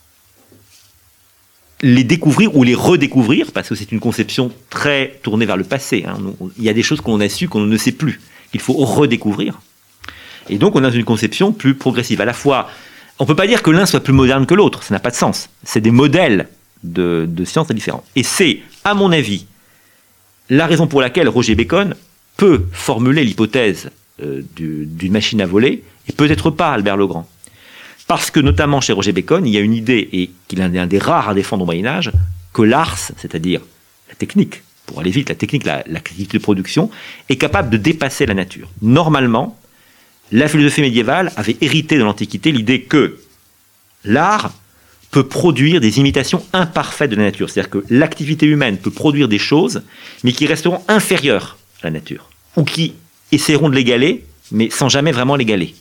les 1.81 2.05
découvrir 2.05 2.55
ou 2.55 2.65
les 2.65 2.75
redécouvrir, 2.75 3.51
parce 3.53 3.71
que 3.71 3.75
c'est 3.75 3.93
une 3.93 4.01
conception 4.01 4.53
très 4.69 5.19
tournée 5.23 5.47
vers 5.47 5.57
le 5.57 5.65
passé. 5.65 6.05
Hein. 6.07 6.19
Il 6.59 6.65
y 6.65 6.69
a 6.69 6.75
des 6.75 6.83
choses 6.83 7.01
qu'on 7.01 7.19
a 7.23 7.31
su 7.31 7.49
qu'on 7.49 7.61
ne 7.61 7.77
sait 7.79 7.93
plus, 7.93 8.21
qu'il 8.51 8.61
faut 8.61 8.75
redécouvrir. 8.75 9.59
Et 10.51 10.59
donc 10.59 10.77
on 10.77 10.85
a 10.85 10.91
une 10.91 11.05
conception 11.05 11.53
plus 11.53 11.75
progressive. 11.75 12.21
À 12.21 12.25
la 12.25 12.33
fois, 12.33 12.69
on 13.19 13.25
ne 13.25 13.29
peut 13.29 13.37
pas 13.37 13.47
dire 13.47 13.63
que 13.63 13.71
l'un 13.71 13.87
soit 13.87 14.01
plus 14.01 14.13
moderne 14.13 14.47
que 14.47 14.55
l'autre, 14.55 14.83
ça 14.83 14.95
n'a 14.95 15.01
pas 15.01 15.11
de 15.11 15.17
sens. 15.17 15.49
C'est 15.63 15.81
des 15.81 15.91
modèles 15.91 16.49
de, 16.85 17.27
de 17.29 17.45
sciences 17.45 17.69
différents. 17.69 18.05
Et 18.17 18.23
c'est, 18.23 18.61
à 18.85 18.95
mon 18.95 19.13
avis, 19.13 19.47
la 20.49 20.67
raison 20.67 20.87
pour 20.87 21.01
laquelle 21.01 21.29
Roger 21.29 21.55
Bacon 21.55 21.95
peut 22.37 22.65
formuler 22.73 23.25
l'hypothèse 23.25 23.91
euh, 24.23 24.43
d'une 24.57 25.13
machine 25.13 25.41
à 25.41 25.47
voler, 25.47 25.85
et 26.09 26.13
peut-être 26.13 26.51
pas 26.51 26.73
Albert 26.73 26.97
Legrand. 26.97 27.29
Parce 28.07 28.31
que 28.31 28.41
notamment 28.41 28.81
chez 28.81 28.93
Roger 28.93 29.13
Bacon, 29.13 29.47
il 29.47 29.53
y 29.53 29.59
a 29.59 29.61
une 29.61 29.75
idée, 29.75 30.09
et 30.13 30.31
qu'il 30.49 30.59
est 30.59 30.79
un 30.79 30.87
des 30.87 30.99
rares 30.99 31.29
à 31.29 31.35
défendre 31.35 31.63
au 31.63 31.67
Moyen 31.67 31.87
Âge, 31.87 32.11
que 32.53 32.63
l'ars, 32.63 33.13
c'est-à-dire 33.17 33.61
la 34.09 34.15
technique, 34.15 34.63
pour 34.87 34.99
aller 34.99 35.11
vite, 35.11 35.29
la 35.29 35.37
technique, 35.37 35.65
la, 35.65 35.85
la 35.87 36.01
de 36.01 36.39
production, 36.39 36.91
est 37.29 37.37
capable 37.37 37.71
de 37.71 37.77
dépasser 37.77 38.27
la 38.27 38.35
nature. 38.35 38.69
Normalement, 38.83 39.60
la 40.33 40.49
philosophie 40.49 40.83
médiévale 40.83 41.33
avait 41.37 41.57
hérité 41.61 41.97
de 41.97 42.05
l'Antiquité 42.05 42.53
l'idée 42.53 42.83
que 42.83 43.19
l'art 44.05 44.53
peut 45.11 45.27
produire 45.27 45.81
des 45.81 45.99
imitations 45.99 46.45
imparfaites 46.53 47.11
de 47.11 47.17
la 47.17 47.25
nature. 47.25 47.51
C'est-à-dire 47.51 47.71
que 47.71 47.85
l'activité 47.91 48.47
humaine 48.47 48.79
peut 48.79 48.93
produire 48.93 49.29
des 49.29 49.39
choses, 49.39 49.83
mais 50.23 50.33
qui 50.33 50.47
resteront 50.47 50.83
inférieures 50.89 51.59
à 51.83 51.87
la 51.87 51.91
nature, 51.91 52.31
ou 52.57 52.65
qui 52.65 52.95
essaieront 53.33 53.69
de 53.69 53.75
l'égaler, 53.75 54.25
mais 54.53 54.71
sans 54.71 54.89
jamais 54.89 55.13
vraiment 55.13 55.37
l'égaler. 55.37 55.75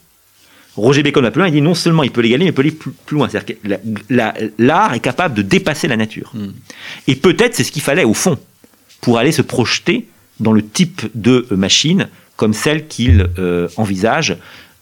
Roger 0.76 1.04
Bacon 1.04 1.24
va 1.24 1.32
plus 1.32 1.40
loin, 1.40 1.50
il 1.50 1.52
dit 1.52 1.62
non 1.62 1.76
seulement 1.76 2.04
il 2.04 2.12
peut 2.12 2.22
l'égaler, 2.22 2.46
mais 2.46 2.52
il 2.52 2.54
peut 2.54 2.62
aller 2.62 2.72
plus, 2.72 2.94
loin. 3.12 3.28
C'est-à-dire 3.30 3.56
que 3.58 4.54
l'art 4.58 4.94
est 4.94 5.00
capable 5.00 5.36
de 5.36 5.42
dépasser 5.42 5.88
la 5.88 5.98
nature. 5.98 6.32
Hmm. 6.34 6.52
Et 7.08 7.16
peut-être 7.16 7.56
c'est 7.56 7.64
ce 7.64 7.72
qu'il 7.72 7.82
fallait 7.82 8.06
au 8.06 8.14
fond 8.14 8.38
pour 9.02 9.18
aller 9.18 9.32
se 9.32 9.42
projeter 9.42 10.08
dans 10.40 10.54
le 10.54 10.66
type 10.66 11.02
de 11.16 11.46
machine 11.52 12.08
comme 12.40 12.54
celle 12.54 12.88
qu'il 12.88 13.28
euh, 13.38 13.68
envisage, 13.76 14.38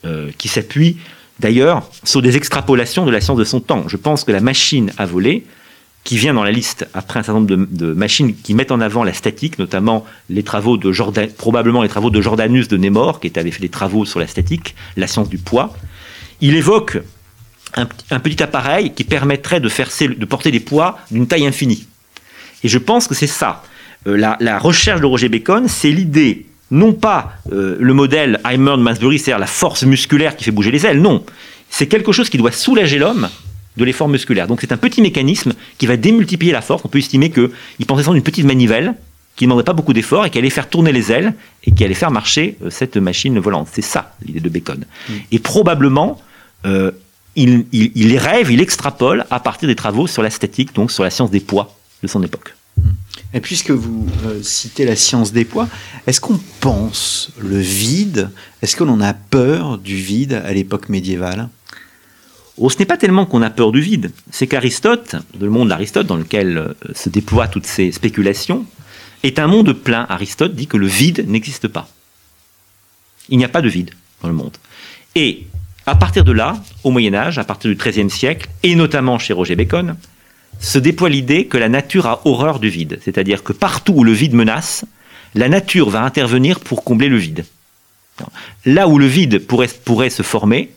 euh, 0.06 0.30
qui 0.38 0.48
s'appuie 0.48 0.98
d'ailleurs 1.40 1.90
sur 2.04 2.22
des 2.22 2.38
extrapolations 2.38 3.04
de 3.04 3.10
la 3.10 3.20
science 3.20 3.40
de 3.40 3.44
son 3.44 3.62
temps. 3.62 3.86
Je 3.88 3.98
pense 3.98 4.24
que 4.24 4.32
la 4.32 4.42
machine 4.42 4.94
à 5.00 5.08
voler, 5.08 5.44
qui 6.04 6.18
vient 6.18 6.36
dans 6.36 6.44
la 6.44 6.52
liste 6.52 6.88
après 6.94 7.20
un 7.20 7.24
certain 7.24 7.40
nombre 7.40 7.66
de, 7.68 7.94
machines 7.94 8.36
qui 8.36 8.54
mettent 8.54 8.72
en 8.72 8.80
avant 8.80 9.04
la 9.04 9.12
statique, 9.12 9.58
notamment 9.58 10.06
les 10.30 10.44
travaux 10.44 10.78
de 10.78 10.92
probablement 11.36 11.82
les 11.82 11.90
travaux 11.90 12.12
de 12.12 12.22
Jordanus 12.22 12.68
de 12.68 12.78
Némore, 12.78 13.20
qui 13.20 13.32
avait 13.36 13.50
fait 13.50 13.62
des 13.62 13.70
travaux 13.70 14.06
sur 14.06 14.20
la 14.20 14.28
statique, 14.28 14.76
la 14.96 15.08
science 15.08 15.28
du 15.28 15.40
poids. 15.40 15.76
Il 16.42 16.56
évoque 16.56 17.00
un, 17.74 18.20
petit 18.20 18.44
appareil 18.44 18.94
qui 18.94 19.04
permettrait 19.04 19.60
de, 19.60 20.26
porter 20.26 20.52
des 20.52 20.60
poids 20.60 21.00
d'une 21.10 21.26
taille 21.26 21.48
infinie. 21.48 21.88
Et 22.64 22.68
je 22.68 22.78
pense 22.78 23.08
que 23.08 23.16
c'est 23.16 23.26
ça. 23.26 23.64
Euh, 24.06 24.16
la, 24.16 24.60
recherche 24.60 25.02
de 25.02 25.08
Roger 25.08 25.28
Bacon, 25.28 25.68
c'est 25.68 25.92
l'idée, 25.92 26.46
non 26.72 26.94
pas 26.94 27.34
euh, 27.52 27.78
le 27.80 27.94
modèle 27.94 28.40
Heimer 28.46 28.72
de 28.72 28.82
Masbury, 28.82 29.20
c'est-à-dire 29.20 29.40
la 29.40 29.48
force 29.48 29.84
musculaire 29.84 30.36
qui 30.36 30.44
fait 30.44 30.52
bouger 30.52 30.72
les 30.72 30.86
ailes, 30.86 31.02
non. 31.02 31.24
C'est 31.70 31.88
quelque 31.88 32.12
chose 32.12 32.30
qui 32.30 32.38
doit 32.38 32.52
soulager 32.52 32.98
l'homme 32.98 33.30
de 33.78 33.84
l'effort 33.84 34.10
musculaire. 34.10 34.48
Donc 34.48 34.62
c'est 34.62 34.72
un 34.72 34.78
petit 34.78 35.02
mécanisme 35.02 35.54
qui 35.78 35.86
va 35.86 35.98
démultiplier 35.98 36.52
la 36.52 36.62
force. 36.62 36.82
On 36.84 36.90
peut 36.90 36.98
estimer 36.98 37.30
qu'il 37.30 37.86
pensait 37.86 38.04
sans 38.04 38.14
une 38.14 38.24
petite 38.24 38.46
manivelle 38.46 38.96
qui 39.36 39.46
ne 39.46 39.52
demandait 39.52 39.66
pas 39.66 39.74
beaucoup 39.74 39.94
d'efforts 39.94 40.26
et 40.26 40.30
qui 40.30 40.40
allait 40.40 40.50
faire 40.50 40.68
tourner 40.68 40.92
les 40.92 41.12
ailes 41.12 41.34
et 41.64 41.72
qui 41.72 41.84
allait 41.84 41.94
faire 41.94 42.12
marcher 42.12 42.58
euh, 42.64 42.70
cette 42.70 42.98
machine 42.98 43.38
volante. 43.40 43.68
C'est 43.72 43.84
ça 43.84 44.16
l'idée 44.26 44.40
de 44.40 44.50
Bacon. 44.50 44.84
Mm. 45.08 45.14
Et 45.32 45.40
probablement, 45.40 46.20
euh, 46.66 46.92
il, 47.36 47.66
il, 47.72 47.92
il, 47.94 48.18
rêve, 48.18 48.52
il 48.52 48.60
extrapole 48.62 49.26
à 49.30 49.40
partir 49.40 49.68
des 49.68 49.76
travaux 49.76 50.08
sur 50.08 50.24
la 50.24 50.32
statique, 50.32 50.74
donc 50.74 50.92
sur 50.92 51.04
la 51.04 51.12
science 51.12 51.30
des 51.30 51.40
poids 51.40 51.78
de 52.02 52.08
son 52.08 52.24
époque. 52.24 52.57
Mm. 52.78 52.90
Et 53.34 53.42
puisque 53.42 53.72
vous 53.72 54.08
euh, 54.26 54.42
citez 54.42 54.86
la 54.86 54.96
science 54.96 55.34
des 55.34 55.46
poids, 55.46 55.68
est-ce 56.06 56.22
qu'on 56.22 56.40
pense 56.60 57.32
le 57.40 57.58
vide? 57.58 58.30
Est-ce 58.62 58.76
que 58.76 58.84
l'on 58.84 59.02
a 59.02 59.14
peur 59.14 59.78
du 59.78 59.96
vide 59.96 60.42
à 60.46 60.54
l'époque 60.54 60.90
médiévale? 60.90 61.50
Oh, 62.58 62.70
ce 62.70 62.80
n'est 62.80 62.86
pas 62.86 62.98
tellement 62.98 63.26
qu'on 63.26 63.44
a 63.44 63.52
peur 63.52 63.72
du 63.72 63.82
vide, 63.82 64.12
c'est 64.32 64.48
qu'Aristote, 64.48 65.16
le 65.40 65.50
monde 65.50 65.70
d'Aristote 65.70 66.08
dans 66.08 66.16
lequel 66.16 66.58
euh, 66.58 66.74
se 66.96 67.10
déploient 67.10 67.48
toutes 67.48 67.68
ces 67.68 67.92
spéculations, 67.92 68.66
est 69.24 69.40
un 69.40 69.48
monde 69.48 69.74
plein. 69.74 70.06
Aristote 70.10 70.56
dit 70.56 70.68
que 70.68 70.78
le 70.78 70.88
vide 70.88 71.26
n'existe 71.28 71.68
pas. 71.68 71.88
Il 73.30 73.38
n'y 73.38 73.46
a 73.46 73.50
pas 73.50 73.62
de 73.62 73.70
vide 73.70 73.92
dans 74.22 74.28
le 74.28 74.34
monde. 74.34 74.58
Et 75.16 75.46
à 75.86 75.96
partir 75.96 76.24
de 76.24 76.32
là, 76.32 76.62
au 76.84 76.92
Moyen 76.92 77.14
Âge, 77.14 77.38
à 77.38 77.44
partir 77.44 77.70
du 77.70 77.78
XIIIe 77.78 78.10
siècle, 78.10 78.50
et 78.64 78.76
notamment 78.76 79.20
chez 79.20 79.34
Roger 79.34 79.56
Bacon, 79.56 79.96
se 80.60 80.80
déploie 80.80 81.10
l'idée 81.10 81.46
que 81.46 81.58
la 81.58 81.70
nature 81.70 82.08
a 82.08 82.22
horreur 82.26 82.60
du 82.60 82.70
vide. 82.70 83.00
C'est-à-dire 83.04 83.44
que 83.44 83.54
partout 83.54 83.94
où 83.94 84.04
le 84.04 84.12
vide 84.12 84.34
menace, 84.34 84.86
la 85.36 85.50
nature 85.50 85.90
va 85.90 86.04
intervenir 86.04 86.60
pour 86.60 86.84
combler 86.84 87.10
le 87.10 87.18
vide. 87.18 87.46
Là 88.66 88.88
où 88.88 88.98
le 88.98 89.06
vide 89.06 89.46
pourrait, 89.46 90.10
se 90.10 90.24
former, 90.24 90.72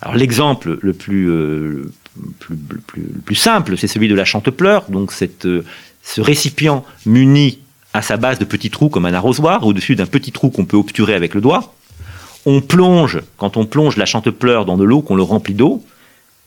alors 0.00 0.14
l'exemple 0.14 0.78
le 0.80 0.92
plus, 0.92 1.28
euh, 1.28 1.90
le 2.22 2.30
plus, 2.38 2.56
le 2.70 2.78
plus, 2.78 3.02
le 3.02 3.20
plus 3.20 3.34
simple, 3.34 3.76
c'est 3.76 3.88
celui 3.88 4.08
de 4.08 4.14
la 4.14 4.24
chantepleur, 4.24 4.84
donc 4.88 5.12
euh, 5.44 5.62
ce 6.02 6.20
récipient 6.20 6.84
muni 7.04 7.58
à 7.92 8.02
sa 8.02 8.16
base 8.16 8.38
de 8.38 8.44
petits 8.44 8.70
trous 8.70 8.88
comme 8.88 9.06
un 9.06 9.14
arrosoir, 9.14 9.66
au-dessus 9.66 9.96
d'un 9.96 10.06
petit 10.06 10.32
trou 10.32 10.50
qu'on 10.50 10.64
peut 10.64 10.76
obturer 10.76 11.14
avec 11.14 11.34
le 11.34 11.40
doigt. 11.40 11.74
On 12.46 12.60
plonge, 12.60 13.20
quand 13.38 13.56
on 13.56 13.66
plonge 13.66 13.96
la 13.96 14.04
chantepleur 14.04 14.64
dans 14.64 14.76
de 14.76 14.84
l'eau, 14.84 15.00
qu'on 15.00 15.16
le 15.16 15.22
remplit 15.22 15.54
d'eau, 15.54 15.82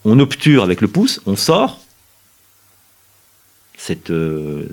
on 0.05 0.19
obture 0.19 0.63
avec 0.63 0.81
le 0.81 0.87
pouce, 0.87 1.21
on 1.25 1.35
sort, 1.35 1.81
euh, 4.09 4.67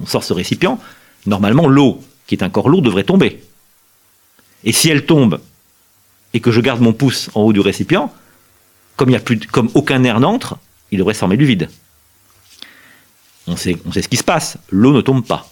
on 0.00 0.06
sort 0.06 0.24
ce 0.24 0.32
récipient. 0.32 0.78
Normalement, 1.26 1.66
l'eau, 1.66 2.02
qui 2.26 2.34
est 2.34 2.42
un 2.42 2.50
corps 2.50 2.68
lourd, 2.68 2.82
devrait 2.82 3.04
tomber. 3.04 3.42
Et 4.64 4.72
si 4.72 4.88
elle 4.88 5.06
tombe, 5.06 5.40
et 6.32 6.40
que 6.40 6.50
je 6.50 6.60
garde 6.60 6.80
mon 6.80 6.92
pouce 6.92 7.30
en 7.34 7.42
haut 7.42 7.52
du 7.52 7.60
récipient, 7.60 8.12
comme, 8.96 9.10
y 9.10 9.16
a 9.16 9.20
plus, 9.20 9.38
comme 9.38 9.70
aucun 9.74 10.02
air 10.04 10.20
n'entre, 10.20 10.58
il 10.90 10.98
devrait 10.98 11.14
former 11.14 11.36
du 11.36 11.46
vide. 11.46 11.68
On 13.46 13.56
sait, 13.56 13.76
on 13.84 13.92
sait 13.92 14.02
ce 14.02 14.08
qui 14.08 14.16
se 14.16 14.24
passe, 14.24 14.56
l'eau 14.70 14.92
ne 14.92 15.00
tombe 15.00 15.24
pas. 15.24 15.50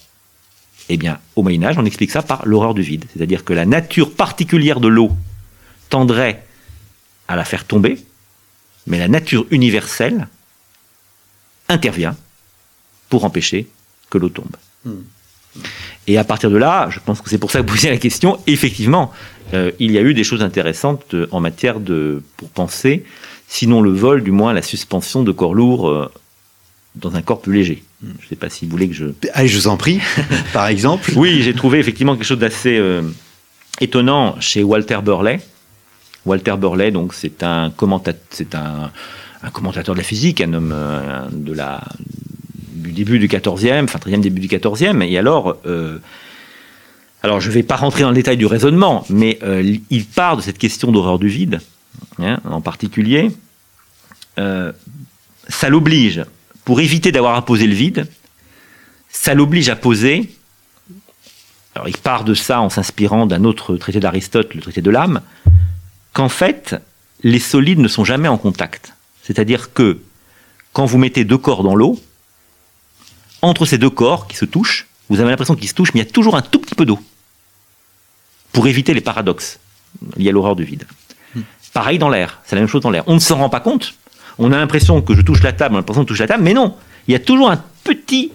Eh 0.88 0.96
bien, 0.96 1.18
au 1.36 1.42
Moyen 1.42 1.62
Âge, 1.62 1.78
on 1.78 1.84
explique 1.84 2.10
ça 2.10 2.22
par 2.22 2.44
l'horreur 2.46 2.74
du 2.74 2.82
vide. 2.82 3.04
C'est-à-dire 3.12 3.44
que 3.44 3.52
la 3.52 3.66
nature 3.66 4.12
particulière 4.14 4.80
de 4.80 4.88
l'eau 4.88 5.12
tendrait 5.88 6.44
à 7.28 7.36
la 7.36 7.44
faire 7.44 7.64
tomber, 7.64 7.98
mais 8.86 8.98
la 8.98 9.08
nature 9.08 9.46
universelle 9.50 10.28
intervient 11.72 12.16
pour 13.08 13.24
empêcher 13.24 13.66
que 14.10 14.18
l'eau 14.18 14.28
tombe. 14.28 14.56
Mmh. 14.84 14.92
Et 16.06 16.18
à 16.18 16.24
partir 16.24 16.50
de 16.50 16.56
là, 16.56 16.88
je 16.90 16.98
pense 17.04 17.20
que 17.20 17.28
c'est 17.28 17.38
pour 17.38 17.50
ça 17.50 17.60
que 17.60 17.66
vous 17.66 17.74
posez 17.74 17.90
la 17.90 17.98
question, 17.98 18.38
effectivement, 18.46 19.12
euh, 19.52 19.70
il 19.78 19.92
y 19.92 19.98
a 19.98 20.00
eu 20.00 20.14
des 20.14 20.24
choses 20.24 20.42
intéressantes 20.42 21.14
euh, 21.14 21.26
en 21.30 21.40
matière 21.40 21.78
de, 21.78 22.22
pour 22.36 22.48
penser, 22.48 23.04
sinon 23.48 23.82
le 23.82 23.90
vol, 23.90 24.22
du 24.22 24.30
moins 24.30 24.52
la 24.52 24.62
suspension 24.62 25.22
de 25.22 25.30
corps 25.30 25.54
lourds 25.54 25.88
euh, 25.88 26.10
dans 26.94 27.14
un 27.16 27.22
corps 27.22 27.40
plus 27.40 27.54
léger. 27.54 27.82
Je 28.02 28.08
ne 28.08 28.28
sais 28.28 28.36
pas 28.36 28.48
si 28.48 28.64
vous 28.64 28.70
voulez 28.70 28.88
que 28.88 28.94
je... 28.94 29.06
Ah, 29.34 29.46
je 29.46 29.56
vous 29.56 29.68
en 29.68 29.76
prie, 29.76 30.00
par 30.52 30.66
exemple. 30.66 31.12
Oui, 31.16 31.42
j'ai 31.42 31.54
trouvé 31.54 31.78
effectivement 31.78 32.16
quelque 32.16 32.26
chose 32.26 32.38
d'assez 32.38 32.76
euh, 32.76 33.02
étonnant 33.80 34.40
chez 34.40 34.62
Walter 34.62 34.98
Burley. 35.02 35.40
Walter 36.26 36.54
Burley, 36.58 36.90
donc 36.90 37.14
c'est 37.14 37.42
un 37.42 37.70
commentateur, 37.70 38.20
c'est 38.30 38.54
un, 38.54 38.90
un, 39.42 39.50
commentateur 39.50 39.94
de 39.94 40.00
la 40.00 40.04
physique, 40.04 40.40
un 40.40 40.52
homme 40.52 40.72
euh, 40.74 41.28
du 42.72 42.92
début 42.92 43.18
du 43.18 43.28
14e, 43.28 43.84
enfin 43.84 43.98
13e 43.98 44.20
début 44.20 44.40
du 44.40 44.48
14e, 44.48 45.02
et 45.02 45.18
alors... 45.18 45.56
Euh, 45.66 45.98
alors, 47.24 47.40
je 47.40 47.50
ne 47.50 47.54
vais 47.54 47.62
pas 47.62 47.76
rentrer 47.76 48.02
dans 48.02 48.08
le 48.08 48.16
détail 48.16 48.36
du 48.36 48.46
raisonnement, 48.46 49.06
mais 49.08 49.38
euh, 49.44 49.76
il 49.90 50.06
part 50.06 50.36
de 50.36 50.42
cette 50.42 50.58
question 50.58 50.90
d'horreur 50.90 51.20
du 51.20 51.28
vide, 51.28 51.60
hein, 52.18 52.40
en 52.44 52.60
particulier. 52.60 53.30
Ça 54.36 55.68
l'oblige, 55.68 56.24
pour 56.64 56.80
éviter 56.80 57.12
d'avoir 57.12 57.36
à 57.36 57.44
poser 57.44 57.68
le 57.68 57.74
vide, 57.74 58.08
ça 59.08 59.34
l'oblige 59.34 59.68
à 59.68 59.76
poser. 59.76 60.34
Alors, 61.76 61.88
il 61.88 61.96
part 61.96 62.24
de 62.24 62.34
ça 62.34 62.60
en 62.60 62.70
s'inspirant 62.70 63.26
d'un 63.26 63.44
autre 63.44 63.76
traité 63.76 64.00
d'Aristote, 64.00 64.54
le 64.54 64.60
traité 64.60 64.82
de 64.82 64.90
l'âme, 64.90 65.20
qu'en 66.12 66.28
fait, 66.28 66.74
les 67.22 67.38
solides 67.38 67.78
ne 67.78 67.88
sont 67.88 68.04
jamais 68.04 68.28
en 68.28 68.38
contact. 68.38 68.94
C'est-à-dire 69.22 69.72
que 69.72 70.00
quand 70.72 70.86
vous 70.86 70.98
mettez 70.98 71.24
deux 71.24 71.38
corps 71.38 71.62
dans 71.62 71.74
l'eau, 71.74 72.00
entre 73.40 73.66
ces 73.66 73.78
deux 73.78 73.90
corps 73.90 74.26
qui 74.26 74.36
se 74.36 74.44
touchent, 74.44 74.86
vous 75.08 75.20
avez 75.20 75.30
l'impression 75.30 75.56
qu'ils 75.56 75.68
se 75.68 75.74
touchent, 75.74 75.94
mais 75.94 76.00
il 76.00 76.04
y 76.04 76.08
a 76.08 76.10
toujours 76.10 76.36
un 76.36 76.42
tout 76.42 76.58
petit 76.58 76.74
peu 76.74 76.84
d'eau 76.84 76.98
pour 78.52 78.66
éviter 78.66 78.94
les 78.94 79.00
paradoxes 79.00 79.58
liés 80.16 80.30
à 80.30 80.32
l'horreur 80.32 80.56
du 80.56 80.64
vide. 80.64 80.86
Hmm. 81.34 81.42
Pareil 81.72 81.98
dans 81.98 82.08
l'air, 82.08 82.40
c'est 82.44 82.54
la 82.54 82.62
même 82.62 82.68
chose 82.68 82.82
dans 82.82 82.90
l'air. 82.90 83.04
On 83.06 83.14
ne 83.14 83.20
s'en 83.20 83.36
rend 83.36 83.48
pas 83.48 83.60
compte. 83.60 83.94
On 84.38 84.52
a 84.52 84.56
l'impression 84.56 85.02
que 85.02 85.14
je 85.14 85.20
touche 85.20 85.42
la 85.42 85.52
table, 85.52 85.74
on 85.74 85.78
a 85.78 85.80
l'impression 85.80 86.04
que 86.04 86.08
je 86.08 86.14
touche 86.14 86.20
la 86.20 86.28
table, 86.28 86.42
mais 86.42 86.54
non. 86.54 86.76
Il 87.08 87.12
y 87.12 87.14
a 87.14 87.18
toujours 87.18 87.50
un 87.50 87.62
petit 87.84 88.32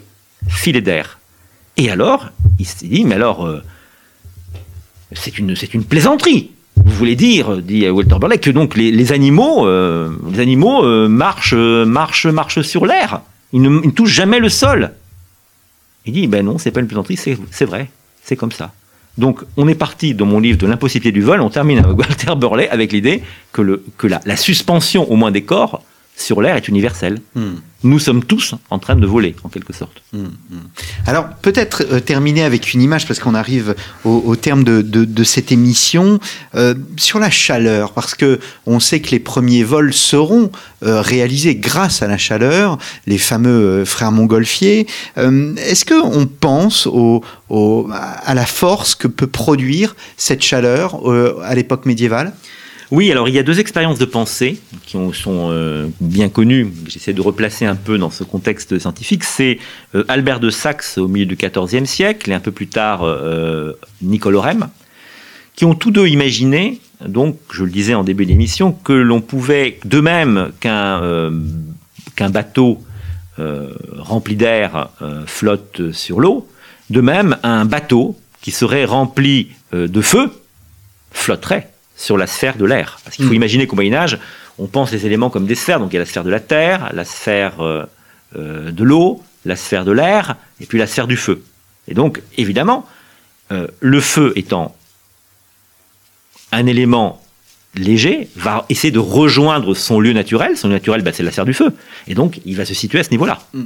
filet 0.48 0.82
d'air. 0.82 1.20
Et 1.78 1.90
alors, 1.90 2.30
il 2.60 2.66
s'est 2.66 2.88
dit, 2.88 3.06
mais 3.06 3.16
alors, 3.16 3.46
euh, 3.46 3.64
c'est 5.14 5.38
une, 5.38 5.56
c'est 5.56 5.74
une 5.74 5.86
plaisanterie. 5.86 6.52
Vous 6.86 6.94
voulez 6.94 7.16
dire, 7.16 7.58
dit 7.58 7.88
Walter 7.90 8.16
Burley, 8.20 8.38
que 8.38 8.50
donc 8.50 8.76
les, 8.76 9.12
animaux, 9.12 9.68
euh, 9.68 10.10
les 10.32 10.40
animaux 10.40 10.84
euh, 10.84 11.08
marchent, 11.08 11.54
marchent, 11.54 12.26
marchent 12.26 12.62
sur 12.62 12.86
l'air. 12.86 13.22
Ils 13.54 13.62
ne, 13.62 13.90
touchent 13.92 14.14
jamais 14.14 14.40
le 14.40 14.50
sol. 14.50 14.92
Il 16.06 16.14
dit, 16.14 16.28
ben 16.28 16.46
non, 16.46 16.58
c'est 16.58 16.72
pas 16.72 16.80
une 16.80 16.88
plaisanterie, 16.88 17.18
c'est 17.18 17.66
vrai, 17.66 17.90
c'est 18.24 18.36
comme 18.36 18.52
ça. 18.52 18.72
Donc, 19.18 19.42
on 19.58 19.68
est 19.68 19.76
parti 19.76 20.14
dans 20.14 20.26
mon 20.26 20.40
livre 20.40 20.58
de 20.58 20.68
l'impossibilité 20.68 21.12
du 21.12 21.22
vol, 21.22 21.42
on 21.42 21.50
termine 21.50 21.80
avec 21.80 21.98
Walter 21.98 22.36
Burley 22.36 22.70
avec 22.70 22.92
l'idée 22.92 23.24
que, 23.52 23.80
la, 24.04 24.38
suspension, 24.38 25.10
au 25.12 25.16
moins 25.16 25.32
des 25.32 25.44
corps, 25.44 25.84
sur 26.18 26.42
l'air 26.42 26.56
est 26.56 26.68
universelle. 26.68 27.20
Mm. 27.36 27.52
Nous 27.84 28.00
sommes 28.00 28.24
tous 28.24 28.56
en 28.72 28.80
train 28.80 28.96
de 28.96 29.06
voler, 29.06 29.36
en 29.44 29.50
quelque 29.50 29.72
sorte. 29.72 30.02
Mm, 30.14 30.24
mm. 30.24 30.30
Alors, 31.06 31.30
peut-être 31.44 31.86
euh, 31.92 32.00
terminer 32.00 32.44
avec 32.44 32.74
une 32.74 32.82
image, 32.82 33.08
parce 33.08 33.20
qu'on 33.20 33.36
arrive 33.36 33.76
au, 34.04 34.24
au, 34.26 34.36
terme 34.36 34.64
de, 34.64 34.82
de, 34.82 35.06
de 35.06 35.24
cette 35.24 35.52
émission, 35.52 36.20
euh, 36.56 36.74
sur 36.98 37.20
la 37.20 37.30
chaleur, 37.30 37.94
parce 37.94 38.16
que 38.16 38.40
on 38.66 38.80
sait 38.80 39.00
que 39.00 39.12
les 39.12 39.20
premiers 39.20 39.64
vols 39.64 39.94
seront 39.94 40.52
euh, 40.84 41.02
réalisés 41.02 41.56
grâce 41.56 42.02
à 42.02 42.08
la 42.08 42.18
chaleur, 42.18 42.80
les 43.06 43.20
fameux 43.20 43.86
frères 43.86 44.12
montgolfiers. 44.12 44.88
Est-ce 45.16 45.86
qu'on 45.86 46.26
pense 46.26 46.88
au, 46.88 47.24
au, 47.50 47.90
à 47.92 48.34
la 48.34 48.46
force 48.46 48.96
que 48.96 49.08
peut 49.08 49.28
produire 49.28 49.96
cette 50.18 50.42
chaleur 50.42 51.00
à 51.44 51.54
l'époque 51.54 51.86
médiévale? 51.86 52.34
Oui, 52.90 53.12
alors 53.12 53.28
il 53.28 53.36
y 53.36 53.40
a 53.40 53.44
deux 53.44 53.60
expériences 53.60 54.00
de 54.00 54.06
pensée 54.06 54.62
qui 54.86 54.96
ont, 54.96 55.12
sont 55.12 55.50
euh, 55.52 55.88
bien 56.00 56.30
connues. 56.30 56.72
J'essaie 56.88 57.12
de 57.12 57.20
replacer 57.20 57.66
un 57.66 57.76
peu 57.76 57.98
dans 57.98 58.10
ce 58.10 58.24
contexte 58.24 58.80
scientifique. 58.80 59.26
C'est 59.26 59.60
euh, 59.94 60.06
Albert 60.08 60.40
de 60.40 60.50
Saxe 60.50 60.98
au 60.98 61.10
milieu 61.10 61.26
du 61.26 61.36
XIVe 61.36 61.86
siècle 61.86 62.32
et 62.32 62.34
un 62.34 62.40
peu 62.40 62.52
plus 62.52 62.68
tard 62.68 63.04
euh, 63.04 63.74
Nicole 64.02 64.36
Orem, 64.36 64.70
qui 65.56 65.66
ont 65.66 65.76
tous 65.76 65.92
deux 65.92 66.08
imaginé, 66.08 66.80
donc 67.06 67.38
je 67.52 67.66
le 67.66 67.70
disais 67.70 67.94
en 67.94 68.06
début 68.06 68.26
d'émission, 68.26 68.72
que 68.72 68.94
l'on 68.94 69.20
pouvait, 69.20 69.80
de 69.84 70.00
même 70.00 70.52
qu'un 70.60 71.32
qu'un 72.16 72.30
bateau 72.30 72.82
rempli 73.98 74.36
d'air 74.36 74.90
flotte 75.28 75.92
sur 75.92 76.20
l'eau, 76.20 76.48
de 76.90 77.02
même 77.02 77.38
un 77.44 77.66
bateau 77.66 78.18
qui 78.42 78.52
serait 78.52 78.86
rempli 78.86 79.50
de 79.74 80.02
feu 80.02 80.32
flotterait 81.12 81.70
sur 81.98 82.18
la 82.18 82.28
sphère 82.28 82.56
de 82.56 82.64
l'air. 82.64 83.00
Parce 83.04 83.18
qu'il 83.18 83.26
faut 83.26 83.32
mmh. 83.32 83.36
imaginer 83.36 83.68
qu'au 83.68 83.76
Moyen 83.76 83.94
Âge, 83.94 84.20
on 84.58 84.68
pense 84.68 84.92
les 84.92 85.06
éléments 85.06 85.30
comme 85.30 85.46
des 85.46 85.56
sphères. 85.56 85.80
Donc 85.80 85.92
il 85.92 85.96
y 85.96 85.98
a 85.98 86.02
la 86.02 86.06
sphère 86.06 86.24
de 86.24 86.30
la 86.30 86.40
Terre, 86.40 86.92
la 86.94 87.04
sphère 87.04 87.60
euh, 87.60 87.86
euh, 88.38 88.72
de 88.72 88.84
l'eau, 88.84 89.22
la 89.46 89.56
sphère 89.56 89.84
de 89.84 89.92
l'air, 89.92 90.38
et 90.62 90.66
puis 90.66 90.78
la 90.78 90.88
sphère 90.88 91.08
du 91.08 91.18
feu. 91.18 91.44
Et 91.88 91.94
donc, 91.94 92.22
évidemment, 92.38 92.88
euh, 93.52 93.68
le 93.80 94.00
feu 94.00 94.34
étant 94.36 94.76
un 96.52 96.66
élément 96.66 97.22
léger, 97.76 98.30
va 98.36 98.66
essayer 98.70 98.92
de 98.92 99.00
rejoindre 99.00 99.74
son 99.76 100.00
lieu 100.00 100.14
naturel. 100.14 100.58
Son 100.58 100.68
lieu 100.68 100.74
naturel, 100.74 101.02
bah, 101.02 101.12
c'est 101.14 101.24
la 101.24 101.32
sphère 101.32 101.46
du 101.46 101.54
feu. 101.54 101.74
Et 102.08 102.16
donc, 102.16 102.42
il 102.46 102.56
va 102.56 102.66
se 102.66 102.74
situer 102.74 103.00
à 103.00 103.04
ce 103.04 103.12
niveau-là. 103.12 103.40
Mm. 103.54 103.64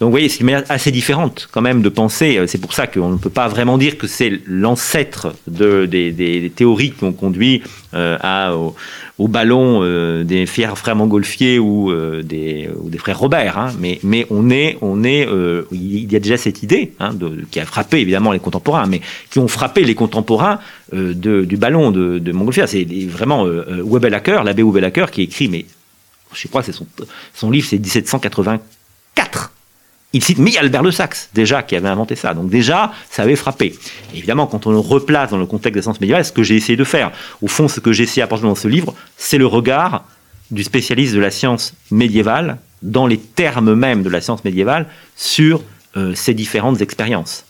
Donc 0.00 0.08
vous 0.08 0.10
voyez, 0.10 0.28
c'est 0.28 0.40
une 0.40 0.46
manière 0.46 0.64
assez 0.68 0.90
différente 0.90 1.48
quand 1.52 1.60
même 1.60 1.80
de 1.80 1.88
penser. 1.88 2.40
C'est 2.48 2.60
pour 2.60 2.72
ça 2.72 2.86
qu'on 2.86 3.10
ne 3.10 3.16
peut 3.16 3.30
pas 3.30 3.46
vraiment 3.46 3.78
dire 3.78 3.96
que 3.96 4.08
c'est 4.08 4.40
l'ancêtre 4.46 5.34
de, 5.46 5.86
des, 5.86 6.52
théories 6.54 6.90
qui 6.90 7.04
ont 7.04 7.12
conduit 7.12 7.62
euh, 7.94 8.70
au, 9.18 9.28
ballon 9.28 9.80
euh, 9.82 10.24
des 10.24 10.46
frères, 10.46 10.76
frères 10.76 10.96
Montgolfier 10.96 11.60
ou, 11.60 11.92
euh, 11.92 12.22
des, 12.22 12.68
ou 12.82 12.90
des 12.90 12.98
frères 12.98 13.18
Robert. 13.18 13.56
Hein. 13.56 13.72
Mais, 13.78 14.26
on 14.30 14.50
est, 14.50 14.76
il 15.72 16.12
y 16.12 16.16
a 16.16 16.20
déjà 16.20 16.36
cette 16.36 16.64
idée 16.64 16.92
hein, 16.98 17.12
qui 17.52 17.60
a 17.60 17.64
frappé 17.64 17.98
évidemment 17.98 18.32
les 18.32 18.40
contemporains, 18.40 18.86
mais 18.86 19.00
qui 19.30 19.38
ont 19.38 19.48
frappé 19.48 19.84
les 19.84 19.94
contemporains 19.94 20.58
du 20.92 21.56
ballon 21.56 21.92
de, 21.92 22.18
de 22.18 22.32
Montgolfier. 22.32 22.66
C'est 22.66 22.84
vraiment 23.06 23.44
Webelacker, 23.44 24.42
l'abbé 24.42 24.64
Webelacker, 24.64 25.10
qui 25.12 25.22
écrit, 25.22 25.48
mais 25.48 25.66
je 26.32 26.48
crois 26.48 26.64
que 26.64 26.72
son, 26.72 26.86
son 27.32 27.50
livre, 27.52 27.68
c'est 27.68 27.78
1784 27.78 28.42
il 30.14 30.22
cite, 30.22 30.38
mais 30.38 30.52
il 30.52 30.54
y 30.54 30.58
a 30.58 30.60
Albert 30.60 30.84
de 30.84 30.92
Saxe, 30.92 31.28
déjà, 31.34 31.62
qui 31.64 31.74
avait 31.74 31.88
inventé 31.88 32.14
ça. 32.14 32.34
Donc 32.34 32.48
déjà, 32.48 32.92
ça 33.10 33.22
avait 33.24 33.34
frappé. 33.34 33.74
évidemment, 34.14 34.46
quand 34.46 34.66
on 34.66 34.70
le 34.70 34.78
replace 34.78 35.30
dans 35.30 35.38
le 35.38 35.44
contexte 35.44 35.74
des 35.74 35.82
sciences 35.82 36.00
médiévales, 36.00 36.24
ce 36.24 36.32
que 36.32 36.44
j'ai 36.44 36.54
essayé 36.54 36.76
de 36.76 36.84
faire, 36.84 37.10
au 37.42 37.48
fond, 37.48 37.66
ce 37.66 37.80
que 37.80 37.92
j'ai 37.92 38.04
essayé 38.04 38.22
d'apporter 38.22 38.44
dans 38.44 38.54
ce 38.54 38.68
livre, 38.68 38.94
c'est 39.16 39.38
le 39.38 39.46
regard 39.46 40.04
du 40.52 40.62
spécialiste 40.62 41.14
de 41.14 41.20
la 41.20 41.32
science 41.32 41.74
médiévale, 41.90 42.58
dans 42.82 43.08
les 43.08 43.18
termes 43.18 43.74
même 43.74 44.04
de 44.04 44.08
la 44.08 44.20
science 44.20 44.44
médiévale, 44.44 44.86
sur 45.16 45.62
euh, 45.96 46.14
ces 46.14 46.32
différentes 46.32 46.80
expériences 46.80 47.44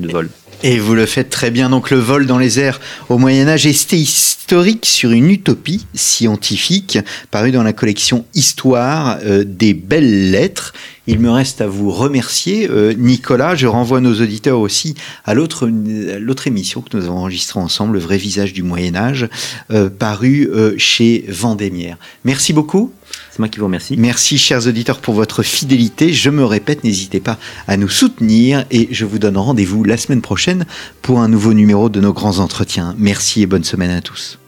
de 0.00 0.08
vol. 0.08 0.30
Et 0.62 0.78
vous 0.78 0.94
le 0.94 1.06
faites 1.06 1.30
très 1.30 1.50
bien. 1.50 1.70
Donc 1.70 1.90
le 1.90 1.98
vol 1.98 2.26
dans 2.26 2.38
les 2.38 2.60
airs 2.60 2.80
au 3.08 3.18
Moyen 3.18 3.48
Âge 3.48 3.66
est 3.66 3.92
historique 3.92 4.86
sur 4.86 5.10
une 5.10 5.30
utopie 5.30 5.86
scientifique 5.94 6.98
parue 7.30 7.52
dans 7.52 7.62
la 7.62 7.72
collection 7.72 8.24
Histoire 8.34 9.18
euh, 9.24 9.44
des 9.46 9.74
belles 9.74 10.30
lettres. 10.30 10.72
Il 11.06 11.20
me 11.20 11.30
reste 11.30 11.60
à 11.60 11.66
vous 11.66 11.90
remercier, 11.90 12.68
euh, 12.70 12.92
Nicolas. 12.96 13.54
Je 13.54 13.66
renvoie 13.66 14.00
nos 14.00 14.20
auditeurs 14.20 14.60
aussi 14.60 14.94
à 15.24 15.34
l'autre 15.34 15.66
émission 16.46 16.80
que 16.80 16.96
nous 16.96 17.04
avons 17.04 17.18
enregistrée 17.18 17.60
ensemble, 17.60 17.94
Le 17.94 18.00
vrai 18.00 18.18
visage 18.18 18.52
du 18.52 18.62
Moyen 18.62 18.96
Âge, 18.96 19.28
euh, 19.70 19.88
paru 19.88 20.48
chez 20.78 21.24
Vendémiaire. 21.28 21.96
Merci 22.24 22.52
beaucoup. 22.52 22.92
C'est 23.30 23.38
moi 23.38 23.48
qui 23.48 23.58
vous 23.58 23.66
remercie. 23.66 23.96
Merci, 23.96 24.38
chers 24.38 24.66
auditeurs, 24.66 24.98
pour 24.98 25.14
votre 25.14 25.42
fidélité. 25.42 26.12
Je 26.12 26.30
me 26.30 26.44
répète, 26.44 26.84
n'hésitez 26.84 27.20
pas 27.20 27.38
à 27.68 27.76
nous 27.76 27.88
soutenir 27.88 28.64
et 28.70 28.88
je 28.90 29.04
vous 29.04 29.18
donne 29.18 29.36
rendez-vous 29.36 29.84
la 29.84 29.96
semaine 29.96 30.22
prochaine 30.22 30.66
pour 31.02 31.20
un 31.20 31.28
nouveau 31.28 31.52
numéro 31.52 31.88
de 31.88 32.00
nos 32.00 32.12
grands 32.12 32.38
entretiens. 32.38 32.94
Merci 32.98 33.42
et 33.42 33.46
bonne 33.46 33.64
semaine 33.64 33.90
à 33.90 34.00
tous. 34.00 34.38